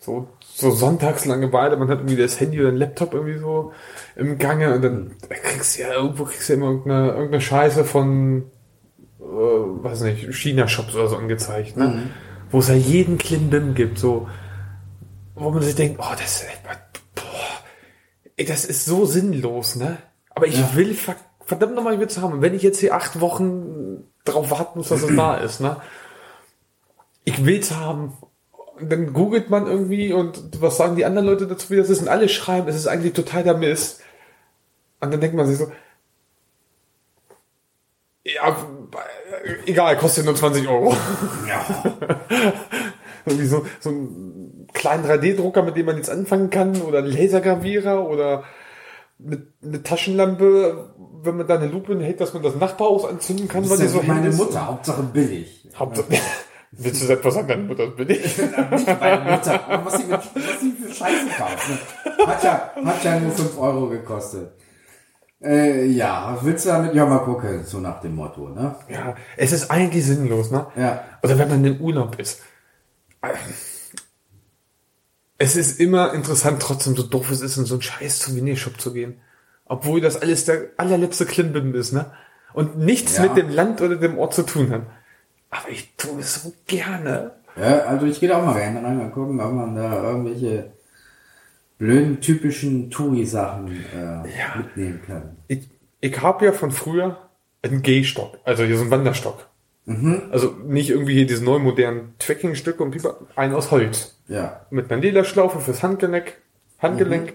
so, 0.00 0.28
so 0.54 0.70
Sonntagslangeweile, 0.70 1.76
man 1.76 1.88
hat 1.88 1.98
irgendwie 1.98 2.16
das 2.16 2.40
Handy 2.40 2.60
oder 2.60 2.70
den 2.70 2.78
Laptop 2.78 3.14
irgendwie 3.14 3.38
so 3.38 3.72
im 4.16 4.38
Gange 4.38 4.74
und 4.74 4.82
dann 4.82 5.10
kriegst 5.28 5.78
du 5.78 5.82
ja 5.82 5.92
irgendwo 5.94 6.24
kriegst 6.24 6.48
du 6.48 6.54
ja 6.54 6.58
immer 6.58 6.70
irgendeine, 6.70 7.08
irgendeine 7.08 7.40
Scheiße 7.40 7.84
von 7.84 8.44
äh, 9.20 9.24
weiß 9.24 10.02
nicht, 10.02 10.34
China-Shops 10.34 10.94
oder 10.94 11.08
so 11.08 11.16
angezeigt, 11.16 11.76
ne? 11.76 12.10
Wo 12.52 12.58
es 12.60 12.68
ja 12.68 12.74
jeden 12.74 13.18
Klimbim 13.18 13.74
gibt, 13.74 13.98
so, 13.98 14.28
wo 15.34 15.50
man 15.50 15.62
sich 15.62 15.74
denkt, 15.74 15.98
oh, 16.00 16.12
das 16.12 16.42
ist, 16.42 16.46
boah, 17.14 17.24
ey, 18.36 18.44
das 18.44 18.64
ist 18.64 18.84
so 18.84 19.04
sinnlos, 19.06 19.74
ne? 19.76 19.98
Aber 20.30 20.46
ich 20.46 20.58
Ja. 20.58 20.74
will 20.74 20.94
ver- 20.94 21.16
verdammt 21.44 21.74
nochmal 21.74 21.98
Witz 21.98 22.18
haben. 22.18 22.40
Wenn 22.42 22.54
ich 22.54 22.62
jetzt 22.62 22.78
hier 22.80 22.94
acht 22.94 23.20
Wochen 23.20 24.04
drauf 24.24 24.50
warten 24.50 24.78
muss, 24.78 24.88
dass 24.90 25.02
es 25.02 25.16
da 25.16 25.36
ist, 25.36 25.60
ne? 25.60 25.78
Ich 27.24 27.44
will's 27.44 27.72
haben. 27.72 28.12
Und 28.78 28.90
dann 28.90 29.12
googelt 29.12 29.48
man 29.50 29.66
irgendwie 29.66 30.12
und 30.12 30.60
was 30.60 30.76
sagen 30.76 30.96
die 30.96 31.04
anderen 31.04 31.26
Leute 31.26 31.46
dazu, 31.46 31.70
wie 31.70 31.76
das 31.76 31.88
ist? 31.90 32.02
Und 32.02 32.08
alle 32.08 32.28
schreiben, 32.28 32.68
es 32.68 32.76
ist 32.76 32.86
eigentlich 32.86 33.12
total 33.12 33.44
der 33.44 33.56
Mist. 33.56 34.00
Und 35.00 35.12
dann 35.12 35.20
denkt 35.20 35.36
man 35.36 35.46
sich 35.46 35.56
so, 35.58 35.70
ja, 38.24 38.56
egal, 39.66 39.96
kostet 39.96 40.24
nur 40.24 40.34
20 40.34 40.68
Euro. 40.68 40.94
Ja. 41.48 41.64
Irgendwie 43.26 43.46
so, 43.46 43.64
so 43.80 43.90
einen 43.90 44.66
kleinen 44.72 45.04
3D-Drucker, 45.04 45.62
mit 45.62 45.76
dem 45.76 45.86
man 45.86 45.96
jetzt 45.96 46.10
anfangen 46.10 46.50
kann, 46.50 46.80
oder 46.82 46.98
einen 46.98 47.12
Lasergravierer 47.12 48.08
oder 48.08 48.44
eine, 49.24 49.46
eine 49.62 49.82
Taschenlampe, 49.82 50.90
wenn 51.22 51.36
man 51.36 51.46
da 51.46 51.56
eine 51.56 51.66
Lupe 51.66 51.98
hält, 52.00 52.20
dass 52.20 52.34
man 52.34 52.42
das 52.42 52.56
Nachbarhaus 52.56 53.04
anzünden 53.04 53.48
kann, 53.48 53.68
weil 53.70 53.78
die 53.78 53.86
so 53.86 54.02
meine 54.02 54.28
ist. 54.28 54.38
Mutter, 54.38 54.66
Hauptsache 54.66 55.02
billig. 55.02 55.68
Hauptsache, 55.76 56.06
willst 56.72 57.08
du 57.08 57.12
etwas 57.12 57.34
sagen, 57.34 57.48
deine 57.48 57.62
Mutter 57.62 57.84
ist 57.84 57.96
billig? 57.96 58.22
Nicht 58.22 59.00
meine 59.00 59.30
Mutter. 59.30 59.60
Was 59.84 59.96
sie, 59.98 60.04
mit, 60.04 60.20
was 60.20 60.60
sie 60.60 60.72
für 60.72 60.92
Scheiße 60.92 61.26
kauft. 61.38 61.68
Ne? 61.68 62.26
Hat, 62.26 62.42
ja, 62.42 62.70
hat 62.84 63.04
ja 63.04 63.20
nur 63.20 63.32
5 63.32 63.58
Euro 63.58 63.88
gekostet. 63.88 64.50
Äh, 65.44 65.86
ja, 65.86 66.38
willst 66.42 66.64
du 66.66 66.70
damit? 66.70 66.94
Ja, 66.94 67.04
mal 67.06 67.18
gucken, 67.18 67.64
so 67.64 67.80
nach 67.80 68.00
dem 68.00 68.14
Motto, 68.14 68.48
ne? 68.48 68.76
Ja, 68.88 69.16
es 69.36 69.52
ist 69.52 69.70
eigentlich 69.70 70.04
sinnlos, 70.06 70.50
ne? 70.50 70.66
Ja. 70.76 71.02
Oder 71.22 71.38
wenn 71.38 71.48
man 71.48 71.64
im 71.64 71.80
Urlaub 71.80 72.18
ist. 72.18 72.40
Es 75.38 75.56
ist 75.56 75.80
immer 75.80 76.12
interessant, 76.14 76.62
trotzdem 76.62 76.94
so 76.94 77.02
doof 77.02 77.30
es 77.30 77.40
ist, 77.40 77.56
in 77.56 77.64
so 77.64 77.74
einen 77.74 77.82
scheiß 77.82 78.20
Souvenirshop 78.20 78.80
zu 78.80 78.92
gehen. 78.92 79.20
Obwohl 79.64 80.00
das 80.00 80.20
alles 80.20 80.44
der 80.44 80.66
allerletzte 80.76 81.26
Klimbim 81.26 81.74
ist, 81.74 81.92
ne? 81.92 82.12
Und 82.52 82.78
nichts 82.78 83.16
Ja. 83.16 83.22
mit 83.24 83.36
dem 83.36 83.48
Land 83.48 83.80
oder 83.80 83.96
dem 83.96 84.18
Ort 84.18 84.34
zu 84.34 84.42
tun 84.42 84.70
hat. 84.70 84.82
Aber 85.50 85.68
ich 85.70 85.96
tue 85.96 86.20
es 86.20 86.42
so 86.42 86.52
gerne. 86.66 87.32
ja. 87.56 87.80
Also 87.80 88.06
ich 88.06 88.20
gehe 88.20 88.28
da 88.28 88.38
auch 88.38 88.44
mal 88.46 88.54
gerne 88.54 88.82
rein 88.82 89.00
und 89.00 89.12
gucken, 89.12 89.40
ob 89.40 89.52
man 89.52 89.74
da 89.74 90.02
irgendwelche 90.02 90.72
blöden, 91.82 92.20
typischen 92.20 92.90
Touri-Sachen 92.90 93.68
äh, 93.92 94.56
mitnehmen 94.56 95.00
kann. 95.04 95.36
Ich, 95.48 95.68
ich 96.00 96.22
habe 96.22 96.44
ja 96.44 96.52
von 96.52 96.70
früher 96.70 97.18
einen 97.60 97.82
Gehstock, 97.82 98.38
also 98.44 98.62
hier 98.62 98.76
so 98.76 98.82
einen 98.82 98.92
Wanderstock. 98.92 99.48
Also 100.30 100.54
nicht 100.64 100.90
irgendwie 100.90 101.14
hier 101.14 101.26
diese 101.26 101.44
neu 101.44 101.58
modernen 101.58 102.14
Trekkingstücke 102.20 102.84
und 102.84 102.92
Pieper, 102.92 103.18
einen 103.34 103.52
aus 103.52 103.72
Holz. 103.72 104.16
Ja. 104.28 104.64
mit 104.70 104.92
einer 104.92 105.02
Lederschlaufe 105.02 105.58
fürs 105.58 105.82
Handgelenk, 105.82 106.38
Handgelenk, 106.78 107.32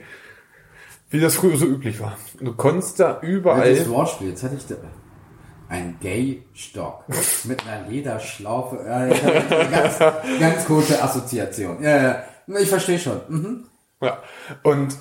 wie 1.09 1.19
das 1.19 1.35
früher 1.35 1.57
so 1.57 1.65
üblich 1.65 1.99
war. 1.99 2.17
Du 2.39 2.53
konntest 2.53 3.01
da 3.01 3.19
überall, 3.21 3.63
Altes 3.63 3.89
Wortspiel, 3.89 4.29
jetzt 4.29 4.43
hatte 4.43 4.55
ich 4.55 4.65
da 4.65 4.75
ein 5.67 5.97
Gay-Stock 5.99 7.03
mit 7.43 7.67
einer 7.67 7.89
Lederschlaufe. 7.89 8.77
Äh, 8.77 8.89
eine 8.89 9.69
ganz, 9.71 9.99
ganz 10.39 10.65
gute 10.65 11.03
Assoziation. 11.03 11.83
Ja, 11.83 12.01
ja. 12.01 12.23
Ich 12.61 12.69
verstehe 12.69 12.97
schon. 12.97 13.19
Mhm. 13.27 13.65
Ja. 14.01 14.21
Und 14.63 14.97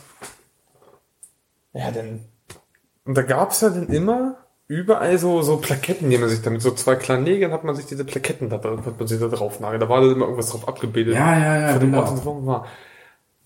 ja, 1.72 1.90
dann. 1.90 2.24
Und 3.05 3.16
da 3.16 3.22
gab's 3.22 3.61
ja 3.61 3.70
dann 3.70 3.88
immer 3.88 4.36
überall 4.68 5.18
so, 5.18 5.42
so 5.42 5.59
Plaketten, 5.59 6.11
die 6.11 6.18
man 6.18 6.28
sich 6.28 6.42
damit, 6.42 6.62
so 6.62 6.72
zwei 6.72 6.97
kleinen 6.97 7.24
Nägeln 7.24 7.53
hat 7.53 7.64
man 7.64 7.76
sich 7.76 7.86
diese 7.86 8.05
Plaketten 8.05 8.49
da, 8.49 8.57
hat 8.57 8.99
man 8.99 9.07
sich 9.07 9.20
da 9.20 9.28
drauf 9.28 9.61
nagelt. 9.61 9.82
Da 9.82 9.88
war 9.88 10.01
da 10.01 10.11
immer 10.11 10.24
irgendwas 10.24 10.51
drauf 10.51 10.66
abgebildet. 10.66 11.14
Ja, 11.14 11.38
ja, 11.38 11.61
ja, 11.61 11.68
Von 11.72 11.80
dem 11.80 11.92
genau. 11.92 12.03
Ort, 12.03 12.24
wo 12.24 12.47
war. 12.47 12.66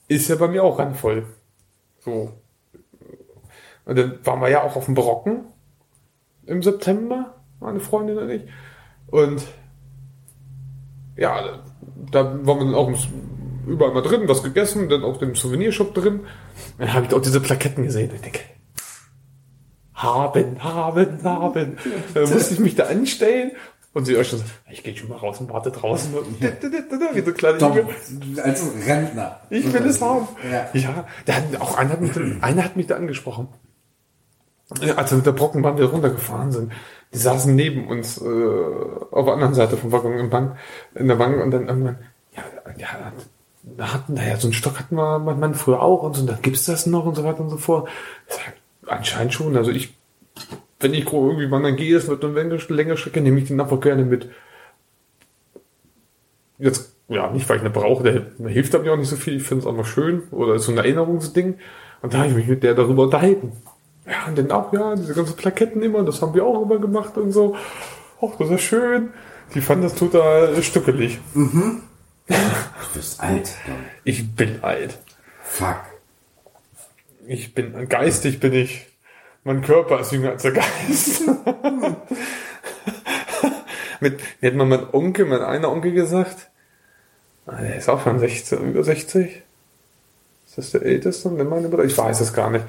Ist 0.09 0.29
ja 0.29 0.37
bei 0.37 0.49
mir 0.49 0.65
auch 0.65 0.79
randvoll. 0.79 1.27
So. 1.99 2.33
Und 3.85 3.99
dann 3.99 4.19
waren 4.25 4.41
wir 4.41 4.49
ja 4.49 4.63
auch 4.63 4.77
auf 4.77 4.87
dem 4.87 4.95
Brocken 4.95 5.45
im 6.47 6.63
September, 6.63 7.35
meine 7.61 7.81
Freundin 7.81 8.19
und 8.19 8.31
ich. 8.31 8.43
Und 9.09 9.43
ja, 11.17 11.61
da 12.11 12.47
waren 12.47 12.59
wir 12.59 12.65
dann 12.65 12.75
auch 12.75 12.89
überall 13.67 13.93
mal 13.93 14.03
drin, 14.03 14.29
was 14.29 14.43
gegessen, 14.43 14.89
dann 14.89 15.05
auch 15.05 15.21
im 15.23 15.35
Souvenirshop 15.35 15.95
drin. 15.95 16.21
Dann 16.79 16.93
habe 16.93 17.07
ich 17.07 17.15
auch 17.15 17.23
diese 17.23 17.41
Plaketten 17.41 17.85
gesehen 17.85 18.11
und 18.11 18.17
ich 18.17 18.23
denke, 18.23 18.41
haben, 19.95 20.63
haben, 20.63 21.23
haben. 21.23 21.79
Dann 22.15 22.31
musste 22.31 22.55
ich 22.55 22.61
mich 22.61 22.75
da 22.75 22.85
anstellen 22.85 23.53
und 23.93 24.05
sie 24.05 24.17
euch 24.17 24.29
schon 24.29 24.39
so, 24.39 24.45
ich 24.71 24.83
gehe 24.83 24.97
schon 24.97 25.09
mal 25.09 25.17
raus 25.17 25.41
und 25.41 25.51
warte 25.51 25.71
draußen. 25.71 26.13
Wie 27.13 27.21
so 27.21 27.33
kleine 27.33 27.59
Tom, 27.59 27.77
Junge. 27.77 28.43
als 28.43 28.63
Rentner. 28.87 29.41
Ich 29.51 29.73
will 29.73 29.87
es 29.87 30.01
haben. 30.01 30.29
Ja. 30.51 30.69
Ja, 30.73 31.07
da 31.27 31.35
hat, 31.35 31.61
auch 31.61 31.77
einer 31.77 31.91
hat 31.91 32.01
mich, 32.01 32.13
einer 32.41 32.65
hat 32.65 32.77
mich 32.77 32.87
da 32.87 32.97
angesprochen. 32.97 33.49
Als 34.95 35.11
wir 35.11 35.17
mit 35.17 35.27
der 35.27 35.33
Brockenbahn 35.33 35.77
wieder 35.77 35.89
runtergefahren 35.89 36.53
sind, 36.53 36.73
die 37.13 37.19
saßen 37.19 37.53
neben 37.53 37.89
uns 37.89 38.23
äh, 38.23 38.25
auf 39.11 39.25
der 39.25 39.35
anderen 39.35 39.55
Seite 39.55 39.77
vom 39.77 39.91
Waggon 39.91 40.17
im 40.17 40.31
Bank, 40.31 40.57
in 40.95 41.09
der 41.09 41.17
Bank 41.17 41.43
und 41.43 41.51
dann 41.51 41.67
irgendwann, 41.67 41.99
ja, 42.37 42.45
ja, 42.79 43.13
hatten 43.79 44.17
da 44.17 44.23
ja 44.23 44.37
so 44.37 44.47
einen 44.47 44.55
Stock 44.55 44.79
hatten 44.79 44.97
wir 44.97 45.19
Mann 45.19 45.55
früher 45.55 45.83
auch 45.83 46.03
und 46.03 46.15
so, 46.15 46.23
und 46.23 46.31
dann 46.31 46.43
gibt's 46.43 46.65
das 46.65 46.87
noch 46.87 47.05
und 47.05 47.15
so 47.15 47.25
weiter 47.25 47.41
und 47.41 47.51
so 47.51 47.59
fort. 47.59 47.89
Ich 48.29 48.35
sag, 48.35 48.55
anscheinend 48.87 49.35
schon. 49.35 49.57
Also 49.57 49.71
ich, 49.71 49.95
wenn 50.79 50.95
ich 50.95 51.13
irgendwie 51.13 51.51
wandern 51.51 51.77
gehe, 51.77 51.97
es 51.97 52.09
wird 52.09 52.25
eine 52.25 52.35
längere, 52.35 52.97
Strecke, 52.97 53.21
nehme 53.21 53.39
ich 53.39 53.49
den 53.49 53.61
einfach 53.61 53.81
gerne 53.81 54.05
mit. 54.05 54.31
Jetzt, 56.59 56.95
ja, 57.09 57.31
nicht 57.31 57.49
weil 57.49 57.57
ich 57.57 57.63
eine 57.63 57.71
brauche, 57.71 58.03
der, 58.03 58.21
der 58.39 58.51
hilft 58.51 58.73
mir 58.73 58.93
auch 58.93 58.97
nicht 58.97 59.09
so 59.09 59.17
viel, 59.17 59.37
ich 59.37 59.43
finde 59.43 59.65
es 59.65 59.69
einfach 59.69 59.87
schön 59.87 60.23
oder 60.31 60.55
ist 60.55 60.65
so 60.65 60.73
ein 60.73 60.79
Erinnerungsding. 60.79 61.59
Und 62.03 62.15
da 62.15 62.19
habe 62.19 62.29
ich 62.29 62.35
mich 62.35 62.49
mit 62.49 62.63
der 62.63 62.75
darüber 62.75 63.05
unterhalten. 63.05 63.53
Ja, 64.07 64.27
und 64.27 64.39
dann 64.39 64.51
auch, 64.51 64.73
ja, 64.73 64.95
diese 64.97 65.15
ganzen 65.15 65.37
Plaketten 65.37 65.83
immer, 65.83 66.03
das 66.03 66.23
haben 66.23 66.35
wir 66.35 66.45
auch 66.45 66.63
immer 66.63 66.79
gemacht 66.79 67.17
und 67.17 67.33
so. 67.33 67.57
Ach, 68.23 68.37
das 68.39 68.51
ist 68.51 68.63
schön. 68.63 69.11
Die 69.55 69.61
fanden 69.61 69.85
das 69.85 69.95
total 69.95 70.63
stückelig. 70.63 71.19
Du 72.31 72.95
bist 72.95 73.21
alt, 73.21 73.51
Tom. 73.67 73.75
Ich 74.05 74.35
bin 74.35 74.63
alt. 74.63 74.97
Fuck. 75.43 75.81
Ich 77.27 77.55
bin, 77.55 77.89
geistig 77.89 78.41
bin 78.41 78.53
ich, 78.55 78.87
mein 79.45 79.63
Körper 79.63 80.01
ist 80.01 80.13
jünger 80.13 80.31
als 80.31 80.43
der 80.43 80.53
Geist. 80.53 81.23
Mit, 84.01 84.21
wie 84.41 84.47
hat 84.47 84.55
man 84.55 84.69
mein 84.69 84.89
Onkel, 84.93 85.27
mein 85.27 85.43
einer 85.43 85.71
Onkel 85.71 85.93
gesagt? 85.93 86.51
Ah, 87.47 87.61
Der 87.61 87.77
ist 87.77 87.89
auch 87.89 88.03
schon 88.03 88.19
16, 88.19 88.71
über 88.71 88.83
60. 88.83 89.43
Ist 90.47 90.59
das 90.59 90.71
der 90.71 90.83
älteste? 90.83 91.31
Ne, 91.31 91.45
meine 91.45 91.69
Bruder? 91.69 91.85
Ich 91.85 91.97
weiß 91.99 92.21
es 92.21 92.33
gar 92.33 92.51
nicht. 92.51 92.65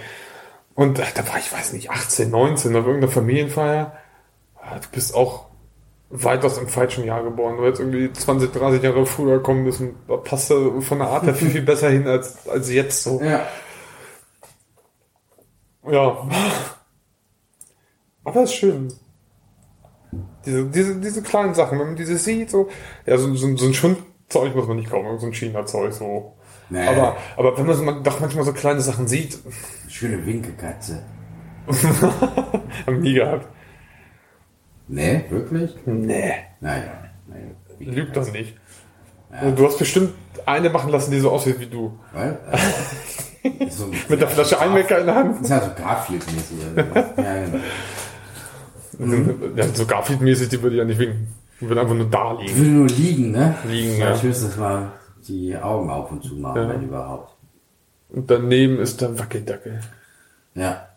Und 0.76 0.99
da 0.99 1.28
war 1.28 1.38
ich, 1.39 1.51
weiß 1.51 1.74
nicht, 1.74 1.89
18, 1.89 2.30
19 2.30 2.76
auf 2.76 2.86
irgendeiner 2.86 3.12
Familienfeier. 3.12 3.97
Ah, 4.55 4.80
Du 4.80 4.88
bist 4.91 5.14
auch 5.16 5.45
weitaus 6.12 6.57
im 6.57 6.68
falschen 6.68 7.05
Jahr 7.05 7.24
geboren. 7.24 7.57
Du 7.57 7.64
hättest 7.64 7.82
irgendwie 7.82 8.12
20, 8.12 8.51
30 8.51 8.84
Jahre 8.84 9.05
früher 9.05 9.41
kommen 9.41 9.64
müssen. 9.64 9.95
Da 10.07 10.18
passt 10.18 10.49
du 10.49 10.82
von 10.82 10.99
der 10.99 11.07
Art 11.07 11.24
her 11.24 11.34
viel, 11.34 11.49
viel 11.49 11.62
besser 11.66 11.89
hin 11.89 12.07
als, 12.07 12.47
als 12.47 12.72
jetzt 12.72 13.03
so. 13.03 13.22
Ja. 13.22 13.47
Ja. 15.89 16.28
Aber 18.24 18.43
ist 18.43 18.53
schön. 18.53 18.93
Diese, 20.45 20.66
diese, 20.66 20.99
diese 20.99 21.24
kleinen 21.24 21.53
Sachen, 21.53 21.80
wenn 21.80 21.88
man 21.88 21.95
diese 21.95 22.18
sieht, 22.18 22.49
so, 22.49 22.70
ja, 23.05 23.18
so, 23.18 23.34
so, 23.36 23.55
so 23.55 23.66
ein 23.66 23.74
Schundzeug 23.74 24.55
muss 24.55 24.68
man 24.68 24.78
nicht 24.78 24.89
kaufen, 24.89 25.18
so 25.18 25.28
ein 25.28 25.34
China-Zeug, 25.34 25.93
so. 25.93 26.34
Nee. 26.70 26.88
Aber, 26.88 27.16
aber 27.38 27.57
wenn 27.57 27.66
man 27.66 27.76
so, 27.76 27.84
man 27.84 28.03
doch 28.03 28.20
manchmal 28.20 28.45
so 28.45 28.53
kleine 28.53 28.82
Sachen 28.82 29.07
sieht, 29.07 29.39
Schöne 29.88 30.26
Winkelkatze. 30.26 31.03
haben 32.88 32.99
nie 33.01 33.14
gehabt. 33.14 33.47
Nee, 34.94 35.24
wirklich? 35.30 35.76
Nee. 35.86 36.34
Naja. 36.60 36.84
naja. 37.28 37.46
Lügt 37.80 38.16
doch 38.18 38.32
nicht. 38.32 38.56
Du 39.56 39.66
hast 39.66 39.80
bestimmt 39.80 40.12
eine 40.46 40.70
machen 40.70 40.92
lassen, 40.92 41.12
die 41.12 41.20
so 41.20 41.32
aussieht 41.32 41.60
wie 41.62 41.66
du. 41.68 41.98
Weil, 42.12 42.38
äh, 43.44 43.70
so, 43.70 43.89
Mit 44.10 44.20
der 44.20 44.28
Flasche 44.28 44.60
Einwecker 44.60 45.00
in 45.00 45.06
der 45.06 45.16
Hand. 45.16 45.36
Das 45.36 45.42
ist 45.44 45.50
ja 45.50 45.62
so 45.62 45.72
Garfield-mäßig. 45.82 46.58
Ja, 47.18 47.46
genau. 48.98 49.30
Ja, 49.56 49.68
so 49.74 49.86
Garfield-mäßig, 49.86 50.50
die 50.50 50.62
würde 50.62 50.76
ja 50.76 50.84
nicht 50.84 51.00
winken. 51.00 51.28
Die 51.60 51.68
würde 51.70 51.82
einfach 51.82 51.96
nur 51.96 52.10
da 52.10 52.38
Ich 52.42 52.48
liegen. 52.50 52.62
will 52.62 52.70
nur 52.72 52.88
liegen, 52.88 53.32
ne? 53.32 53.56
Liegen, 53.68 53.98
ja. 53.98 54.10
ja. 54.10 54.16
Ich 54.16 54.24
höchstens 54.24 54.58
mal 54.58 54.92
die 55.28 55.56
Augen 55.58 55.89
auf 55.89 56.12
und 56.12 56.24
zu 56.24 56.36
machen, 56.36 56.62
Ja. 56.62 56.70
wenn 56.70 56.84
überhaupt. 56.84 57.36
Und 58.10 58.30
daneben 58.30 58.80
ist 58.80 59.00
der 59.00 59.18
Wackeldackel. 59.18 59.80
Ja. 60.56 60.88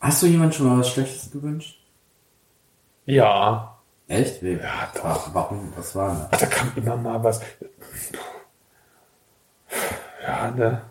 Hast 0.00 0.22
du 0.22 0.26
jemand 0.26 0.54
schon 0.54 0.66
mal 0.66 0.78
was 0.80 0.90
Schlechtes 0.90 1.30
gewünscht? 1.30 1.75
Ja. 3.06 3.78
Echt? 4.08 4.42
Wie? 4.42 4.52
Ja, 4.52 4.90
doch. 4.94 5.34
Warum? 5.34 5.72
Was 5.76 5.94
war 5.94 6.14
denn 6.14 6.26
Ach, 6.30 6.38
da 6.38 6.46
kam 6.46 6.72
immer 6.76 6.96
mal 6.96 7.24
was. 7.24 7.40
Ja, 10.22 10.50
ne. 10.50 10.82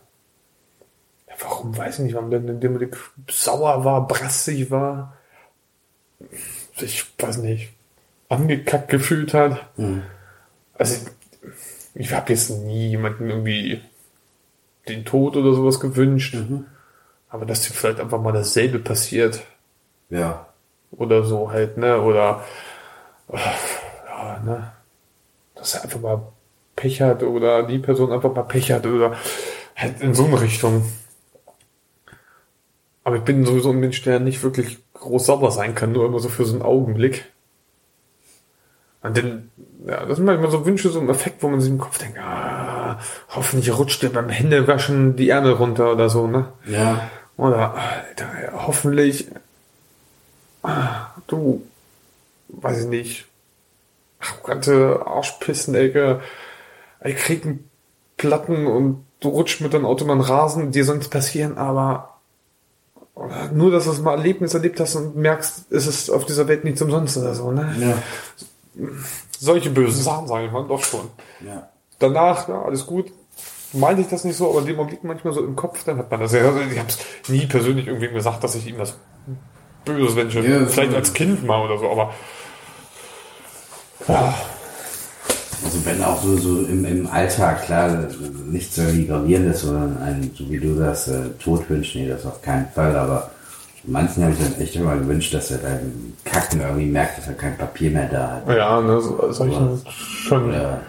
Warum 1.39 1.77
weiß 1.77 1.99
ich 1.99 2.05
nicht, 2.05 2.15
warum 2.15 2.31
dem 2.31 2.45
Moment 2.45 2.95
sauer 3.29 3.83
war, 3.83 4.07
brassig 4.07 4.71
war. 4.71 5.17
Ich 6.77 7.05
weiß 7.19 7.37
nicht. 7.37 7.73
Angekackt 8.29 8.89
gefühlt 8.89 9.33
hat. 9.33 9.67
Also, 10.77 11.07
ich 11.93 12.13
habe 12.13 12.33
jetzt 12.33 12.49
nie 12.49 12.89
jemanden 12.89 13.29
irgendwie 13.29 13.81
den 14.87 15.05
Tod 15.05 15.35
oder 15.35 15.53
sowas 15.53 15.79
gewünscht. 15.79 16.37
Aber 17.29 17.45
dass 17.45 17.63
dir 17.63 17.73
vielleicht 17.73 17.99
einfach 17.99 18.21
mal 18.21 18.31
dasselbe 18.31 18.79
passiert. 18.79 19.41
Ja. 20.09 20.44
Oder 20.97 21.23
so 21.23 21.51
halt, 21.51 21.77
ne? 21.77 22.01
Oder 22.01 22.43
äh, 23.31 23.37
ja, 24.07 24.39
ne? 24.43 24.71
Dass 25.55 25.75
er 25.75 25.83
einfach 25.83 25.99
mal 25.99 26.21
Pech 26.75 27.01
hat 27.01 27.23
oder 27.23 27.63
die 27.63 27.79
Person 27.79 28.11
einfach 28.11 28.33
mal 28.33 28.43
Pech 28.43 28.71
hat 28.71 28.85
oder 28.85 29.15
halt 29.75 30.01
in 30.01 30.13
so 30.13 30.25
eine 30.25 30.41
Richtung. 30.41 30.85
Aber 33.03 33.17
ich 33.17 33.23
bin 33.23 33.45
sowieso 33.45 33.69
ein 33.69 33.79
Mensch, 33.79 34.01
der 34.01 34.19
nicht 34.19 34.43
wirklich 34.43 34.79
groß 34.93 35.27
sauber 35.27 35.51
sein 35.51 35.75
kann, 35.75 35.91
nur 35.91 36.05
immer 36.05 36.19
so 36.19 36.29
für 36.29 36.45
so 36.45 36.53
einen 36.53 36.63
Augenblick. 36.63 37.31
Und 39.03 39.15
dann, 39.15 39.51
ja, 39.85 40.03
das 40.05 40.17
sind 40.17 40.25
manchmal 40.25 40.49
so 40.49 40.65
Wünsche, 40.65 40.89
so 40.89 40.99
ein 40.99 41.09
Effekt, 41.09 41.43
wo 41.43 41.47
man 41.47 41.61
sich 41.61 41.69
im 41.69 41.77
Kopf 41.77 41.99
denkt, 41.99 42.17
ah, 42.17 42.99
hoffentlich 43.29 43.77
rutscht 43.77 44.01
dir 44.01 44.09
beim 44.09 44.29
Händewaschen 44.29 45.15
die 45.15 45.29
Ärmel 45.29 45.53
runter 45.53 45.91
oder 45.91 46.09
so, 46.09 46.25
ne? 46.25 46.53
Ja. 46.65 47.07
Oder 47.37 47.75
Alter, 47.75 48.27
hoffentlich 48.65 49.27
du, 51.27 51.61
weiß 52.49 52.83
ich 52.83 52.87
nicht, 52.87 53.25
arrogante 54.19 55.05
Arschpissenecke, 55.05 56.21
ich 57.03 57.15
krieg 57.17 57.45
einen 57.45 57.69
Platten 58.17 58.67
und 58.67 59.05
du 59.19 59.29
rutschst 59.29 59.61
mit 59.61 59.73
deinem 59.73 59.85
Auto 59.85 60.05
mal 60.05 60.19
Rasen, 60.19 60.71
dir 60.71 60.85
soll 60.85 60.97
nichts 60.97 61.09
passieren, 61.09 61.57
aber 61.57 62.15
nur, 63.53 63.71
dass 63.71 63.85
du 63.85 63.91
es 63.91 64.01
mal 64.01 64.17
Erlebnis 64.17 64.53
erlebt 64.53 64.79
hast 64.79 64.95
und 64.95 65.15
merkst, 65.15 65.71
es 65.71 65.87
ist 65.87 66.09
auf 66.09 66.25
dieser 66.25 66.47
Welt 66.47 66.63
nichts 66.63 66.81
umsonst 66.81 67.17
oder 67.17 67.33
so, 67.33 67.51
ne? 67.51 67.73
Ja. 67.79 68.87
Solche 69.39 69.69
bösen 69.69 70.01
Sachen, 70.01 70.27
sage 70.27 70.47
ich 70.47 70.51
mal, 70.51 70.67
doch 70.67 70.83
schon. 70.83 71.09
Ja. 71.45 71.69
Danach, 71.99 72.49
ja, 72.49 72.61
alles 72.61 72.85
gut. 72.85 73.11
Meinte 73.71 74.01
ich 74.01 74.09
das 74.09 74.25
nicht 74.25 74.35
so, 74.35 74.49
aber 74.49 74.59
in 74.59 74.65
dem 74.65 74.79
Augenblick 74.79 75.03
manchmal 75.03 75.33
so 75.33 75.43
im 75.43 75.55
Kopf, 75.55 75.83
dann 75.85 75.97
hat 75.97 76.11
man 76.11 76.19
das 76.19 76.33
ja. 76.33 76.41
Also 76.41 76.59
ich 76.59 76.77
habe 76.77 76.89
es 76.89 76.97
nie 77.29 77.45
persönlich 77.45 77.87
irgendwie 77.87 78.09
gesagt, 78.09 78.43
dass 78.43 78.55
ich 78.55 78.67
ihm 78.67 78.77
was 78.77 78.95
Böses 79.85 80.15
wünsche. 80.15 80.41
Ja, 80.41 80.65
Vielleicht 80.65 80.93
als 80.95 81.13
Kind 81.13 81.45
mal 81.45 81.63
oder 81.63 81.77
so, 81.77 81.89
aber 81.89 82.13
ja, 84.07 84.33
Also 85.63 85.85
wenn 85.85 86.03
auch 86.03 86.21
so, 86.21 86.37
so 86.37 86.65
im, 86.65 86.85
im 86.85 87.07
Alltag, 87.07 87.63
klar, 87.65 88.07
nichts 88.45 88.77
irgendwie 88.77 89.07
Gravierendes, 89.07 89.61
sondern 89.61 89.97
ein, 90.01 90.31
so 90.37 90.49
wie 90.49 90.59
du 90.59 90.75
das, 90.75 91.07
äh, 91.07 91.29
Tod 91.43 91.69
wünschst, 91.69 91.95
nee, 91.95 92.07
das 92.07 92.25
auf 92.25 92.41
keinen 92.41 92.67
Fall, 92.69 92.95
aber 92.95 93.31
manchen 93.83 94.23
habe 94.23 94.33
ich 94.33 94.39
dann 94.39 94.61
echt 94.61 94.75
immer 94.75 94.95
gewünscht, 94.95 95.33
dass 95.33 95.51
er 95.51 95.59
beim 95.59 96.13
Kacken 96.23 96.61
irgendwie 96.61 96.87
merkt, 96.87 97.17
dass 97.17 97.27
er 97.27 97.33
kein 97.33 97.57
Papier 97.57 97.91
mehr 97.91 98.09
da 98.09 98.41
hat. 98.47 98.55
ja, 98.55 98.81
ne, 98.81 99.01
so, 99.01 99.31
solche 99.31 99.79
schon. 99.87 100.51
Ja, 100.51 100.59
Oder 100.59 100.81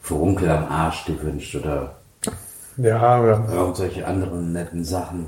Furunkel 0.00 0.50
am 0.50 0.64
Arsch 0.64 1.04
gewünscht 1.04 1.54
oder 1.54 1.94
ja. 2.76 3.24
irgendwelche 3.52 4.06
anderen 4.06 4.52
netten 4.52 4.84
Sachen. 4.84 5.26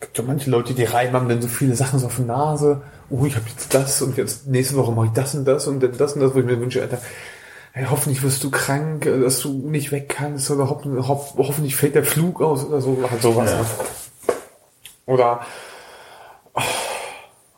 Gibt 0.00 0.18
ja 0.18 0.24
manche 0.24 0.50
Leute, 0.50 0.74
die 0.74 0.84
reiben 0.84 1.14
haben 1.14 1.28
dann 1.28 1.40
so 1.40 1.48
viele 1.48 1.74
Sachen 1.74 1.98
so 1.98 2.06
auf 2.06 2.16
die 2.16 2.22
Nase. 2.22 2.82
Oh, 3.08 3.24
ich 3.24 3.34
habe 3.36 3.46
jetzt 3.48 3.72
das 3.72 4.02
und 4.02 4.16
jetzt 4.16 4.46
nächste 4.46 4.76
Woche 4.76 4.92
mache 4.92 5.06
ich 5.06 5.12
das 5.12 5.34
und 5.34 5.44
das 5.46 5.66
und 5.66 5.80
dann 5.82 5.96
das 5.96 6.12
und 6.14 6.20
das, 6.20 6.34
wo 6.34 6.38
ich 6.40 6.44
mir 6.44 6.60
wünsche, 6.60 6.82
Alter, 6.82 6.98
hey, 7.72 7.86
hoffentlich 7.88 8.22
wirst 8.22 8.42
du 8.44 8.50
krank, 8.50 9.06
äh, 9.06 9.20
dass 9.20 9.40
du 9.40 9.52
nicht 9.68 9.92
weg 9.92 10.08
kannst 10.08 10.50
oder 10.50 10.68
hoff, 10.68 10.82
hoff, 10.84 11.34
hoffentlich 11.38 11.76
fällt 11.76 11.94
der 11.94 12.04
Flug 12.04 12.42
aus 12.42 12.64
oder 12.64 12.80
so, 12.80 12.98
halt 13.10 13.22
sowas. 13.22 13.50
Ja. 13.50 13.58
Ne? 13.58 13.66
Oder 15.06 15.40
oh, 16.54 16.60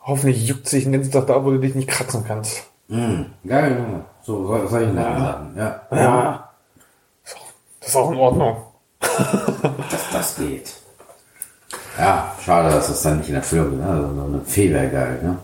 hoffentlich 0.03 0.47
juckt 0.47 0.67
sich 0.67 0.83
den 0.83 0.93
ganzen 0.93 1.11
Tag 1.11 1.27
da, 1.27 1.43
wo 1.43 1.51
du 1.51 1.57
dich 1.59 1.75
nicht 1.75 1.89
kratzen 1.89 2.23
kannst. 2.27 2.63
Mhm. 2.87 3.27
Geil, 3.45 3.77
ja. 3.91 4.05
So, 4.21 4.45
so- 4.47 4.67
solche 4.67 4.91
netten 4.91 5.17
Sachen, 5.19 5.57
ja. 5.57 5.81
Ja. 5.91 6.49
So, 7.23 7.35
Das 7.79 7.89
ist 7.89 7.95
auch 7.95 8.11
in 8.11 8.17
Ordnung. 8.17 8.57
Das, 9.91 10.09
das 10.13 10.35
geht. 10.37 10.73
Ja, 11.99 12.35
schade, 12.43 12.69
dass 12.69 12.89
es 12.89 13.01
dann 13.01 13.17
nicht 13.19 13.29
in 13.29 13.35
Erfüllung. 13.35 13.77
Ne? 13.77 13.85
Also 13.85 14.15
so 14.15 14.21
eine 14.23 14.41
Fee 14.45 14.71
wäre 14.71 14.89
geil, 14.89 15.19
ne? 15.21 15.37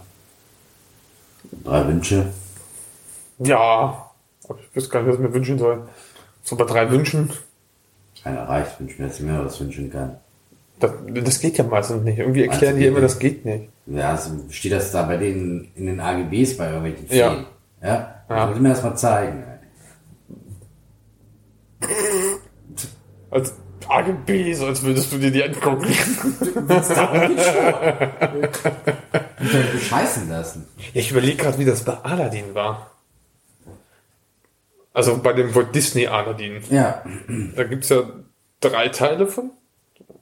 Drei 1.63 1.87
Wünsche. 1.87 2.27
Ja, 3.39 4.11
aber 4.47 4.59
ich 4.59 4.75
wüsste 4.75 4.89
gar 4.89 5.01
nicht, 5.01 5.09
was 5.09 5.15
ich 5.15 5.21
mir 5.21 5.33
wünschen 5.33 5.57
soll. 5.59 5.87
So 6.43 6.55
bei 6.55 6.63
drei 6.65 6.89
Wünschen, 6.91 7.29
Einer 8.23 8.47
reicht, 8.47 8.79
wünsche 8.79 9.01
mir 9.01 9.07
jetzt 9.07 9.19
mehr, 9.19 9.43
was 9.43 9.59
wünschen 9.59 9.91
kann. 9.91 10.17
das, 10.79 10.91
das 11.07 11.39
geht 11.39 11.57
ja 11.57 11.63
meistens 11.63 12.03
nicht. 12.03 12.19
Irgendwie 12.19 12.43
erklären 12.43 12.75
Also, 12.75 12.79
die 12.79 12.85
immer, 12.85 12.95
geht 12.99 13.05
das 13.05 13.19
geht 13.19 13.45
nicht. 13.45 13.69
Ja, 13.87 14.11
also 14.11 14.31
steht 14.49 14.71
das 14.71 14.91
da 14.91 15.03
bei 15.03 15.17
denen 15.17 15.71
in 15.75 15.87
den 15.87 15.99
AGBs 15.99 16.57
bei 16.57 16.67
irgendwelchen. 16.67 17.07
Feen? 17.07 17.17
Ja. 17.17 17.35
Ja. 17.81 18.15
ja. 18.29 18.49
Ich 18.49 18.55
will 18.55 18.61
mir 18.61 18.69
das 18.69 18.83
mal 18.83 18.95
zeigen. 18.95 19.43
ey. 23.31 23.41
AGB, 23.89 24.53
so 24.53 24.65
als 24.67 24.83
würdest 24.83 25.11
du 25.11 25.17
dir 25.17 25.31
die 25.31 25.43
angucken. 25.43 25.87
Bescheißen 29.73 30.29
lassen. 30.29 30.67
Ich 30.93 31.11
überlege 31.11 31.37
gerade, 31.37 31.57
wie 31.57 31.65
das 31.65 31.83
bei 31.83 31.93
Aladdin 32.03 32.53
war. 32.53 32.91
Also 34.93 35.17
bei 35.17 35.33
dem 35.33 35.53
Walt 35.53 35.75
Disney 35.75 36.07
Aladdin. 36.07 36.61
Ja. 36.69 37.03
Da 37.55 37.63
gibt's 37.65 37.89
ja 37.89 38.03
drei 38.61 38.89
Teile 38.89 39.27
von. 39.27 39.51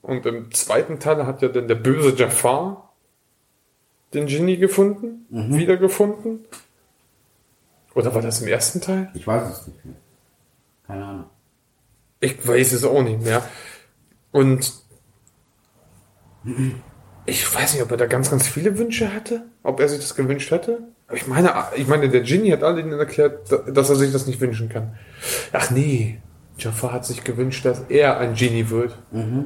Und 0.01 0.25
im 0.25 0.51
zweiten 0.51 0.99
Teil 0.99 1.25
hat 1.25 1.41
ja 1.41 1.47
dann 1.47 1.67
der 1.67 1.75
böse 1.75 2.15
Jafar 2.15 2.93
den 4.13 4.27
Genie 4.27 4.57
gefunden, 4.57 5.25
wiedergefunden. 5.29 6.45
Oder 7.95 8.13
war 8.13 8.21
das 8.21 8.41
im 8.41 8.47
ersten 8.47 8.81
Teil? 8.81 9.09
Ich 9.13 9.25
weiß 9.25 9.49
es 9.49 9.67
nicht 9.67 9.85
mehr. 9.85 9.95
Keine 10.87 11.05
Ahnung. 11.05 11.25
Ich 12.23 12.47
weiß 12.47 12.71
es 12.71 12.85
auch 12.85 13.03
nicht 13.03 13.21
mehr. 13.21 13.43
Und 14.31 14.71
ich 17.25 17.53
weiß 17.53 17.73
nicht, 17.73 17.83
ob 17.83 17.91
er 17.91 17.97
da 17.97 18.05
ganz, 18.05 18.29
ganz 18.29 18.47
viele 18.47 18.77
Wünsche 18.77 19.13
hatte, 19.13 19.43
ob 19.61 19.81
er 19.81 19.89
sich 19.89 19.99
das 19.99 20.15
gewünscht 20.15 20.49
hätte. 20.49 20.87
Aber 21.07 21.17
ich 21.17 21.27
meine, 21.27 21.53
ich 21.75 21.85
meine, 21.85 22.07
der 22.07 22.21
Genie 22.21 22.53
hat 22.53 22.63
allen 22.63 22.93
erklärt, 22.93 23.51
dass 23.51 23.89
er 23.89 23.97
sich 23.97 24.13
das 24.13 24.25
nicht 24.25 24.39
wünschen 24.39 24.69
kann. 24.69 24.97
Ach 25.51 25.69
nee, 25.69 26.21
Jafar 26.57 26.93
hat 26.93 27.05
sich 27.05 27.25
gewünscht, 27.25 27.65
dass 27.65 27.81
er 27.89 28.17
ein 28.19 28.35
Genie 28.35 28.69
wird. 28.69 28.97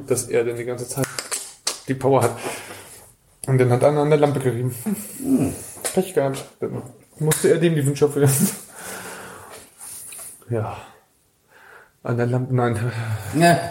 Dass 0.06 0.28
er 0.28 0.44
dann 0.44 0.56
die 0.56 0.64
ganze 0.64 0.88
Zeit 0.88 1.04
die 1.88 1.94
Power 1.94 2.22
hat. 2.22 2.38
Und 3.48 3.58
dann 3.58 3.70
hat 3.70 3.82
einer 3.82 4.02
an 4.02 4.10
der 4.10 4.20
Lampe 4.20 4.38
gerieben. 4.38 4.72
Pech 5.94 6.14
gehabt. 6.14 6.44
Dann 6.60 6.80
musste 7.18 7.48
er 7.48 7.58
dem 7.58 7.74
die 7.74 7.84
Wünsche 7.84 8.04
erfüllen. 8.04 8.30
Ja. 10.48 10.76
An 12.08 12.16
der 12.16 12.26
Lampe, 12.26 12.54
nein. 12.54 12.92
Ja. 13.38 13.58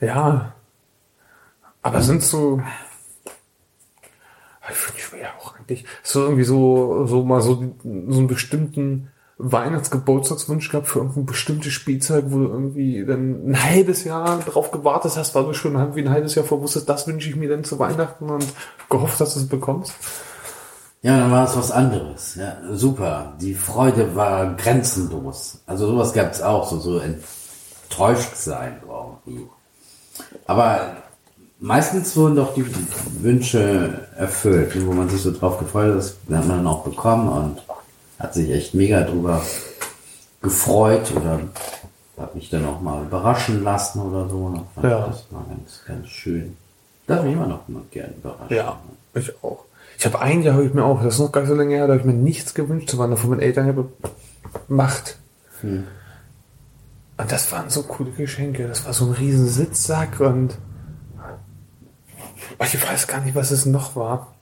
Ja. 0.00 0.52
Aber 1.80 2.02
sind 2.02 2.24
so. 2.24 2.60
Ich 4.68 4.88
wünsche 4.88 5.14
mir 5.14 5.22
ja 5.22 5.28
auch 5.38 5.56
eigentlich 5.56 5.84
so 6.02 6.22
irgendwie 6.22 6.42
so, 6.42 7.06
so 7.06 7.24
mal 7.24 7.40
so, 7.40 7.54
so 7.84 8.18
einen 8.18 8.26
bestimmten 8.26 9.12
Weihnachtsgeburtstagswunsch 9.38 10.70
gehabt 10.70 10.88
für 10.88 11.00
irgendein 11.00 11.26
bestimmtes 11.26 11.72
Spielzeug, 11.72 12.24
wo 12.28 12.38
du 12.38 12.48
irgendwie 12.48 13.04
dann 13.04 13.50
ein 13.50 13.62
halbes 13.62 14.02
Jahr 14.02 14.40
drauf 14.40 14.72
gewartet 14.72 15.16
hast, 15.16 15.36
weil 15.36 15.44
du 15.44 15.54
schon 15.54 15.76
irgendwie 15.76 16.02
ein 16.02 16.10
halbes 16.10 16.34
Jahr 16.34 16.44
vorwusstest, 16.44 16.88
das 16.88 17.06
wünsche 17.06 17.28
ich 17.28 17.36
mir 17.36 17.48
dann 17.48 17.62
zu 17.62 17.78
Weihnachten 17.78 18.28
und 18.28 18.46
gehofft, 18.90 19.20
dass 19.20 19.34
du 19.34 19.40
es 19.40 19.48
bekommst. 19.48 19.94
Ja, 21.02 21.18
dann 21.18 21.32
war 21.32 21.48
es 21.48 21.56
was 21.56 21.72
anderes. 21.72 22.36
Ja, 22.36 22.56
super. 22.72 23.32
Die 23.40 23.54
Freude 23.54 24.14
war 24.14 24.54
grenzenlos. 24.54 25.58
Also 25.66 25.88
sowas 25.88 26.12
gab 26.12 26.30
es 26.30 26.40
auch, 26.40 26.70
so, 26.70 26.78
so 26.78 27.00
enttäuscht 27.00 28.36
sein 28.36 28.80
irgendwie. 28.86 29.48
Aber 30.46 30.96
meistens 31.58 32.16
wurden 32.16 32.36
doch 32.36 32.54
die 32.54 32.64
Wünsche 33.20 34.06
erfüllt, 34.16 34.86
wo 34.86 34.92
man 34.92 35.08
sich 35.08 35.22
so 35.22 35.32
drauf 35.32 35.58
gefreut 35.58 35.90
hat, 35.90 35.98
das 35.98 36.16
hat 36.38 36.46
man 36.46 36.58
dann 36.58 36.66
auch 36.68 36.84
bekommen 36.84 37.28
und 37.28 37.62
hat 38.20 38.34
sich 38.34 38.50
echt 38.50 38.74
mega 38.74 39.02
drüber 39.02 39.42
gefreut 40.40 41.12
oder 41.16 41.40
hat 42.16 42.34
mich 42.36 42.48
dann 42.48 42.66
auch 42.66 42.80
mal 42.80 43.02
überraschen 43.02 43.64
lassen 43.64 44.00
oder 44.00 44.28
so. 44.28 44.64
Fand 44.74 44.84
Ja. 44.84 45.06
Das 45.06 45.26
war 45.30 45.44
ganz, 45.48 45.80
ganz 45.84 46.06
schön. 46.08 46.56
Darf 47.08 47.24
mich 47.24 47.32
immer 47.32 47.48
noch 47.48 47.66
mal 47.66 47.82
gerne 47.90 48.14
überraschen. 48.14 48.56
Ja, 48.56 48.78
ich 49.14 49.32
auch. 49.42 49.64
Ich 50.02 50.06
habe 50.06 50.20
ein 50.20 50.42
Jahr, 50.42 50.54
habe 50.54 50.66
ich 50.66 50.74
mir 50.74 50.84
auch, 50.84 51.00
das 51.00 51.14
ist 51.14 51.20
noch 51.20 51.30
gar 51.30 51.42
nicht 51.42 51.50
so 51.50 51.54
lange 51.54 51.76
her, 51.76 51.86
da 51.86 51.92
habe 51.92 52.00
ich 52.00 52.04
mir 52.04 52.12
nichts 52.12 52.54
gewünscht, 52.54 52.88
das 52.88 52.98
war 52.98 53.06
noch 53.06 53.18
von 53.18 53.30
meinen 53.30 53.38
Eltern 53.38 53.66
her 53.66 53.84
gemacht. 54.66 55.16
Hm. 55.60 55.86
Und 57.18 57.30
das 57.30 57.52
waren 57.52 57.70
so 57.70 57.84
coole 57.84 58.10
Geschenke. 58.10 58.66
Das 58.66 58.84
war 58.84 58.94
so 58.94 59.04
ein 59.04 59.12
riesen 59.12 59.46
Sitzsack 59.46 60.18
und 60.18 60.58
Oh, 62.58 62.64
ich 62.64 62.84
weiß 62.84 63.06
gar 63.06 63.20
nicht, 63.20 63.36
was 63.36 63.52
es 63.52 63.64
noch 63.64 63.94
war. 63.94 64.34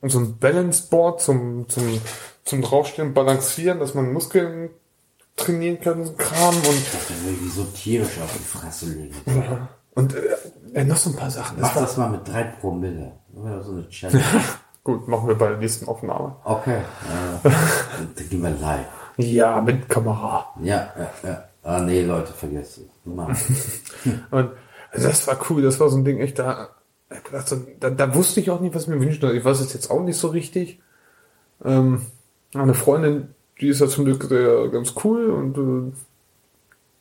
Und 0.00 0.08
so 0.08 0.20
ein 0.20 0.38
Balanceboard 0.38 1.20
zum, 1.20 1.68
zum, 1.68 2.00
zum 2.46 2.62
draufstehen, 2.62 3.12
balancieren, 3.12 3.78
dass 3.78 3.92
man 3.92 4.10
Muskeln 4.10 4.70
trainieren 5.36 5.82
kann, 5.82 6.02
so 6.02 6.12
ein 6.12 6.16
Kram 6.16 6.56
und, 6.56 6.64
Das 6.64 7.10
wäre 7.10 7.34
irgendwie 7.34 7.50
so 7.50 7.64
tierisch 7.64 8.18
auf 8.22 8.32
die 8.32 8.42
Fresse 8.42 8.86
legen. 8.86 9.14
und 9.94 10.14
äh, 10.14 10.80
äh, 10.80 10.84
noch 10.84 10.96
so 10.96 11.10
ein 11.10 11.16
paar 11.16 11.30
Sachen. 11.30 11.58
Das 11.58 11.68
Mach 11.68 11.76
war, 11.76 11.82
das 11.82 11.96
mal 11.98 12.08
mit 12.08 12.26
drei 12.26 12.44
Promille. 12.44 13.12
Oder 13.36 13.62
so 13.62 13.72
eine 13.72 13.88
Challenge. 13.90 14.22
gut, 14.82 15.08
machen 15.08 15.28
wir 15.28 15.34
bei 15.34 15.48
der 15.48 15.58
nächsten 15.58 15.86
Aufnahme. 15.86 16.36
Okay. 16.44 16.78
Äh, 16.78 16.80
dann 18.16 18.28
gehen 18.28 18.42
wir 18.42 18.50
live. 18.50 18.86
Ja, 19.16 19.60
mit 19.60 19.88
Kamera. 19.88 20.52
Ja, 20.62 20.92
ja, 20.98 21.10
ja. 21.22 21.44
Ah, 21.62 21.80
nee, 21.80 22.02
Leute, 22.02 22.32
vergesst 22.32 22.78
es. 22.78 22.84
Und 24.30 24.50
also 24.90 25.08
das 25.08 25.26
war 25.26 25.38
cool, 25.48 25.62
das 25.62 25.80
war 25.80 25.88
so 25.88 25.96
ein 25.96 26.04
Ding, 26.04 26.18
echt 26.20 26.38
da, 26.38 26.68
da, 27.80 27.90
da 27.90 28.14
wusste 28.14 28.40
ich 28.40 28.50
auch 28.50 28.60
nicht, 28.60 28.74
was 28.74 28.82
ich 28.82 28.88
mir 28.88 29.00
wünschen 29.00 29.20
soll. 29.20 29.36
Ich 29.36 29.44
weiß 29.44 29.60
es 29.60 29.72
jetzt 29.72 29.90
auch 29.90 30.02
nicht 30.02 30.18
so 30.18 30.28
richtig. 30.28 30.80
Ähm, 31.64 32.06
eine 32.54 32.74
Freundin, 32.74 33.34
die 33.60 33.68
ist 33.68 33.80
ja 33.80 33.88
zum 33.88 34.04
Glück 34.04 34.24
sehr, 34.24 34.68
ganz 34.68 34.94
cool 35.04 35.30
und 35.30 35.58
äh, 35.58 35.92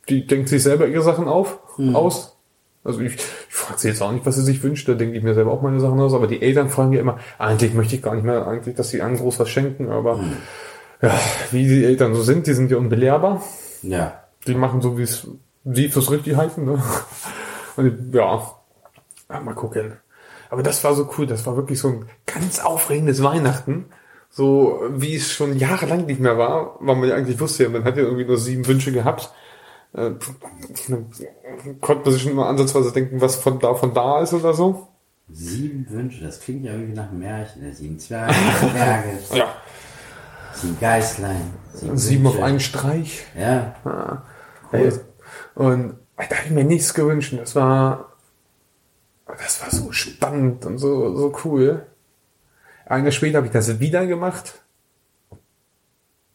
die 0.09 0.27
denkt 0.27 0.49
sich 0.49 0.63
selber 0.63 0.87
ihre 0.87 1.03
Sachen 1.03 1.27
auf, 1.27 1.59
aus. 1.93 2.32
Also 2.83 2.99
ich, 2.99 3.15
ich 3.15 3.23
frage 3.49 3.79
sie 3.79 3.87
jetzt 3.89 4.01
auch 4.01 4.11
nicht, 4.11 4.25
was 4.25 4.35
sie 4.35 4.43
sich 4.43 4.61
wünscht, 4.61 4.87
da 4.89 4.93
denke 4.93 5.17
ich 5.17 5.23
mir 5.23 5.33
selber 5.33 5.51
auch 5.51 5.61
meine 5.61 5.79
Sachen 5.79 5.99
aus, 5.99 6.13
aber 6.13 6.27
die 6.27 6.41
Eltern 6.41 6.69
fragen 6.69 6.93
ja 6.93 6.99
immer, 6.99 7.19
eigentlich 7.37 7.73
möchte 7.73 7.95
ich 7.95 8.01
gar 8.01 8.15
nicht 8.15 8.25
mehr, 8.25 8.45
eigentlich, 8.45 8.75
dass 8.75 8.89
sie 8.89 9.01
einem 9.01 9.17
groß 9.17 9.39
was 9.39 9.49
schenken, 9.49 9.89
aber 9.89 10.19
ja, 11.01 11.19
wie 11.51 11.67
die 11.67 11.85
Eltern 11.85 12.13
so 12.13 12.23
sind, 12.23 12.47
die 12.47 12.53
sind 12.53 12.71
ja 12.71 12.77
unbelehrbar. 12.77 13.41
Ja. 13.81 14.23
Die 14.47 14.55
machen 14.55 14.81
so, 14.81 14.97
wie 14.97 15.03
es 15.03 15.27
sie 15.65 15.89
fürs 15.89 16.11
richtig 16.11 16.35
halten. 16.35 16.65
Ne? 16.65 16.81
Und 17.75 18.13
ja, 18.13 18.41
mal 19.29 19.55
gucken. 19.55 19.97
Aber 20.49 20.63
das 20.63 20.83
war 20.83 20.93
so 20.93 21.09
cool. 21.17 21.25
Das 21.25 21.45
war 21.45 21.55
wirklich 21.55 21.79
so 21.79 21.89
ein 21.89 22.05
ganz 22.25 22.59
aufregendes 22.59 23.23
Weihnachten. 23.23 23.85
So 24.29 24.81
wie 24.89 25.15
es 25.15 25.31
schon 25.31 25.57
jahrelang 25.57 26.05
nicht 26.05 26.19
mehr 26.19 26.37
war, 26.37 26.77
weil 26.79 26.95
man 26.95 27.09
ja 27.09 27.15
eigentlich 27.15 27.39
wusste, 27.39 27.69
man 27.69 27.83
hat 27.83 27.97
ja 27.97 28.03
irgendwie 28.03 28.25
nur 28.25 28.37
sieben 28.37 28.65
Wünsche 28.65 28.91
gehabt. 28.91 29.31
Äh, 29.95 30.11
konnte 31.81 32.03
man 32.05 32.11
sich 32.13 32.21
schon 32.23 32.31
immer 32.31 32.47
ansatzweise 32.47 32.91
denken, 32.91 33.21
was 33.21 33.35
von 33.35 33.59
da 33.59 33.75
von 33.75 33.93
da 33.93 34.21
ist 34.21 34.33
oder 34.33 34.53
so. 34.53 34.87
Sieben 35.29 35.87
Wünsche, 35.89 36.23
das 36.23 36.39
klingt 36.39 36.65
ja 36.65 36.73
irgendwie 36.73 36.93
nach 36.93 37.09
einem 37.09 37.19
Märchen. 37.19 37.61
Der 37.61 37.73
Sieben 37.73 37.99
Zwerge, 37.99 38.33
sieben 38.59 38.73
Berge, 38.73 39.19
Ja. 39.33 39.55
sieben 40.53 40.79
Geißlein. 40.79 41.53
Sieben 41.93 42.27
auf 42.27 42.33
Wünsche. 42.33 42.45
einen 42.45 42.59
Streich. 42.59 43.23
Ja. 43.39 44.23
Ey, 44.71 44.91
Und 45.55 45.95
da 46.17 46.23
habe 46.23 46.45
ich 46.45 46.51
mir 46.51 46.63
nichts 46.63 46.93
gewünscht. 46.93 47.33
Das 47.37 47.55
war, 47.55 48.13
das 49.27 49.61
war 49.61 49.69
so 49.71 49.91
spannend 49.91 50.65
und 50.65 50.77
so, 50.77 51.15
so 51.15 51.35
cool. 51.45 51.85
Ein 52.85 53.03
Jahr 53.03 53.11
später 53.11 53.37
habe 53.37 53.47
ich 53.47 53.53
das 53.53 53.79
wieder 53.79 54.05
gemacht. 54.07 54.61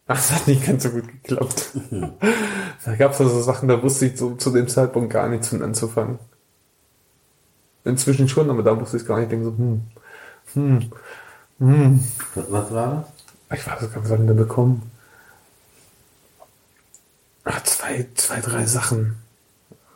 Ach, 0.09 0.17
Das 0.17 0.33
hat 0.33 0.49
nicht 0.49 0.65
ganz 0.67 0.83
so 0.83 0.91
gut 0.91 1.07
geklappt. 1.07 1.71
da 2.85 2.97
gab 2.97 3.13
es 3.13 3.21
also 3.21 3.41
Sachen, 3.43 3.69
da 3.69 3.83
wusste 3.83 4.07
ich 4.07 4.17
so 4.19 4.35
zu 4.35 4.51
dem 4.51 4.67
Zeitpunkt 4.67 5.13
gar 5.13 5.29
nichts 5.29 5.49
von 5.49 5.63
anzufangen. 5.63 6.19
Inzwischen 7.85 8.29
schon, 8.29 8.51
aber 8.51 8.63
da 8.63 8.79
wusste 8.81 8.97
ich 8.97 9.07
gar 9.07 9.17
nicht. 9.17 9.25
Ich 9.27 9.31
denke 9.31 9.45
so, 9.47 9.57
hm, 9.57 9.83
hm, 10.55 10.91
hm. 11.59 12.05
Was, 12.35 12.73
war 12.73 13.07
das? 13.51 13.59
Ich 13.59 13.67
weiß 13.67 13.81
gar 13.81 13.83
nicht, 13.83 13.97
was 13.97 14.11
hab 14.11 14.21
ich 14.21 14.27
denn 14.27 14.37
bekommen? 14.37 14.91
Ah, 17.45 17.63
zwei, 17.65 18.07
zwei, 18.15 18.41
drei 18.41 18.67
Sachen. 18.67 19.17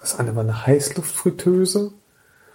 Das 0.01 0.19
eine 0.19 0.35
war 0.35 0.43
eine 0.43 0.67
Heißluftfritteuse. 0.67 1.93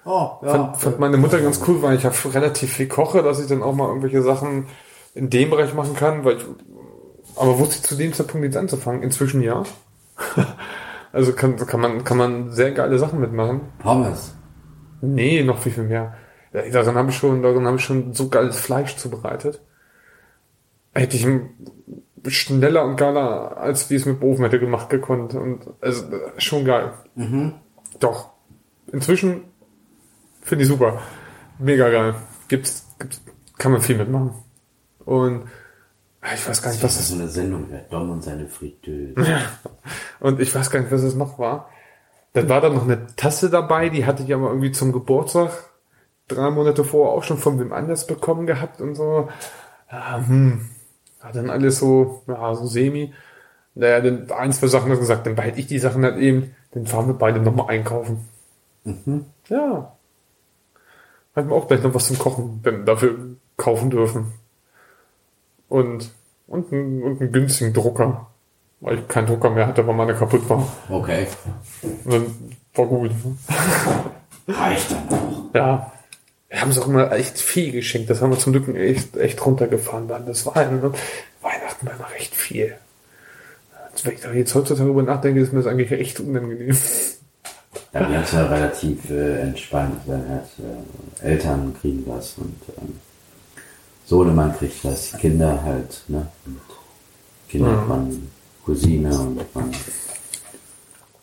Oh, 0.06 0.38
Fand, 0.42 0.78
fand 0.78 1.00
meine 1.00 1.18
Mutter 1.18 1.42
ganz 1.42 1.60
cool, 1.68 1.82
weil 1.82 1.98
ich 1.98 2.04
ja 2.04 2.12
relativ 2.26 2.74
viel 2.74 2.88
koche, 2.88 3.24
dass 3.24 3.40
ich 3.40 3.48
dann 3.48 3.62
auch 3.62 3.76
mal 3.76 3.88
irgendwelche 3.88 4.22
Sachen 4.24 4.68
in 5.14 5.30
dem 5.30 5.50
Bereich 5.50 5.74
machen 5.74 5.96
kann, 5.96 6.24
weil 6.24 6.38
ich 6.38 6.46
aber 7.40 7.60
wusste 7.60 7.76
ich 7.76 7.84
zu 7.84 7.96
dem 7.96 8.14
Zeitpunkt 8.14 8.46
jetzt 8.46 8.58
anzufangen? 8.58 9.04
Inzwischen 9.04 9.42
ja. 9.42 9.64
also 11.12 11.34
kann, 11.34 11.56
kann, 11.58 11.80
man, 11.80 12.04
kann 12.04 12.18
man 12.18 12.52
sehr 12.52 12.72
geile 12.72 13.00
Sachen 13.00 13.20
mitmachen. 13.20 13.62
Pommes. 13.80 14.36
Nee, 15.02 15.44
noch 15.44 15.60
viel, 15.60 15.72
viel 15.72 15.84
mehr. 15.84 16.16
Ja, 16.54 16.70
daran 16.70 16.96
habe 16.96 17.10
ich 17.10 17.18
schon, 17.18 17.44
daran 17.44 17.66
habe 17.66 17.78
ich 17.78 17.84
schon 17.84 18.14
so 18.14 18.30
geiles 18.30 18.60
Fleisch 18.60 18.96
zubereitet. 18.96 19.62
Hätte 20.94 21.16
ich 21.18 21.28
schneller 22.28 22.86
und 22.86 22.96
geiler, 22.96 23.58
als 23.58 23.90
wie 23.90 23.96
es 23.96 24.06
mit 24.06 24.22
dem 24.22 24.28
Ofen 24.28 24.44
hätte 24.44 24.60
gemacht 24.60 24.90
gekonnt. 24.90 25.36
Und 25.36 25.68
also 25.82 26.06
schon 26.38 26.66
geil. 26.66 26.94
Mhm. 27.16 27.54
Doch. 28.00 28.32
Inzwischen 28.92 29.44
finde 30.42 30.64
ich 30.64 30.70
super. 30.70 31.02
Mega 31.60 31.90
geil. 31.90 32.16
Gibt's, 32.48 32.88
gibt's, 33.00 33.22
kann 33.58 33.72
man 33.72 33.82
viel 33.82 33.98
mitmachen. 33.98 34.34
Und 35.06 35.44
ich 36.34 36.48
weiß 36.48 36.62
gar 36.62 36.72
nicht, 36.72 36.84
was 36.84 36.96
Das 36.96 36.98
das 36.98 37.04
ist 37.04 37.10
so 37.10 37.16
eine 37.16 37.30
Sendung, 37.30 37.70
der 37.70 37.82
Dom 37.82 38.10
und 38.10 38.24
seine 38.24 38.48
Fritteuse. 38.48 39.16
Und 40.20 40.40
ich 40.40 40.54
weiß 40.54 40.70
gar 40.72 40.80
nicht, 40.80 40.92
was 40.92 41.04
es 41.04 41.16
noch 41.16 41.40
war. 41.40 41.70
Dann 42.34 42.50
war 42.50 42.62
da 42.62 42.70
noch 42.70 42.84
eine 42.84 43.08
Tasse 43.16 43.50
dabei, 43.50 43.90
die 43.90 44.06
hatte 44.06 44.24
ich 44.24 44.34
aber 44.34 44.50
irgendwie 44.50 44.72
zum 44.72 44.92
Geburtstag 44.92 45.52
drei 46.28 46.50
Monate 46.50 46.84
vorher 46.84 47.14
auch 47.14 47.24
schon 47.24 47.38
von 47.38 47.60
wem 47.60 47.72
anders 47.72 48.08
bekommen 48.08 48.46
gehabt 48.46 48.82
und 48.82 48.96
so. 48.96 49.30
Ja, 49.92 50.24
hm. 50.26 50.70
War 51.22 51.32
dann 51.32 51.50
alles 51.50 51.80
so, 51.80 52.24
ja, 52.28 52.54
so 52.54 52.68
semi. 52.68 53.14
Naja, 53.76 54.02
dann 54.02 54.30
ein, 54.32 54.52
zwei 54.52 54.68
Sachen 54.68 54.92
hat 54.92 55.00
gesagt, 55.00 55.26
dann 55.26 55.36
behalte 55.36 55.60
ich 55.60 55.68
die 55.68 55.80
Sachen 55.80 56.04
halt 56.04 56.18
eben, 56.18 56.56
dann 56.72 56.88
fahren 56.88 57.08
wir 57.08 57.14
beide 57.14 57.40
nochmal 57.40 57.70
einkaufen. 57.70 58.28
Mhm. 58.84 59.26
Ja. 59.50 59.96
Hätten 61.34 61.50
wir 61.50 61.56
auch 61.56 61.68
gleich 61.68 61.84
noch 61.84 61.94
was 61.94 62.08
zum 62.08 62.18
Kochen 62.18 62.62
dafür 62.86 63.18
kaufen 63.56 63.90
dürfen. 63.90 64.34
Und, 65.70 66.12
und, 66.48 66.72
einen, 66.72 67.04
und 67.04 67.22
einen 67.22 67.32
günstigen 67.32 67.74
Drucker. 67.74 68.28
Weil 68.80 69.00
ich 69.00 69.08
keinen 69.08 69.28
Drucker 69.28 69.50
mehr 69.50 69.68
hatte, 69.68 69.86
weil 69.88 69.96
meine 69.96 70.14
kaputt 70.14 70.48
war. 70.50 70.68
Okay. 70.90 71.28
Und 71.82 72.14
dann 72.14 72.26
war 72.76 72.86
gut. 72.86 73.12
Reicht 74.48 74.92
dann 74.92 75.06
noch. 75.10 75.54
Ja. 75.54 75.92
Wir 76.50 76.62
haben 76.62 76.70
es 76.70 76.80
auch 76.80 76.88
immer 76.88 77.12
echt 77.12 77.40
viel 77.40 77.72
geschenkt. 77.72 78.10
Das 78.10 78.22
haben 78.22 78.30
wir 78.30 78.40
zum 78.40 78.54
Glück 78.54 78.74
echt, 78.74 79.18
echt 79.18 79.46
runtergefahren 79.46 80.08
dann. 80.08 80.26
Das 80.26 80.46
war 80.46 80.56
ein, 80.56 80.82
Weihnachten 80.82 81.86
war 81.86 81.96
immer 81.96 82.10
recht 82.16 82.36
viel. 82.36 82.76
Also 83.92 84.06
wenn 84.06 84.14
ich 84.14 84.22
da 84.22 84.32
jetzt 84.32 84.56
heutzutage 84.56 84.86
darüber 84.86 85.04
nachdenke, 85.04 85.42
ist 85.42 85.52
mir 85.52 85.60
das 85.60 85.68
eigentlich 85.68 85.92
echt 85.92 86.20
unangenehm. 86.20 86.78
Ja, 87.94 88.00
wir 88.02 88.16
haben 88.16 88.24
es 88.24 88.32
ja 88.32 88.46
relativ 88.46 89.10
äh, 89.10 89.42
entspannt, 89.42 90.02
wenn 90.06 90.30
halt 90.30 90.46
äh, 91.24 91.26
Eltern 91.26 91.76
kriegen 91.82 92.04
was 92.06 92.36
und 92.38 92.56
ähm, 92.78 93.00
Sohnemann 94.08 94.56
kriegt 94.58 94.84
die 94.84 95.18
Kinder 95.18 95.62
halt, 95.64 96.02
ne? 96.08 96.28
Und 96.46 96.60
Kinder 97.50 97.72
Mhm. 97.82 97.88
von 97.88 98.28
Cousine 98.66 99.20
und 99.20 99.42
von 99.54 99.72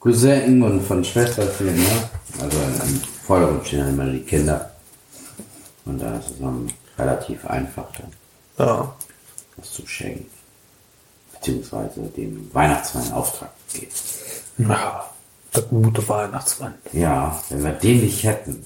Cousin 0.00 0.62
und 0.62 0.80
von 0.82 1.02
Schwesterchen, 1.04 1.74
ne? 1.74 2.10
Also 2.40 2.58
im 2.58 3.00
Vordergrund 3.26 3.66
stehen 3.66 3.80
dann 3.80 3.88
immer 3.94 4.06
die 4.10 4.20
Kinder. 4.20 4.70
Und 5.86 5.98
da 6.00 6.16
ist 6.18 6.30
es 6.30 6.38
dann 6.38 6.70
relativ 6.98 7.44
einfach, 7.46 7.86
dann 7.92 8.66
Ja. 8.66 8.94
was 9.56 9.72
zu 9.72 9.86
schenken. 9.86 10.26
Beziehungsweise 11.32 12.00
dem 12.16 12.52
Weihnachtsmann 12.54 13.06
in 13.06 13.12
Auftrag 13.12 13.50
geben. 13.72 13.90
Ja. 14.58 15.04
Der 15.54 15.62
gute 15.62 16.06
Weihnachtsmann. 16.08 16.74
Ja, 16.92 17.40
wenn 17.48 17.62
wir 17.64 17.72
den 17.72 18.00
nicht 18.02 18.24
hätten, 18.24 18.64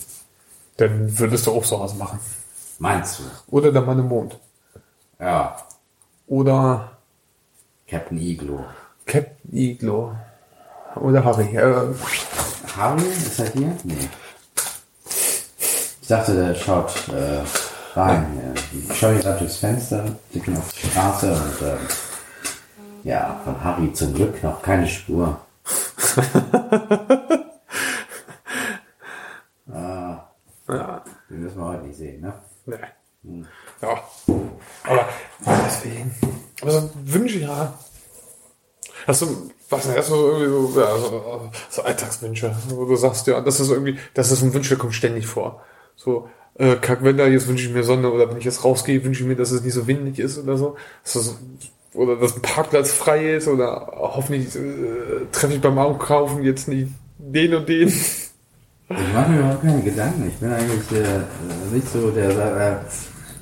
Dann 0.77 1.19
würdest 1.19 1.45
du 1.49 1.53
auch 1.53 1.65
sowas 1.65 1.93
machen. 1.97 2.21
Meinst 2.79 3.19
du? 3.21 3.25
Oder 3.49 3.73
der 3.73 3.83
Mann 3.83 3.99
im 3.99 4.09
Mond. 4.09 4.39
Ja, 5.21 5.57
Oder 6.27 6.93
Captain 7.89 8.19
Iglo. 8.19 8.65
Captain 9.07 9.53
Iglo. 9.53 10.15
Oder 10.95 11.25
Harry. 11.25 11.57
Äh, 11.57 11.95
Harry, 12.77 13.09
ist 13.09 13.39
er 13.41 13.51
hier? 13.51 13.77
Nee. 13.85 14.09
Ich 16.03 16.09
dachte, 16.09 16.35
der 16.35 16.55
schaut 16.55 16.93
äh, 17.09 17.43
rein. 17.99 18.27
Ja. 18.37 18.53
Ich 18.73 18.97
schaue 18.97 19.19
gerade 19.19 19.39
durchs 19.39 19.57
Fenster, 19.57 20.05
blicken 20.31 20.57
auf 20.57 20.73
die 20.73 20.87
Straße 20.89 21.33
und 21.33 21.63
ähm, 21.63 21.79
ja, 23.05 23.41
von 23.45 23.63
Harry 23.63 23.93
zum 23.93 24.15
Glück 24.15 24.43
noch 24.43 24.63
keine 24.63 24.87
Spur. 24.87 25.41
ah, 29.73 30.25
ja. 30.69 31.05
den 31.31 31.41
müssen 31.43 31.59
wir 31.59 31.65
heute 31.65 31.85
nicht 31.85 31.99
sehen, 31.99 32.21
ne? 32.21 32.33
Nee. 32.69 33.45
Ja. 33.81 34.03
Aber 34.85 35.09
deswegen. 35.67 36.15
Aber 36.61 36.71
so 36.71 36.91
Wünsche, 37.05 37.39
ja. 37.39 37.79
Hast 39.07 39.23
du, 39.23 39.51
was 39.71 39.87
denn, 39.87 39.97
hast 39.97 40.11
du 40.11 40.15
irgendwie 40.15 40.73
so, 40.75 40.81
ja, 40.81 40.99
so, 40.99 41.51
so 41.71 41.83
Alltagswünsche, 41.83 42.55
wo 42.69 42.85
du 42.85 42.97
sagst, 42.97 43.27
ja, 43.27 43.41
das 43.41 43.61
ist 43.61 43.71
irgendwie, 43.71 43.99
das 44.13 44.31
ist 44.31 44.43
ein 44.43 44.53
Wunsch, 44.53 44.69
der 44.69 44.77
kommt 44.77 44.95
ständig 44.95 45.27
vor. 45.27 45.65
So, 45.97 46.29
äh, 46.55 46.77
Kackwetter, 46.77 47.29
jetzt 47.29 47.49
wünsche 47.49 47.67
ich 47.67 47.73
mir 47.73 47.85
Sonne, 47.85 48.11
oder 48.11 48.29
wenn 48.29 48.37
ich 48.37 48.45
jetzt 48.45 48.65
rausgehe, 48.65 49.03
wünsche 49.05 49.23
ich 49.23 49.29
mir, 49.29 49.37
dass 49.37 49.51
es 49.51 49.63
nicht 49.63 49.75
so 49.75 49.87
windig 49.87 50.19
ist 50.19 50.39
oder 50.39 50.59
so. 50.59 50.77
Dass 51.05 51.13
das, 51.15 51.39
oder 51.95 52.17
dass 52.17 52.37
ein 52.37 52.43
Parkplatz 52.43 52.93
frei 52.93 53.37
ist, 53.37 53.49
oder 53.49 53.93
hoffentlich 53.97 54.55
äh, 54.57 55.27
treffe 55.33 55.55
ich 55.55 55.61
beim 55.61 55.79
Einkaufen 55.79 56.43
jetzt 56.43 56.69
nicht 56.69 56.93
den 57.19 57.55
und 57.55 57.69
den. 57.69 57.93
Ich 58.91 59.13
mache 59.13 59.31
mir 59.31 59.41
überhaupt 59.41 59.63
keine 59.63 59.83
Gedanken. 59.83 60.29
Ich 60.29 60.37
bin 60.37 60.51
eigentlich 60.51 60.93
äh, 60.93 61.75
nicht 61.75 61.89
so 61.93 62.11
der, 62.11 62.31
äh, 62.31 62.77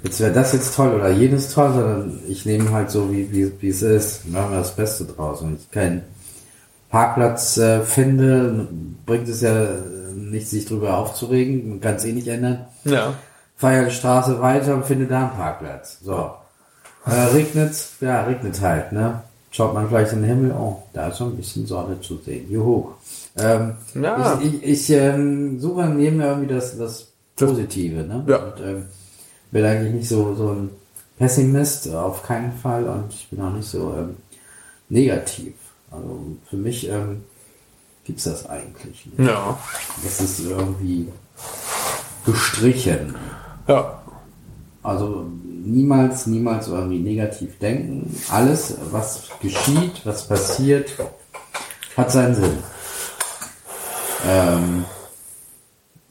jetzt 0.03 0.21
wäre 0.21 0.33
das 0.33 0.53
jetzt 0.53 0.75
toll 0.75 0.95
oder 0.95 1.11
jenes 1.11 1.53
toll, 1.53 1.73
sondern 1.73 2.21
ich 2.27 2.45
nehme 2.45 2.71
halt 2.73 2.91
so, 2.91 3.13
wie, 3.13 3.31
wie, 3.33 3.53
wie 3.61 3.69
es 3.69 3.83
ist. 3.83 4.29
Machen 4.29 4.51
wir 4.51 4.59
das 4.59 4.75
Beste 4.75 5.05
draus. 5.05 5.43
Und 5.43 5.61
ich 5.61 5.71
keinen 5.71 6.03
Parkplatz 6.91 7.59
äh, 7.59 7.83
finde, 7.83 8.69
bringt 9.05 9.29
es 9.29 9.41
ja 9.41 9.69
nicht, 10.15 10.49
sich 10.49 10.67
drüber 10.67 10.99
aufzuregen. 10.99 11.69
Man 11.69 11.81
kann 11.81 11.95
es 11.95 12.05
eh 12.05 12.13
nicht 12.13 12.27
ändern. 12.27 12.67
Ja. 12.85 13.15
Feier 13.57 13.85
die 13.85 13.95
Straße 13.95 14.41
weiter 14.41 14.75
und 14.75 14.85
finde 14.85 15.07
da 15.07 15.29
einen 15.29 15.37
Parkplatz. 15.37 15.99
So. 16.03 16.33
Äh, 17.07 17.13
regnet's? 17.33 17.93
Ja, 18.01 18.25
regnet 18.25 18.61
halt, 18.61 18.91
ne? 18.91 19.23
Schaut 19.53 19.75
man 19.75 19.89
gleich 19.89 20.13
in 20.13 20.23
den 20.23 20.29
Himmel, 20.29 20.51
oh, 20.53 20.83
da 20.93 21.09
ist 21.09 21.19
so 21.19 21.27
ein 21.27 21.37
bisschen 21.37 21.67
Sonne 21.67 22.01
zu 22.01 22.19
sehen. 22.19 22.51
Juhu. 22.51 22.91
Ähm, 23.39 23.75
Ja. 23.95 24.39
Ich, 24.43 24.55
ich, 24.55 24.65
ich 24.65 24.91
ähm, 24.91 25.61
suche 25.61 25.87
neben 25.87 26.19
mir 26.19 26.29
irgendwie 26.29 26.55
das, 26.55 26.79
das 26.79 27.09
Positive, 27.37 28.03
ne? 28.03 28.25
Ja. 28.27 28.39
Und, 28.39 28.61
ähm, 28.65 28.87
bin 29.51 29.65
eigentlich 29.65 29.95
nicht 29.95 30.09
so, 30.09 30.35
so 30.35 30.49
ein 30.51 30.71
Pessimist, 31.19 31.93
auf 31.95 32.23
keinen 32.23 32.53
Fall, 32.53 32.85
und 32.89 33.13
ich 33.13 33.29
bin 33.31 33.41
auch 33.41 33.53
nicht 33.53 33.69
so 33.69 33.95
ähm, 33.97 34.17
negativ. 34.89 35.55
Also 35.91 36.21
für 36.49 36.57
mich 36.57 36.89
ähm, 36.89 37.23
gibt's 38.05 38.25
das 38.25 38.49
eigentlich 38.49 39.07
nicht. 39.07 39.19
Ja. 39.29 39.59
Das 40.03 40.21
ist 40.21 40.41
irgendwie 40.41 41.09
gestrichen. 42.25 43.15
Ja. 43.69 44.03
Also 44.83 45.27
niemals, 45.65 46.27
niemals 46.27 46.69
irgendwie 46.69 46.99
negativ 46.99 47.59
denken. 47.59 48.15
Alles, 48.31 48.75
was 48.91 49.29
geschieht, 49.41 50.03
was 50.05 50.29
passiert, 50.29 50.91
hat 51.97 52.13
seinen 52.13 52.35
Sinn. 52.35 52.59
Ähm, 54.25 54.85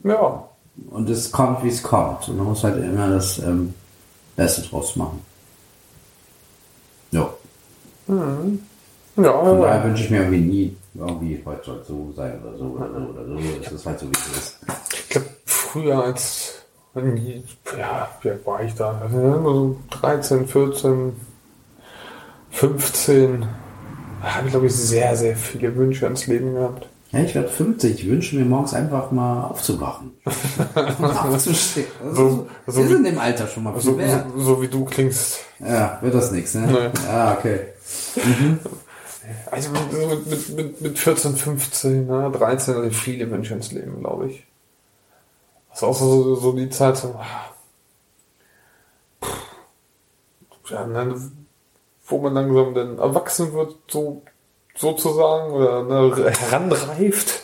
Ja. 0.04 0.44
und 0.90 1.08
es 1.10 1.30
kommt, 1.32 1.64
wie 1.64 1.68
es 1.68 1.82
kommt. 1.82 2.28
Und 2.28 2.36
man 2.38 2.46
muss 2.46 2.62
halt 2.64 2.82
immer 2.82 3.08
das 3.10 3.38
ähm, 3.38 3.74
Beste 4.36 4.62
draus 4.62 4.94
machen. 4.96 5.24
Ja. 7.10 7.28
Von 8.06 8.60
Ja. 9.16 9.32
daher 9.60 9.84
wünsche 9.84 10.04
ich 10.04 10.10
mir 10.10 10.18
irgendwie 10.22 10.40
nie, 10.40 10.76
irgendwie, 10.94 11.42
heute 11.44 11.64
soll 11.64 11.84
so 11.86 12.12
sein 12.14 12.40
oder 12.42 12.56
so 12.58 12.64
oder 12.66 12.88
so 12.90 13.06
oder 13.08 13.24
so. 13.26 13.38
Es 13.64 13.72
ist 13.72 13.86
halt 13.86 13.98
so, 13.98 14.06
wie 14.06 14.12
es 14.12 14.36
ist. 14.38 14.58
Ich 14.92 15.08
glaube, 15.08 15.26
früher 15.46 16.04
als, 16.04 16.52
ja, 16.94 18.08
wie 18.22 18.30
alt 18.30 18.46
war 18.46 18.62
ich 18.62 18.74
da? 18.74 18.98
Also, 19.02 19.16
immer 19.18 19.42
so 19.54 19.76
13, 19.90 20.46
14, 20.46 21.12
15. 22.50 23.46
Da 24.22 24.34
habe 24.34 24.46
ich, 24.46 24.50
glaube 24.52 24.66
ich, 24.66 24.74
sehr, 24.74 25.16
sehr 25.16 25.36
viele 25.36 25.74
Wünsche 25.76 26.04
ans 26.06 26.26
Leben 26.26 26.54
gehabt. 26.54 26.88
Ja, 27.16 27.22
ich 27.24 27.34
werde 27.34 27.48
50. 27.48 27.94
Ich 28.00 28.06
wünsche 28.08 28.36
mir 28.36 28.44
morgens 28.44 28.74
einfach 28.74 29.10
mal 29.10 29.44
aufzuwachen. 29.44 30.12
Aufzustehen. 31.02 31.86
Also, 32.04 32.46
So- 32.66 32.72
so, 32.72 32.88
wie- 32.88 32.92
in 32.94 33.04
dem 33.04 33.18
Alter 33.18 33.46
schon 33.46 33.62
mal 33.64 33.72
viel 33.74 33.82
So, 33.82 33.98
so, 33.98 34.40
so 34.42 34.62
wie 34.62 34.68
du 34.68 34.84
klingst. 34.84 35.38
Ja, 35.60 35.98
wird 36.02 36.14
das 36.14 36.30
nichts, 36.32 36.54
ne? 36.54 36.66
Nee. 36.66 37.00
Ah, 37.08 37.32
okay. 37.38 37.60
Also 39.50 39.70
mit, 39.70 40.26
mit, 40.28 40.48
mit, 40.56 40.80
mit 40.80 40.98
14, 40.98 41.34
15, 41.36 42.06
ne, 42.06 42.30
13 42.32 42.74
hatte 42.76 42.86
ich 42.88 42.96
viele 42.96 43.30
Wünsche 43.30 43.54
ins 43.54 43.72
Leben, 43.72 44.00
glaube 44.00 44.28
ich. 44.28 44.44
Das 45.70 45.78
ist 45.78 45.82
auch 45.84 45.96
so, 45.98 46.34
so 46.36 46.52
die 46.52 46.70
Zeit 46.70 46.96
so, 46.96 47.18
pff, 49.22 50.70
ja, 50.70 50.86
ne, 50.86 51.14
wo 52.06 52.18
man 52.18 52.34
langsam 52.34 52.74
dann 52.74 52.98
erwachsen 52.98 53.52
wird, 53.52 53.74
so 53.88 54.22
sozusagen, 54.76 55.52
oder 55.52 55.82
ne, 55.82 56.30
heranreift 56.30 57.42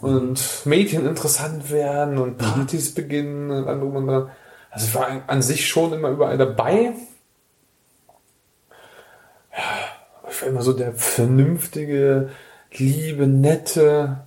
und 0.00 0.40
Mädchen 0.64 1.06
interessant 1.06 1.70
werden 1.70 2.18
und 2.18 2.38
Partys 2.38 2.94
beginnen 2.94 3.50
und 3.50 3.66
drum 3.80 3.96
und 3.96 4.06
dran. 4.06 4.30
Also 4.70 4.86
ich 4.86 4.94
war 4.94 5.22
an 5.26 5.42
sich 5.42 5.68
schon 5.68 5.92
immer 5.92 6.10
überall 6.10 6.38
dabei. 6.38 6.92
ich 10.30 10.42
war 10.42 10.48
immer 10.48 10.62
so 10.62 10.72
der 10.72 10.92
vernünftige, 10.92 12.30
liebe, 12.72 13.26
nette, 13.26 14.24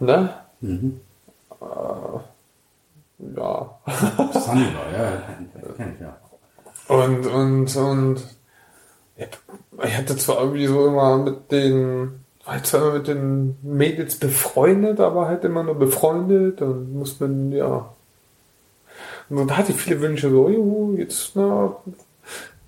ne? 0.00 0.34
Mhm. 0.60 1.00
Äh, 1.60 1.64
ja. 3.36 3.36
War, 3.36 3.80
ja, 3.86 5.22
kenn 5.76 5.94
ich 5.94 6.00
ja. 6.00 6.16
Und, 6.88 7.26
und, 7.26 7.76
und 7.76 8.33
ich 9.16 9.96
hatte 9.96 10.16
zwar 10.16 10.40
irgendwie 10.40 10.66
so 10.66 10.86
immer 10.86 11.18
mit 11.18 11.50
den, 11.52 12.24
war 12.44 12.62
zwar 12.62 12.82
immer 12.82 12.92
mit 12.94 13.08
den 13.08 13.56
Mädels 13.62 14.18
befreundet, 14.18 15.00
aber 15.00 15.26
halt 15.26 15.44
immer 15.44 15.62
nur 15.62 15.76
befreundet 15.76 16.60
und 16.62 16.94
muss 16.94 17.20
man, 17.20 17.52
ja. 17.52 17.92
Und 19.30 19.50
da 19.50 19.56
hatte 19.56 19.72
ich 19.72 19.78
viele 19.78 20.00
Wünsche, 20.00 20.30
so, 20.30 20.48
juhu, 20.48 20.96
jetzt, 20.96 21.32
na, 21.34 21.76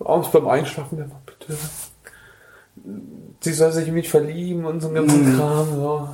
abends 0.04 0.30
beim 0.30 0.48
Einschlafen, 0.48 0.98
ja, 0.98 1.06
bitte. 1.26 1.58
Sie 3.40 3.52
soll 3.52 3.72
sich 3.72 3.88
in 3.88 3.94
mich 3.94 4.08
verlieben 4.08 4.64
und 4.64 4.80
so 4.80 4.88
ein 4.88 4.94
ganzen 4.94 5.32
Mhm. 5.32 5.36
Kram, 5.36 5.74
so. 5.74 6.08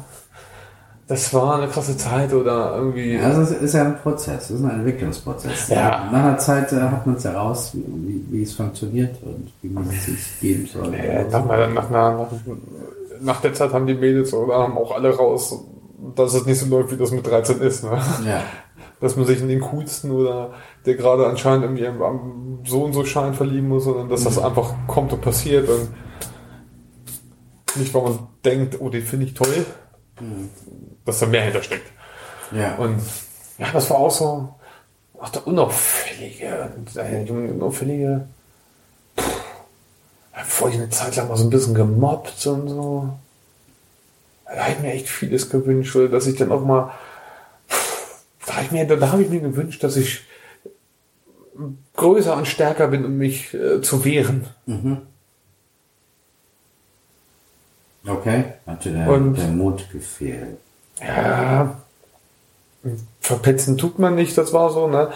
Das 1.09 1.35
war 1.35 1.57
eine 1.57 1.69
krasse 1.69 1.97
Zeit 1.97 2.33
oder 2.33 2.77
irgendwie. 2.77 3.15
Ja, 3.15 3.25
Also 3.25 3.43
es 3.43 3.51
ist 3.51 3.75
ja 3.75 3.85
ein 3.85 3.99
Prozess, 3.99 4.45
es 4.45 4.51
ist 4.53 4.63
ein 4.63 4.71
Entwicklungsprozess. 4.71 5.69
Ja. 5.69 6.09
Nach 6.13 6.25
einer 6.25 6.39
Zeit 6.39 6.73
äh, 6.73 6.81
hat 6.81 7.07
man 7.07 7.17
es 7.17 7.25
heraus, 7.25 7.73
wie, 7.75 7.85
wie, 7.87 8.25
wie 8.31 8.43
es 8.43 8.55
funktioniert 8.55 9.17
und 9.23 9.53
wie 9.61 9.69
man 9.69 9.89
es 9.91 10.07
sich 10.07 10.41
geben 10.41 10.67
soll. 10.67 10.89
Nee, 10.89 11.25
nach, 11.31 11.45
nach, 11.45 11.69
nach, 11.69 11.91
nach, 11.91 12.27
nach 13.21 13.41
der 13.41 13.53
Zeit 13.53 13.73
haben 13.73 13.87
die 13.87 13.95
Mädels 13.95 14.33
oder 14.33 14.55
haben 14.55 14.79
auch 14.79 14.95
alle 14.95 15.15
raus, 15.15 15.65
dass 16.15 16.35
es 16.35 16.47
nicht 16.47 16.59
so 16.59 16.67
läuft, 16.67 16.93
wie 16.93 16.97
das 16.97 17.11
mit 17.11 17.27
13 17.27 17.61
ist. 17.61 17.85
Ne? 17.85 17.91
Ja. 18.27 18.43
Dass 19.01 19.17
man 19.17 19.27
sich 19.27 19.41
in 19.41 19.49
den 19.49 19.61
coolsten 19.61 20.13
oder 20.13 20.53
der 20.87 20.95
gerade 20.95 21.27
anscheinend 21.27 21.65
irgendwie 21.65 21.87
am, 21.89 22.01
am 22.01 22.59
so 22.65 22.85
und 22.85 22.93
so 22.93 23.05
Schein 23.05 23.35
verlieben 23.35 23.69
muss, 23.69 23.85
sondern 23.85 24.09
dass 24.09 24.23
das 24.23 24.39
einfach 24.39 24.73
kommt 24.87 25.13
und 25.13 25.21
passiert 25.21 25.69
und 25.69 25.89
nicht, 27.77 27.93
weil 27.93 28.03
man 28.03 28.19
denkt, 28.45 28.81
oh, 28.81 28.89
den 28.89 29.03
finde 29.03 29.27
ich 29.27 29.35
toll, 29.35 29.67
dass 31.05 31.19
da 31.21 31.27
mehr 31.27 31.43
hintersteckt. 31.43 31.91
Ja. 32.53 32.75
Und 32.77 33.01
ja, 33.59 33.71
das 33.73 33.89
war 33.91 33.99
auch 33.99 34.11
so, 34.11 34.55
ach, 35.21 35.31
der 35.31 35.47
Unauffällige, 35.47 36.71
der 36.95 37.23
junge 37.25 37.53
Unauffällige. 37.53 38.27
Da 39.17 40.41
wurde 40.61 40.73
ich 40.75 40.81
eine 40.81 40.91
Zeit 40.91 41.17
lang 41.17 41.29
mal 41.29 41.37
so 41.37 41.45
ein 41.45 41.51
bisschen 41.51 41.75
gemobbt 41.75 42.47
und 42.47 42.69
so. 42.69 43.13
Da 44.47 44.63
habe 44.65 44.73
ich 44.73 44.79
mir 44.81 44.93
echt 44.93 45.09
vieles 45.09 45.49
gewünscht, 45.51 45.97
dass 46.11 46.27
ich 46.27 46.37
dann 46.37 46.53
auch 46.53 46.65
mal, 46.65 46.93
da 48.47 48.55
habe 48.57 48.65
ich 48.65 48.71
mir, 48.71 48.87
da 48.87 49.11
habe 49.13 49.23
ich 49.23 49.31
mir 49.31 49.41
gewünscht, 49.41 49.83
dass 49.83 49.97
ich 49.97 50.23
größer 51.97 52.37
und 52.37 52.47
stärker 52.49 52.89
bin, 52.89 53.05
um 53.05 53.17
mich 53.17 53.53
äh, 53.55 53.81
zu 53.83 54.05
wehren. 54.05 54.47
Okay, 58.07 58.45
hat 58.67 58.85
dir 58.85 58.93
der, 58.93 59.09
Und- 59.09 59.35
der 59.37 59.49
Mut 59.49 59.89
gefehlt. 59.93 60.59
Ja, 61.01 61.76
verpetzen 63.20 63.78
tut 63.78 63.99
man 63.99 64.14
nicht, 64.14 64.36
das 64.36 64.53
war 64.53 64.70
so, 64.70 64.88
ne? 64.88 65.11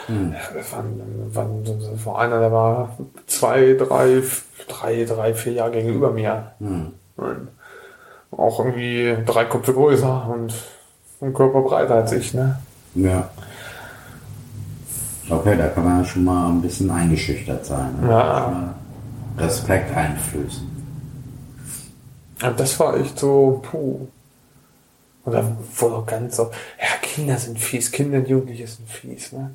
War, 0.72 0.84
war, 1.32 1.48
das 1.64 2.06
war 2.06 2.18
einer, 2.20 2.40
der 2.40 2.52
war 2.52 2.96
zwei, 3.26 3.74
drei, 3.74 4.22
drei, 4.68 5.04
drei, 5.04 5.34
vier 5.34 5.52
Jahre 5.52 5.72
gegenüber 5.72 6.10
mir. 6.10 6.52
Und 7.16 7.48
auch 8.30 8.58
irgendwie 8.60 9.16
drei 9.24 9.44
Köpfe 9.44 9.72
größer 9.72 10.28
und 10.28 10.54
ein 11.20 11.32
Körper 11.34 11.62
breiter 11.62 11.94
als 11.96 12.12
ich, 12.12 12.34
ne? 12.34 12.58
Ja. 12.94 13.30
Okay, 15.28 15.56
da 15.56 15.68
kann 15.68 15.84
man 15.84 15.98
ja 15.98 16.04
schon 16.04 16.24
mal 16.24 16.48
ein 16.48 16.62
bisschen 16.62 16.90
eingeschüchtert 16.90 17.66
sein. 17.66 17.96
Ne? 18.00 18.10
Ja. 18.10 18.74
Respekt 19.38 19.96
einflößen. 19.96 20.70
Das 22.56 22.78
war 22.78 22.96
echt 22.96 23.18
so, 23.18 23.60
puh. 23.68 24.06
Und 25.26 25.32
dann 25.32 25.58
wurde 25.76 25.96
auch 25.96 26.06
ganz 26.06 26.36
so, 26.36 26.44
ja, 26.80 26.86
Kinder 27.02 27.36
sind 27.36 27.58
fies, 27.58 27.90
Kinder 27.90 28.18
und 28.18 28.28
Jugendliche 28.28 28.66
sind 28.66 28.88
fies, 28.88 29.32
ne? 29.32 29.50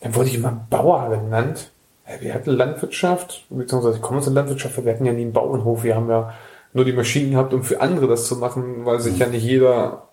Dann 0.00 0.14
wurde 0.14 0.28
ich 0.28 0.36
immer 0.36 0.66
Bauer 0.70 1.08
genannt. 1.10 1.70
Ja, 2.06 2.20
Wir 2.20 2.34
hatten 2.34 2.50
Landwirtschaft, 2.50 3.46
beziehungsweise 3.48 3.96
ich 3.96 4.02
komme 4.02 4.18
aus 4.18 4.24
der 4.24 4.34
Landwirtschaft, 4.34 4.84
wir 4.84 4.92
hatten 4.92 5.06
ja 5.06 5.12
nie 5.12 5.22
einen 5.22 5.32
Bauernhof. 5.32 5.82
Wir 5.82 5.96
haben 5.96 6.10
ja 6.10 6.34
nur 6.74 6.84
die 6.84 6.92
Maschinen 6.92 7.32
gehabt, 7.32 7.54
um 7.54 7.64
für 7.64 7.80
andere 7.80 8.06
das 8.06 8.26
zu 8.26 8.36
machen, 8.36 8.84
weil 8.84 9.00
sich 9.00 9.18
ja 9.18 9.26
nicht 9.26 9.42
jeder 9.42 10.08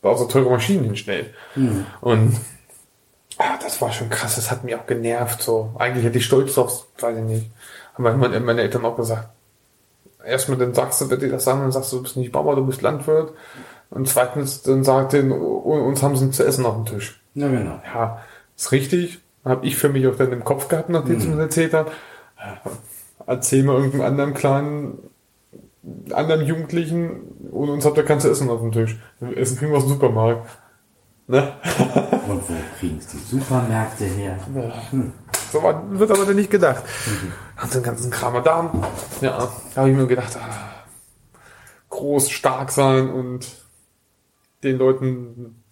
da 0.00 0.16
so 0.16 0.26
teure 0.26 0.48
Maschinen 0.50 0.84
hinstellt. 0.84 1.34
Und 2.00 2.36
ah, 3.38 3.58
das 3.60 3.82
war 3.82 3.92
schon 3.92 4.08
krass, 4.10 4.36
das 4.36 4.50
hat 4.50 4.62
mich 4.62 4.76
auch 4.76 4.86
genervt. 4.86 5.42
So. 5.42 5.72
Eigentlich 5.76 6.04
hätte 6.04 6.18
ich 6.18 6.24
stolz 6.24 6.54
drauf, 6.54 6.86
weiß 7.00 7.18
ich 7.18 7.24
nicht. 7.24 7.50
Haben 7.94 8.20
meine, 8.20 8.40
meine 8.40 8.62
Eltern 8.62 8.84
auch 8.84 8.96
gesagt, 8.96 9.28
erstmal 10.24 10.58
dann 10.58 10.74
sagst 10.74 11.00
du, 11.00 11.10
wenn 11.10 11.20
die 11.20 11.28
das 11.28 11.44
sagen, 11.44 11.60
dann 11.60 11.72
sagst 11.72 11.92
du, 11.92 11.96
du 11.96 12.02
bist 12.04 12.16
nicht 12.16 12.32
Bauer, 12.32 12.54
du 12.56 12.64
bist 12.64 12.82
Landwirt. 12.82 13.32
Und 13.90 14.08
zweitens, 14.08 14.62
dann 14.62 14.84
sagt 14.84 15.12
denen, 15.12 15.32
uns 15.32 16.02
haben 16.02 16.16
sie 16.16 16.30
zu 16.30 16.44
essen 16.44 16.66
auf 16.66 16.74
dem 16.74 16.86
Tisch. 16.86 17.20
Ja, 17.34 17.48
genau. 17.48 17.80
Ja, 17.84 18.20
ist 18.56 18.72
richtig. 18.72 19.20
Habe 19.44 19.64
ich 19.64 19.76
für 19.76 19.88
mich 19.88 20.06
auch 20.08 20.16
dann 20.16 20.32
im 20.32 20.42
Kopf 20.42 20.68
gehabt, 20.68 20.88
nachdem 20.88 21.20
sie 21.20 21.28
mir 21.28 21.36
das 21.36 21.44
erzählt 21.44 21.74
haben. 21.74 21.90
Erzähl 23.26 23.62
mal 23.62 23.76
irgendeinem 23.76 24.06
anderen 24.06 24.34
kleinen, 24.34 24.98
anderen 26.12 26.44
Jugendlichen, 26.44 27.50
ohne 27.52 27.72
uns 27.72 27.84
habt 27.84 27.96
ihr 27.96 28.04
kein 28.04 28.20
zu 28.20 28.30
essen 28.30 28.50
auf 28.50 28.60
dem 28.60 28.72
Tisch. 28.72 28.98
Essen 29.36 29.56
kriegen 29.56 29.70
wir 29.70 29.78
aus 29.78 29.84
dem 29.84 29.92
Supermarkt. 29.92 30.48
Ne? 31.28 31.52
Und 32.28 32.48
wo 32.48 32.54
kriegen 32.78 33.00
die 33.00 33.18
Supermärkte 33.18 34.04
her? 34.04 34.38
So 35.52 35.62
war, 35.62 35.82
wird 35.98 36.10
aber 36.10 36.24
dann 36.24 36.36
nicht 36.36 36.50
gedacht. 36.50 36.82
Hat 37.56 37.74
den 37.74 37.82
ganzen 37.82 38.10
Kram 38.10 38.42
da. 38.42 38.72
Ja, 39.20 39.48
da 39.74 39.80
habe 39.80 39.90
ich 39.90 39.96
mir 39.96 40.06
gedacht, 40.06 40.36
ah, 40.36 40.84
groß, 41.90 42.30
stark 42.30 42.70
sein 42.70 43.10
und 43.10 43.46
den 44.62 44.78
Leuten, 44.78 45.62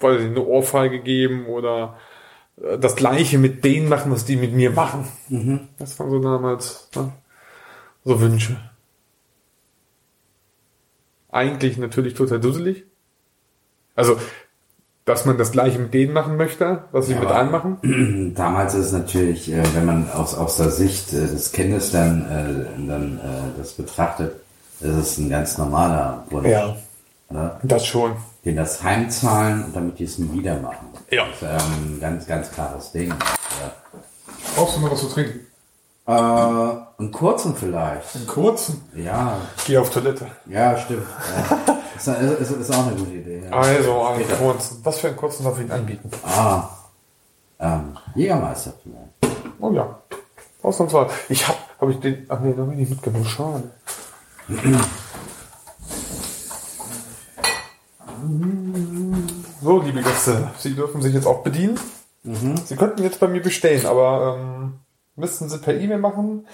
weiß 0.00 0.20
ich, 0.20 0.26
eine 0.26 0.44
Ohrfeige 0.44 1.00
geben 1.00 1.46
oder 1.46 1.96
äh, 2.60 2.78
das 2.78 2.96
Gleiche 2.96 3.38
mit 3.38 3.64
denen 3.64 3.88
machen, 3.88 4.12
was 4.12 4.24
die 4.24 4.36
mit 4.36 4.52
mir 4.52 4.70
machen. 4.70 5.06
Das 5.78 5.98
waren 5.98 6.10
so 6.10 6.18
damals 6.18 6.90
ne? 6.94 7.12
so 8.04 8.20
Wünsche. 8.20 8.56
Eigentlich 11.30 11.76
natürlich 11.76 12.14
total 12.14 12.40
dusselig. 12.40 12.84
Also, 13.94 14.18
dass 15.04 15.24
man 15.24 15.38
das 15.38 15.52
Gleiche 15.52 15.78
mit 15.78 15.94
denen 15.94 16.12
machen 16.12 16.36
möchte, 16.36 16.84
was 16.92 17.06
sie 17.06 17.12
Ja, 17.12 17.20
mit 17.20 17.30
einem 17.30 17.50
machen. 17.50 18.32
Damals 18.36 18.74
ist 18.74 18.86
es 18.86 18.92
natürlich, 18.92 19.52
äh, 19.52 19.62
wenn 19.74 19.84
man 19.84 20.10
aus, 20.10 20.34
aus 20.34 20.56
der 20.56 20.70
Sicht 20.70 21.12
äh, 21.12 21.20
des 21.20 21.52
Kindes 21.52 21.92
dann, 21.92 22.86
dann 22.88 23.20
das 23.56 23.72
betrachtet, 23.72 24.34
ist 24.80 24.94
es 24.94 25.18
ein 25.18 25.30
ganz 25.30 25.58
normaler 25.58 26.24
Wunsch. 26.30 26.48
Ja. 26.48 26.76
Ne? 27.28 27.58
Das 27.62 27.84
schon. 27.86 28.16
Den 28.44 28.56
das 28.56 28.82
heimzahlen, 28.82 29.72
damit 29.74 29.98
die 29.98 30.04
es 30.04 30.18
nie 30.18 30.40
wieder 30.40 30.56
machen. 30.60 30.88
Ja. 31.10 31.24
Das 31.40 31.42
ist 31.60 31.64
ähm, 31.66 31.96
ein 31.96 32.00
ganz, 32.00 32.26
ganz 32.26 32.50
klares 32.50 32.92
Ding. 32.92 33.08
Ja. 33.10 33.72
Brauchst 34.54 34.76
du 34.76 34.80
noch 34.80 34.92
was 34.92 35.00
zu 35.00 35.08
trinken? 35.08 35.40
Äh, 36.06 36.12
einen 36.12 37.10
kurzen 37.12 37.56
vielleicht. 37.56 38.14
Einen 38.14 38.26
kurzen? 38.28 38.82
Ja, 38.94 39.38
Ich 39.56 39.64
gehe 39.64 39.80
auf 39.80 39.90
Toilette. 39.90 40.26
ja, 40.46 40.78
stimmt. 40.78 41.06
Ja. 41.36 41.76
ist, 41.96 42.40
ist, 42.40 42.50
ist 42.52 42.70
auch 42.74 42.86
eine 42.86 42.96
gute 42.96 43.10
Idee. 43.10 43.42
Ja. 43.44 43.50
Also, 43.50 44.04
einen 44.04 44.28
kurzen. 44.28 44.80
Was 44.84 44.98
für 45.00 45.08
einen 45.08 45.16
kurzen 45.16 45.44
darf 45.44 45.56
ich 45.56 45.62
Ihnen 45.62 45.72
anbieten? 45.72 46.10
Ah, 46.24 46.68
ähm, 47.58 47.98
Jägermeister 48.14 48.72
vielleicht. 48.82 49.36
Oh 49.58 49.72
ja. 49.72 49.98
Ausnahmsweise. 50.62 51.10
Ich 51.28 51.46
hab, 51.48 51.56
hab 51.80 51.88
ich 51.90 51.98
den, 51.98 52.26
ach 52.28 52.38
nee, 52.40 52.52
den 52.52 52.60
hab 52.64 52.70
ich 52.72 52.78
nicht 52.78 52.90
mitgenommen. 52.90 53.24
Schade. 53.24 53.70
So, 59.62 59.80
liebe 59.80 60.02
Gäste, 60.02 60.50
Sie 60.58 60.74
dürfen 60.74 61.02
sich 61.02 61.14
jetzt 61.14 61.26
auch 61.26 61.42
bedienen. 61.42 61.78
Sie 62.64 62.76
könnten 62.76 63.02
jetzt 63.02 63.20
bei 63.20 63.28
mir 63.28 63.40
bestellen, 63.40 63.86
aber 63.86 64.36
ähm, 64.38 64.80
müssten 65.14 65.48
Sie 65.48 65.58
per 65.58 65.74
E-Mail 65.78 65.98
machen, 65.98 66.46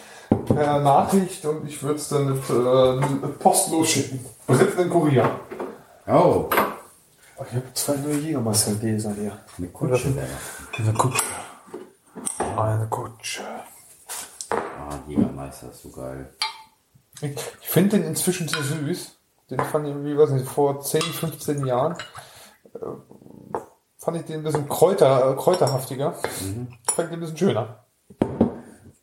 per 0.47 0.81
Nachricht 0.81 1.45
und 1.47 1.67
ich 1.67 1.83
würde 1.83 1.97
es 1.97 2.09
dann 2.09 2.39
äh, 2.39 3.29
postlos 3.39 3.89
schicken. 3.89 4.25
Brit 4.47 4.79
in 4.79 4.91
Kurier. 4.91 5.31
Oh, 6.07 6.49
ich 7.49 7.55
habe 7.55 7.75
zwei 7.75 7.97
neue 7.97 8.19
Jägermeister-Gläser 8.19 9.15
hier. 9.15 9.39
eine 9.59 9.69
Kutsche. 9.69 10.09
Eine 10.79 10.93
Kutsche. 10.93 11.23
Eine 12.57 12.87
Kutsche. 12.89 13.43
Ah, 14.51 14.99
Jägermeister 15.09 15.71
ist 15.71 15.83
so 15.83 15.91
geil. 15.91 16.29
Ich, 17.21 17.31
ich 17.63 17.69
finde 17.69 17.99
den 17.99 18.07
inzwischen 18.09 18.49
so 18.49 18.61
süß. 18.63 19.17
Den 19.53 19.61
fand 19.61 19.87
ich, 19.87 19.95
wie 20.03 20.17
weiß 20.17 20.31
nicht, 20.31 20.49
vor 20.49 20.81
10, 20.81 21.03
15 21.03 21.67
Jahren 21.67 21.95
äh, 22.75 22.79
fand 23.99 24.17
ich 24.17 24.25
den 24.25 24.37
ein 24.41 24.43
bisschen 24.45 24.67
kräuter, 24.67 25.33
äh, 25.33 25.37
kräuterhaftiger. 25.37 26.13
Fand 26.15 26.71
ich 26.87 26.95
den 26.95 27.13
ein 27.13 27.21
bisschen 27.21 27.37
schöner. 27.37 27.85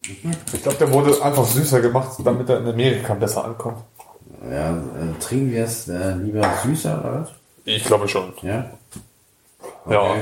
Ich 0.02 0.64
glaube, 0.64 0.78
der 0.80 0.92
wurde 0.92 1.22
einfach 1.22 1.46
süßer 1.46 1.82
gemacht, 1.82 2.18
damit 2.24 2.50
er 2.50 2.58
in 2.58 2.68
Amerika 2.68 3.14
besser 3.14 3.46
ankommt. 3.46 3.84
Ja, 4.50 4.72
äh, 4.72 5.20
trinken 5.20 5.52
wir 5.52 5.66
es 5.66 5.88
äh, 5.88 6.14
lieber 6.16 6.50
süßer 6.64 7.00
oder 7.00 7.22
was? 7.22 7.30
Ich 7.66 7.86
glaube 7.86 8.08
schon. 8.08 8.34
Ja? 8.42 8.72
Ja. 9.88 10.16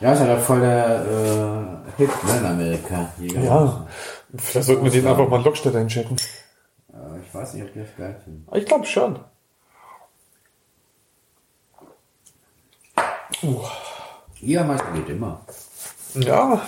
Ja, 0.00 0.14
ist 0.14 0.18
ja 0.18 0.34
doch 0.34 0.42
voll 0.42 0.60
der 0.60 1.04
äh, 1.06 1.96
Hit 1.96 2.10
ne, 2.24 2.38
in 2.38 2.44
Amerika. 2.44 3.12
Jäger. 3.20 3.40
Ja. 3.44 3.86
Vielleicht 4.34 4.66
sollten 4.66 4.82
wir 4.82 4.90
den 4.90 5.06
einfach 5.06 5.28
mal 5.28 5.44
Lockstädter 5.44 5.78
hinschicken. 5.78 6.16
Ich 7.32 7.38
weiß 7.38 7.54
nicht, 7.54 7.64
ob 7.64 7.72
die 7.72 7.78
das 7.78 7.88
geil 7.96 8.20
finden. 8.22 8.46
Ich 8.54 8.66
glaube 8.66 8.84
schon. 8.84 9.18
Uh. 13.42 13.64
Jägermeister 14.38 14.92
geht 14.92 15.08
immer. 15.08 15.40
Ja. 16.12 16.60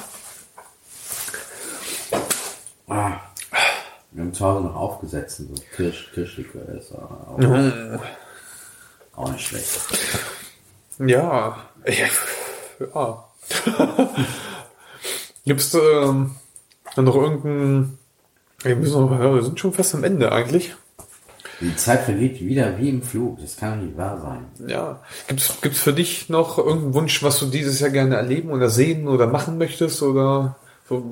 Ah. 2.88 3.20
Wir 4.12 4.22
haben 4.22 4.32
zu 4.32 4.42
Hause 4.42 4.64
noch 4.64 4.74
aufgesetzt, 4.74 5.36
so 5.36 5.54
Kirsch, 5.76 6.10
Kirschlikör 6.14 6.66
ist 6.70 6.92
auch, 6.92 7.36
Mhm. 7.36 8.00
auch 9.16 9.32
nicht 9.32 9.46
schlecht. 9.46 9.80
Ja. 10.98 11.58
Ja. 12.94 13.28
Gibt's 15.44 15.74
ähm, 15.74 16.36
noch 16.96 17.16
irgendeinen. 17.16 17.98
Wir, 18.64 18.76
müssen 18.76 19.00
noch, 19.00 19.18
wir 19.20 19.42
sind 19.42 19.60
schon 19.60 19.72
fast 19.72 19.94
am 19.94 20.04
Ende 20.04 20.32
eigentlich. 20.32 20.74
Die 21.60 21.76
Zeit 21.76 22.02
vergeht 22.02 22.40
wieder 22.40 22.78
wie 22.78 22.88
im 22.88 23.02
Flug. 23.02 23.38
Das 23.40 23.56
kann 23.56 23.78
doch 23.78 23.86
nicht 23.86 23.96
wahr 23.96 24.20
sein. 24.20 24.68
Ja. 24.68 25.00
Gibt's 25.28 25.60
gibt's 25.62 25.80
für 25.80 25.92
dich 25.92 26.28
noch 26.28 26.58
irgendeinen 26.58 26.94
Wunsch, 26.94 27.22
was 27.22 27.38
du 27.38 27.46
dieses 27.46 27.78
Jahr 27.80 27.90
gerne 27.90 28.16
erleben 28.16 28.50
oder 28.50 28.68
sehen 28.68 29.06
oder 29.06 29.26
machen 29.28 29.56
möchtest 29.58 30.02
oder 30.02 30.56
so, 30.88 31.04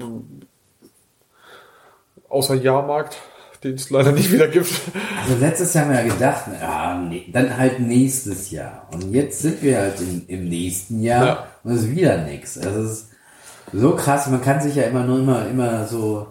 außer 2.29 2.55
Jahrmarkt, 2.55 3.19
den 3.63 3.75
es 3.75 3.91
leider 3.91 4.13
nicht 4.13 4.33
wieder 4.33 4.49
gibt? 4.49 4.71
Also 5.23 5.37
letztes 5.39 5.75
Jahr 5.75 5.85
haben 5.85 5.93
wir 5.93 6.05
ja 6.07 6.13
gedacht, 6.13 6.45
ja, 6.61 6.99
nee, 6.99 7.27
dann 7.33 7.57
halt 7.57 7.79
nächstes 7.81 8.51
Jahr. 8.51 8.89
Und 8.93 9.13
jetzt 9.13 9.43
sind 9.43 9.63
wir 9.63 9.79
halt 9.79 10.01
im, 10.01 10.25
im 10.27 10.49
nächsten 10.49 11.03
Jahr 11.03 11.27
Ja. 11.27 11.47
und 11.63 11.73
es 11.73 11.83
ist 11.83 11.91
wieder 11.91 12.19
nichts. 12.19 12.59
Also 12.59 12.81
es 12.83 12.91
ist 12.93 13.09
so 13.73 13.95
krass, 13.95 14.27
man 14.29 14.43
kann 14.43 14.61
sich 14.61 14.75
ja 14.75 14.85
immer 14.85 15.05
nur 15.05 15.19
immer, 15.21 15.47
immer 15.47 15.87
so 15.87 16.27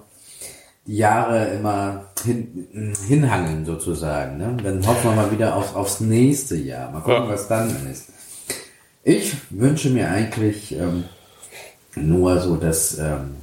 Jahre 0.95 1.47
immer 1.53 2.05
hin, 2.23 2.95
hinhangeln 3.07 3.65
sozusagen. 3.65 4.37
Ne? 4.37 4.57
Dann 4.63 4.85
hoffen 4.85 5.11
wir 5.11 5.15
mal 5.15 5.31
wieder 5.31 5.55
auf, 5.55 5.75
aufs 5.75 5.99
nächste 5.99 6.55
Jahr. 6.55 6.91
Mal 6.91 6.99
gucken, 6.99 7.23
Ja. 7.23 7.29
was 7.29 7.47
dann 7.47 7.69
ist. 7.91 8.07
Ich 9.03 9.33
wünsche 9.49 9.89
mir 9.89 10.09
eigentlich 10.09 10.73
ähm, 10.77 11.05
nur 11.95 12.39
so, 12.39 12.55
dass 12.55 12.97
ähm, 12.99 13.35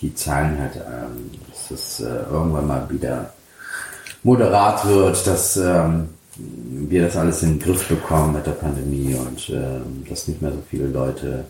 die 0.00 0.14
Zahlen 0.14 0.58
halt, 0.58 0.76
ähm, 0.76 1.30
dass 1.50 1.70
es 1.70 2.00
äh, 2.00 2.22
irgendwann 2.30 2.66
mal 2.66 2.86
wieder 2.90 3.32
moderat 4.22 4.86
wird, 4.86 5.26
dass 5.26 5.56
ähm, 5.56 6.08
wir 6.36 7.02
das 7.06 7.16
alles 7.16 7.42
in 7.42 7.58
den 7.58 7.60
Griff 7.60 7.88
bekommen 7.88 8.34
mit 8.34 8.46
der 8.46 8.52
Pandemie 8.52 9.14
und 9.14 9.48
ähm, 9.50 10.04
dass 10.08 10.28
nicht 10.28 10.42
mehr 10.42 10.50
so 10.52 10.62
viele 10.68 10.86
Leute 10.88 11.44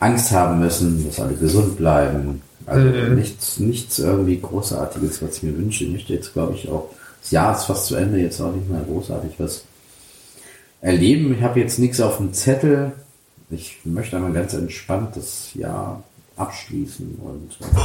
Angst 0.00 0.30
haben 0.32 0.58
müssen, 0.60 1.06
dass 1.06 1.20
alle 1.20 1.34
gesund 1.34 1.76
bleiben. 1.76 2.42
Also 2.66 2.88
nichts, 3.14 3.60
nichts 3.60 3.98
irgendwie 3.98 4.40
Großartiges, 4.40 5.22
was 5.22 5.36
ich 5.36 5.42
mir 5.44 5.56
wünsche. 5.56 5.84
Ich 5.84 5.90
möchte 5.92 6.12
jetzt, 6.12 6.32
glaube 6.32 6.54
ich, 6.54 6.68
auch, 6.68 6.90
das 7.22 7.30
Jahr 7.30 7.56
ist 7.56 7.64
fast 7.64 7.86
zu 7.86 7.94
Ende, 7.96 8.18
jetzt 8.18 8.40
auch 8.40 8.52
nicht 8.52 8.68
mehr 8.68 8.82
großartig 8.82 9.32
was 9.38 9.64
erleben. 10.80 11.34
Ich 11.36 11.42
habe 11.42 11.60
jetzt 11.60 11.78
nichts 11.78 12.00
auf 12.00 12.16
dem 12.18 12.32
Zettel. 12.32 12.92
Ich 13.50 13.78
möchte 13.84 14.16
einmal 14.16 14.32
ganz 14.32 14.52
entspannt 14.54 15.16
das 15.16 15.54
Jahr 15.54 16.02
abschließen 16.36 17.18
und 17.22 17.52
äh, 17.60 17.80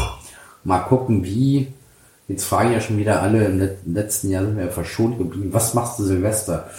mal 0.63 0.79
gucken, 0.79 1.23
wie. 1.23 1.67
Jetzt 2.27 2.45
fragen 2.45 2.71
ja 2.71 2.79
schon 2.79 2.97
wieder 2.97 3.21
alle, 3.21 3.45
im 3.45 3.59
let- 3.59 3.79
letzten 3.85 4.29
Jahr 4.29 4.45
sind 4.45 4.55
wir 4.55 4.65
ja 4.65 4.71
verschont 4.71 5.17
geblieben. 5.17 5.49
Was 5.51 5.73
machst 5.73 5.99
du 5.99 6.03
Silvester? 6.03 6.69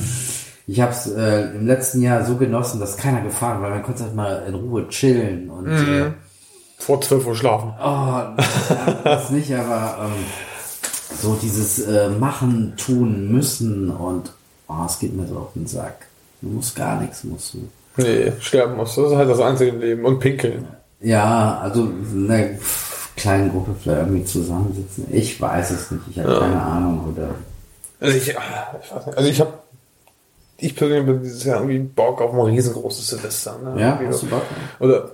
Ich 0.67 0.81
habe 0.81 0.93
es 0.93 1.07
äh, 1.11 1.51
im 1.55 1.67
letzten 1.67 2.01
Jahr 2.01 2.25
so 2.25 2.37
genossen, 2.37 2.81
dass 2.81 2.97
keiner 2.97 3.21
gefahren 3.21 3.61
war, 3.61 3.69
weil 3.69 3.79
man 3.79 3.83
konnte 3.83 4.05
halt 4.05 4.15
mal 4.15 4.45
in 4.49 4.55
Ruhe 4.55 4.89
chillen 4.89 5.51
und 5.51 5.67
äh, 5.69 6.11
Vor 6.85 7.01
12 7.01 7.27
Uhr 7.29 7.37
schlafen. 7.37 7.73
Oh, 7.81 8.43
das 9.05 9.31
nicht, 9.31 9.55
aber 9.55 10.07
ähm, 10.07 10.25
so 11.21 11.35
dieses 11.41 11.79
äh, 11.87 12.09
Machen, 12.09 12.75
tun, 12.77 13.31
müssen 13.31 13.89
und 13.91 14.33
oh, 14.69 14.85
es 14.87 14.99
geht 14.99 15.15
mir 15.15 15.27
so 15.29 15.37
auf 15.37 15.53
den 15.55 15.69
Sack. 15.69 16.07
Du 16.41 16.49
musst 16.49 16.75
gar 16.75 17.01
nichts, 17.01 17.23
musst 17.23 17.55
du. 17.55 17.69
Nee, 17.99 18.33
sterben 18.41 18.77
muss. 18.77 18.97
Das 18.97 19.13
ist 19.13 19.17
halt 19.17 19.31
das 19.31 19.39
Einzige 19.39 19.71
im 19.71 19.81
Leben. 19.81 20.05
Und 20.05 20.19
pinkeln. 20.19 20.67
Ja, 21.01 21.61
also 21.63 21.85
in 21.85 22.29
einer 22.29 22.49
kleinen 23.17 23.51
Gruppe 23.53 23.77
vielleicht 23.81 24.01
irgendwie 24.09 24.25
zusammensitzen. 24.25 25.07
Ich 25.13 25.41
weiß 25.41 25.71
es 25.71 25.91
nicht, 25.93 26.03
ich 26.11 26.19
habe 26.19 26.41
keine 26.41 26.61
Ahnung. 26.61 27.15
Oder 27.15 27.29
Also 28.01 28.17
ich, 28.17 28.29
ich 28.29 28.35
weiß 28.35 29.07
nicht. 29.07 29.17
Also 29.19 29.29
ich 29.31 29.41
habe, 29.41 29.53
ich 30.57 30.75
persönlich 30.75 31.07
bin 31.07 31.23
dieses 31.23 31.45
Jahr 31.45 31.59
irgendwie 31.61 31.79
Bock 31.79 32.21
auf 32.21 32.33
ein 32.35 32.41
riesengroßes 32.41 33.07
Silvester. 33.07 33.57
Ne? 33.63 33.81
ja, 33.81 33.89
Irgendwie 33.91 34.09
hast 34.09 34.21
so. 34.21 34.27
du 34.27 34.33
Bock? 34.33 34.43
Oder 34.81 35.11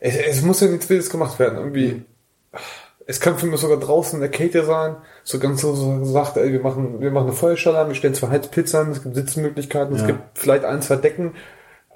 es, 0.00 0.16
es 0.16 0.42
muss 0.42 0.60
ja 0.60 0.68
nichts 0.68 0.88
Wildes 0.88 1.10
gemacht 1.10 1.38
werden. 1.38 1.58
Irgendwie. 1.58 2.04
Es 3.08 3.20
kann 3.20 3.38
für 3.38 3.46
mich 3.46 3.60
sogar 3.60 3.78
draußen 3.78 4.16
in 4.16 4.20
der 4.20 4.30
Kälte 4.30 4.64
sein. 4.64 4.96
So 5.22 5.38
ganz 5.38 5.60
so, 5.60 5.74
so 5.74 5.98
gesagt, 6.00 6.36
ey, 6.36 6.52
wir 6.52 6.60
machen, 6.60 7.00
wir 7.00 7.10
machen 7.10 7.28
eine 7.28 7.36
Feuerstelle 7.36 7.78
an, 7.78 7.88
wir 7.88 7.94
stellen 7.94 8.14
zwei 8.14 8.28
Heizpizza 8.28 8.80
an, 8.80 8.90
es 8.90 9.02
gibt 9.02 9.14
Sitzmöglichkeiten, 9.14 9.94
es 9.94 10.00
Ja. 10.02 10.08
gibt 10.08 10.20
vielleicht 10.38 10.64
ein, 10.64 10.82
zwei 10.82 10.96
Decken 10.96 11.34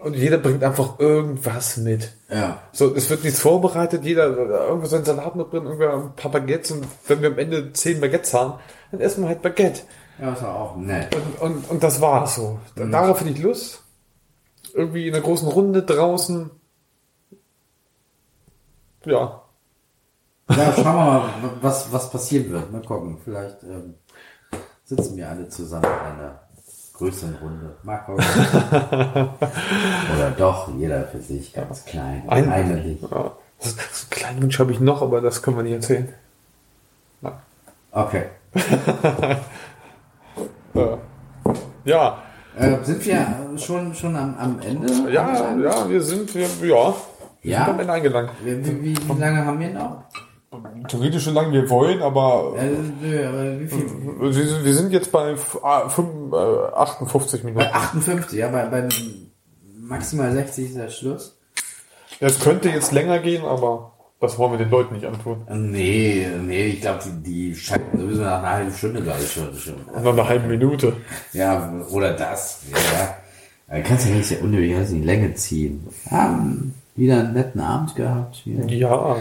und 0.02 0.14
jeder 0.14 0.38
bringt 0.38 0.62
einfach 0.62 1.00
irgendwas 1.00 1.76
mit. 1.78 2.12
Ja. 2.30 2.62
So, 2.72 2.94
es 2.94 3.10
wird 3.10 3.24
nichts 3.24 3.40
vorbereitet, 3.40 4.04
jeder 4.04 4.26
irgendwo 4.36 4.86
seinen 4.86 5.04
Salat 5.04 5.34
mitbringen, 5.34 5.66
irgendwer 5.66 5.94
ein 5.94 6.14
paar 6.14 6.30
Baguettes 6.30 6.70
und 6.70 6.86
wenn 7.08 7.22
wir 7.22 7.30
am 7.30 7.38
Ende 7.38 7.72
zehn 7.72 8.00
Baguettes 8.00 8.32
haben, 8.32 8.60
dann 8.92 9.00
essen 9.00 9.22
wir 9.24 9.28
halt 9.28 9.42
Baguette. 9.42 9.82
Ja, 10.20 10.32
ist 10.32 10.44
auch 10.44 10.76
nett. 10.76 11.08
Und, 11.14 11.40
und, 11.40 11.70
und 11.70 11.82
das 11.82 12.00
war's 12.00 12.36
so. 12.36 12.60
Darauf 12.76 13.20
hätte 13.20 13.30
ich 13.30 13.42
Lust. 13.42 13.82
Irgendwie 14.74 15.08
in 15.08 15.14
einer 15.14 15.24
großen 15.24 15.48
Runde 15.48 15.82
draußen. 15.82 16.50
Ja. 19.04 19.40
Ja, 20.50 20.72
schauen 20.72 20.84
wir 20.84 20.92
mal, 20.94 21.22
was, 21.60 21.92
was 21.92 22.10
passieren 22.10 22.50
wird. 22.50 22.72
Mal 22.72 22.82
gucken. 22.82 23.18
Vielleicht 23.24 23.62
ähm, 23.62 23.94
sitzen 24.84 25.16
wir 25.16 25.28
alle 25.28 25.48
zusammen 25.48 25.84
in 25.84 25.90
einer 26.20 26.40
größeren 26.94 27.36
Runde. 27.40 27.76
Mal 27.84 27.98
gucken. 27.98 28.24
Oder 30.16 30.30
doch, 30.36 30.68
jeder 30.76 31.04
für 31.04 31.20
sich, 31.20 31.52
ganz 31.52 31.84
klein. 31.84 32.24
Ein- 32.28 32.50
Heimlich. 32.50 33.00
ja. 33.02 33.32
So 33.62 33.70
einen 33.78 34.10
kleinen 34.10 34.42
Wunsch 34.42 34.58
habe 34.58 34.72
ich 34.72 34.80
noch, 34.80 35.02
aber 35.02 35.20
das 35.20 35.42
können 35.42 35.56
wir 35.58 35.62
nicht 35.62 35.74
erzählen. 35.74 36.12
Na. 37.20 37.40
Okay. 37.92 38.24
Ja. 40.74 40.98
Ja, 41.84 42.18
Äh, 42.56 42.84
sind 42.84 43.04
wir 43.04 43.26
schon, 43.56 43.94
schon 43.94 44.14
am, 44.16 44.36
am 44.38 44.60
Ende? 44.60 45.10
ja, 45.10 45.54
ja, 45.56 45.88
wir 45.88 46.00
sind, 46.02 46.32
wir, 46.34 46.46
ja, 46.68 46.94
wir 47.42 47.52
Ja? 47.52 47.64
sind 47.64 47.74
am 47.74 47.80
Ende 47.80 47.92
eingelangt. 47.92 48.30
Wie, 48.44 48.64
wie, 48.64 48.96
wie, 48.96 49.20
lange 49.20 49.44
haben 49.44 49.58
wir 49.60 49.70
noch? 49.70 50.02
Theoretisch 50.88 51.24
so 51.24 51.30
lange 51.30 51.52
wir 51.52 51.70
wollen, 51.70 52.02
aber 52.02 52.54
Äh, 52.56 52.66
äh, 53.06 53.60
wie 53.60 53.66
viel? 53.68 53.86
wir 54.20 54.32
sind, 54.32 54.64
wir 54.64 54.74
sind 54.74 54.92
jetzt 54.92 55.12
bei 55.12 55.30
f- 55.32 55.58
ah, 55.62 55.88
fünf- 55.88 56.32
äh, 56.32 56.74
58 56.74 57.44
Minuten. 57.44 57.60
Bei 57.64 57.72
58, 57.72 58.38
ja, 58.38 58.48
bei, 58.48 58.66
bei 58.66 58.88
maximal 59.80 60.32
60 60.32 60.66
ist 60.70 60.76
der 60.76 60.88
Schluss. 60.88 61.36
Es 62.18 62.40
könnte 62.40 62.68
jetzt 62.68 62.90
länger 62.92 63.20
gehen, 63.20 63.44
aber 63.44 63.92
das 64.20 64.36
wollen 64.38 64.52
wir 64.52 64.58
den 64.58 64.70
Leuten 64.70 64.94
nicht 64.94 65.06
antun. 65.06 65.42
Äh, 65.48 65.54
Nee, 65.54 66.26
nee, 66.44 66.66
ich 66.66 66.80
glaube, 66.80 66.98
die, 67.06 67.22
die 67.50 67.54
schalten 67.54 67.98
sowieso 68.00 68.22
nach 68.22 68.40
einer 68.40 68.50
halben 68.50 68.72
Stunde, 68.74 69.02
glaube 69.02 69.20
ich, 69.22 69.32
schon. 69.32 69.54
schon. 69.56 69.74
Nach 69.94 70.12
einer 70.12 70.28
halben 70.28 70.48
Minute. 70.48 70.94
Ja, 71.32 71.72
oder 71.90 72.12
das. 72.12 72.62
Ja. 72.72 73.76
Äh, 73.76 73.82
Kannst 73.82 74.08
ja 74.08 74.14
nicht 74.16 74.26
sehr 74.26 74.42
unnötig 74.42 74.76
also 74.76 74.94
die 74.94 75.02
Länge 75.02 75.32
ziehen. 75.34 75.86
Haben 76.10 76.74
wieder 76.96 77.20
einen 77.20 77.32
netten 77.34 77.60
Abend 77.60 77.94
gehabt. 77.96 78.36
Hier. 78.36 78.64
Ja, 78.66 79.16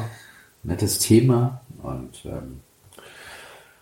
Nettes 0.64 1.00
Thema. 1.00 1.62
Und 1.82 2.26
ähm, 2.26 2.60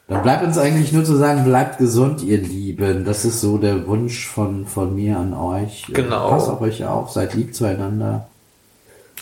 dann 0.08 0.22
bleibt 0.22 0.44
uns 0.44 0.58
eigentlich 0.58 0.94
nur 0.94 1.04
zu 1.04 1.16
sagen, 1.16 1.44
bleibt 1.44 1.80
gesund, 1.80 2.22
ihr 2.22 2.38
Lieben. 2.38 3.04
Das 3.04 3.26
ist 3.26 3.42
so 3.42 3.58
der 3.58 3.88
Wunsch 3.88 4.28
von, 4.28 4.66
von 4.66 4.96
mir 4.96 5.18
an 5.18 5.34
euch. 5.34 5.90
Äh, 5.90 5.94
Genau. 5.94 6.30
Passt 6.30 6.50
auf 6.50 6.62
euch 6.62 6.86
auf, 6.86 7.12
seid 7.12 7.34
lieb 7.34 7.56
zueinander. 7.56 8.28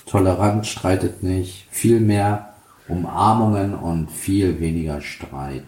Tolerant, 0.05 0.67
streitet 0.67 1.23
nicht. 1.23 1.67
Viel 1.71 1.99
mehr 1.99 2.53
Umarmungen 2.87 3.73
und 3.73 4.11
viel 4.11 4.59
weniger 4.59 5.01
Streit. 5.01 5.65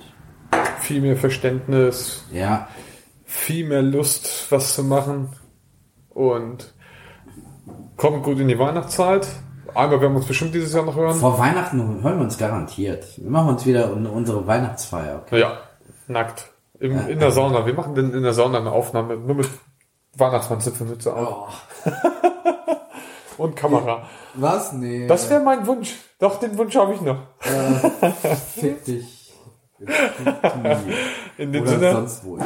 viel 0.80 1.02
mehr 1.02 1.18
Verständnis, 1.18 2.24
Ja, 2.32 2.68
viel 3.26 3.66
mehr 3.68 3.82
Lust, 3.82 4.46
was 4.52 4.76
zu 4.76 4.84
machen. 4.84 5.30
Und 6.10 6.74
kommt 7.98 8.24
gut 8.24 8.40
in 8.40 8.48
die 8.48 8.58
Weihnachtszeit. 8.60 9.28
Einmal 9.76 10.00
werden 10.02 10.14
wir 10.14 10.18
uns 10.18 10.28
bestimmt 10.28 10.56
dieses 10.56 10.74
Jahr 10.74 10.86
noch 10.86 10.96
hören. 10.96 11.16
vor 11.16 11.38
Weihnachten 11.38 12.02
hören 12.02 12.18
wir 12.18 12.24
uns 12.24 12.38
garantiert. 12.38 13.06
Wir 13.18 13.30
machen 13.30 13.50
uns 13.50 13.66
wieder 13.66 13.92
un- 13.92 14.08
unsere 14.08 14.48
Weihnachtsfeier. 14.48 15.22
Okay? 15.26 15.40
Ja, 15.42 15.58
nackt. 16.08 16.52
Im, 16.80 17.08
in 17.10 17.20
der 17.20 17.32
Sauna. 17.32 17.66
Wir 17.66 17.74
machen 17.74 17.94
denn 17.96 18.14
in 18.14 18.24
der 18.24 18.34
Sauna 18.34 18.60
eine 18.60 18.72
Aufnahme 18.72 19.18
nur 19.18 19.36
mit 19.36 19.50
Weihnachtsmann-Zipfelmütze 20.16 21.14
auf 21.14 21.68
Oh. 21.86 21.92
und 23.44 23.56
Kamera. 23.56 24.04
Was? 24.36 24.74
Nee. 24.74 25.08
Das 25.08 25.30
wäre 25.30 25.42
mein 25.42 25.66
Wunsch. 25.68 25.96
Doch, 26.20 26.40
den 26.40 26.58
Wunsch 26.58 26.76
habe 26.76 26.94
ich 26.94 27.02
noch. 27.02 27.18
Fick 28.56 28.84
dich. 28.86 29.34
In 31.38 31.52
dem 31.54 31.62
Oder 31.64 31.72
Sinne, 31.72 31.92
sonst 31.94 32.26
wo. 32.26 32.40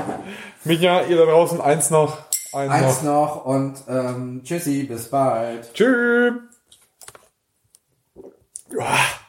Micha, 0.66 1.02
ihr 1.04 1.18
da 1.18 1.26
draußen, 1.26 1.62
eins 1.62 1.90
noch. 1.90 2.18
Eins, 2.54 2.72
Eins 2.72 3.04
noch. 3.04 3.36
noch. 3.38 3.46
und 3.46 3.84
ähm, 3.88 4.42
tschüssi, 4.44 4.84
bis 4.84 5.10
bald. 5.10 5.74
Tschüss. 5.74 6.34
Ah. 8.80 9.21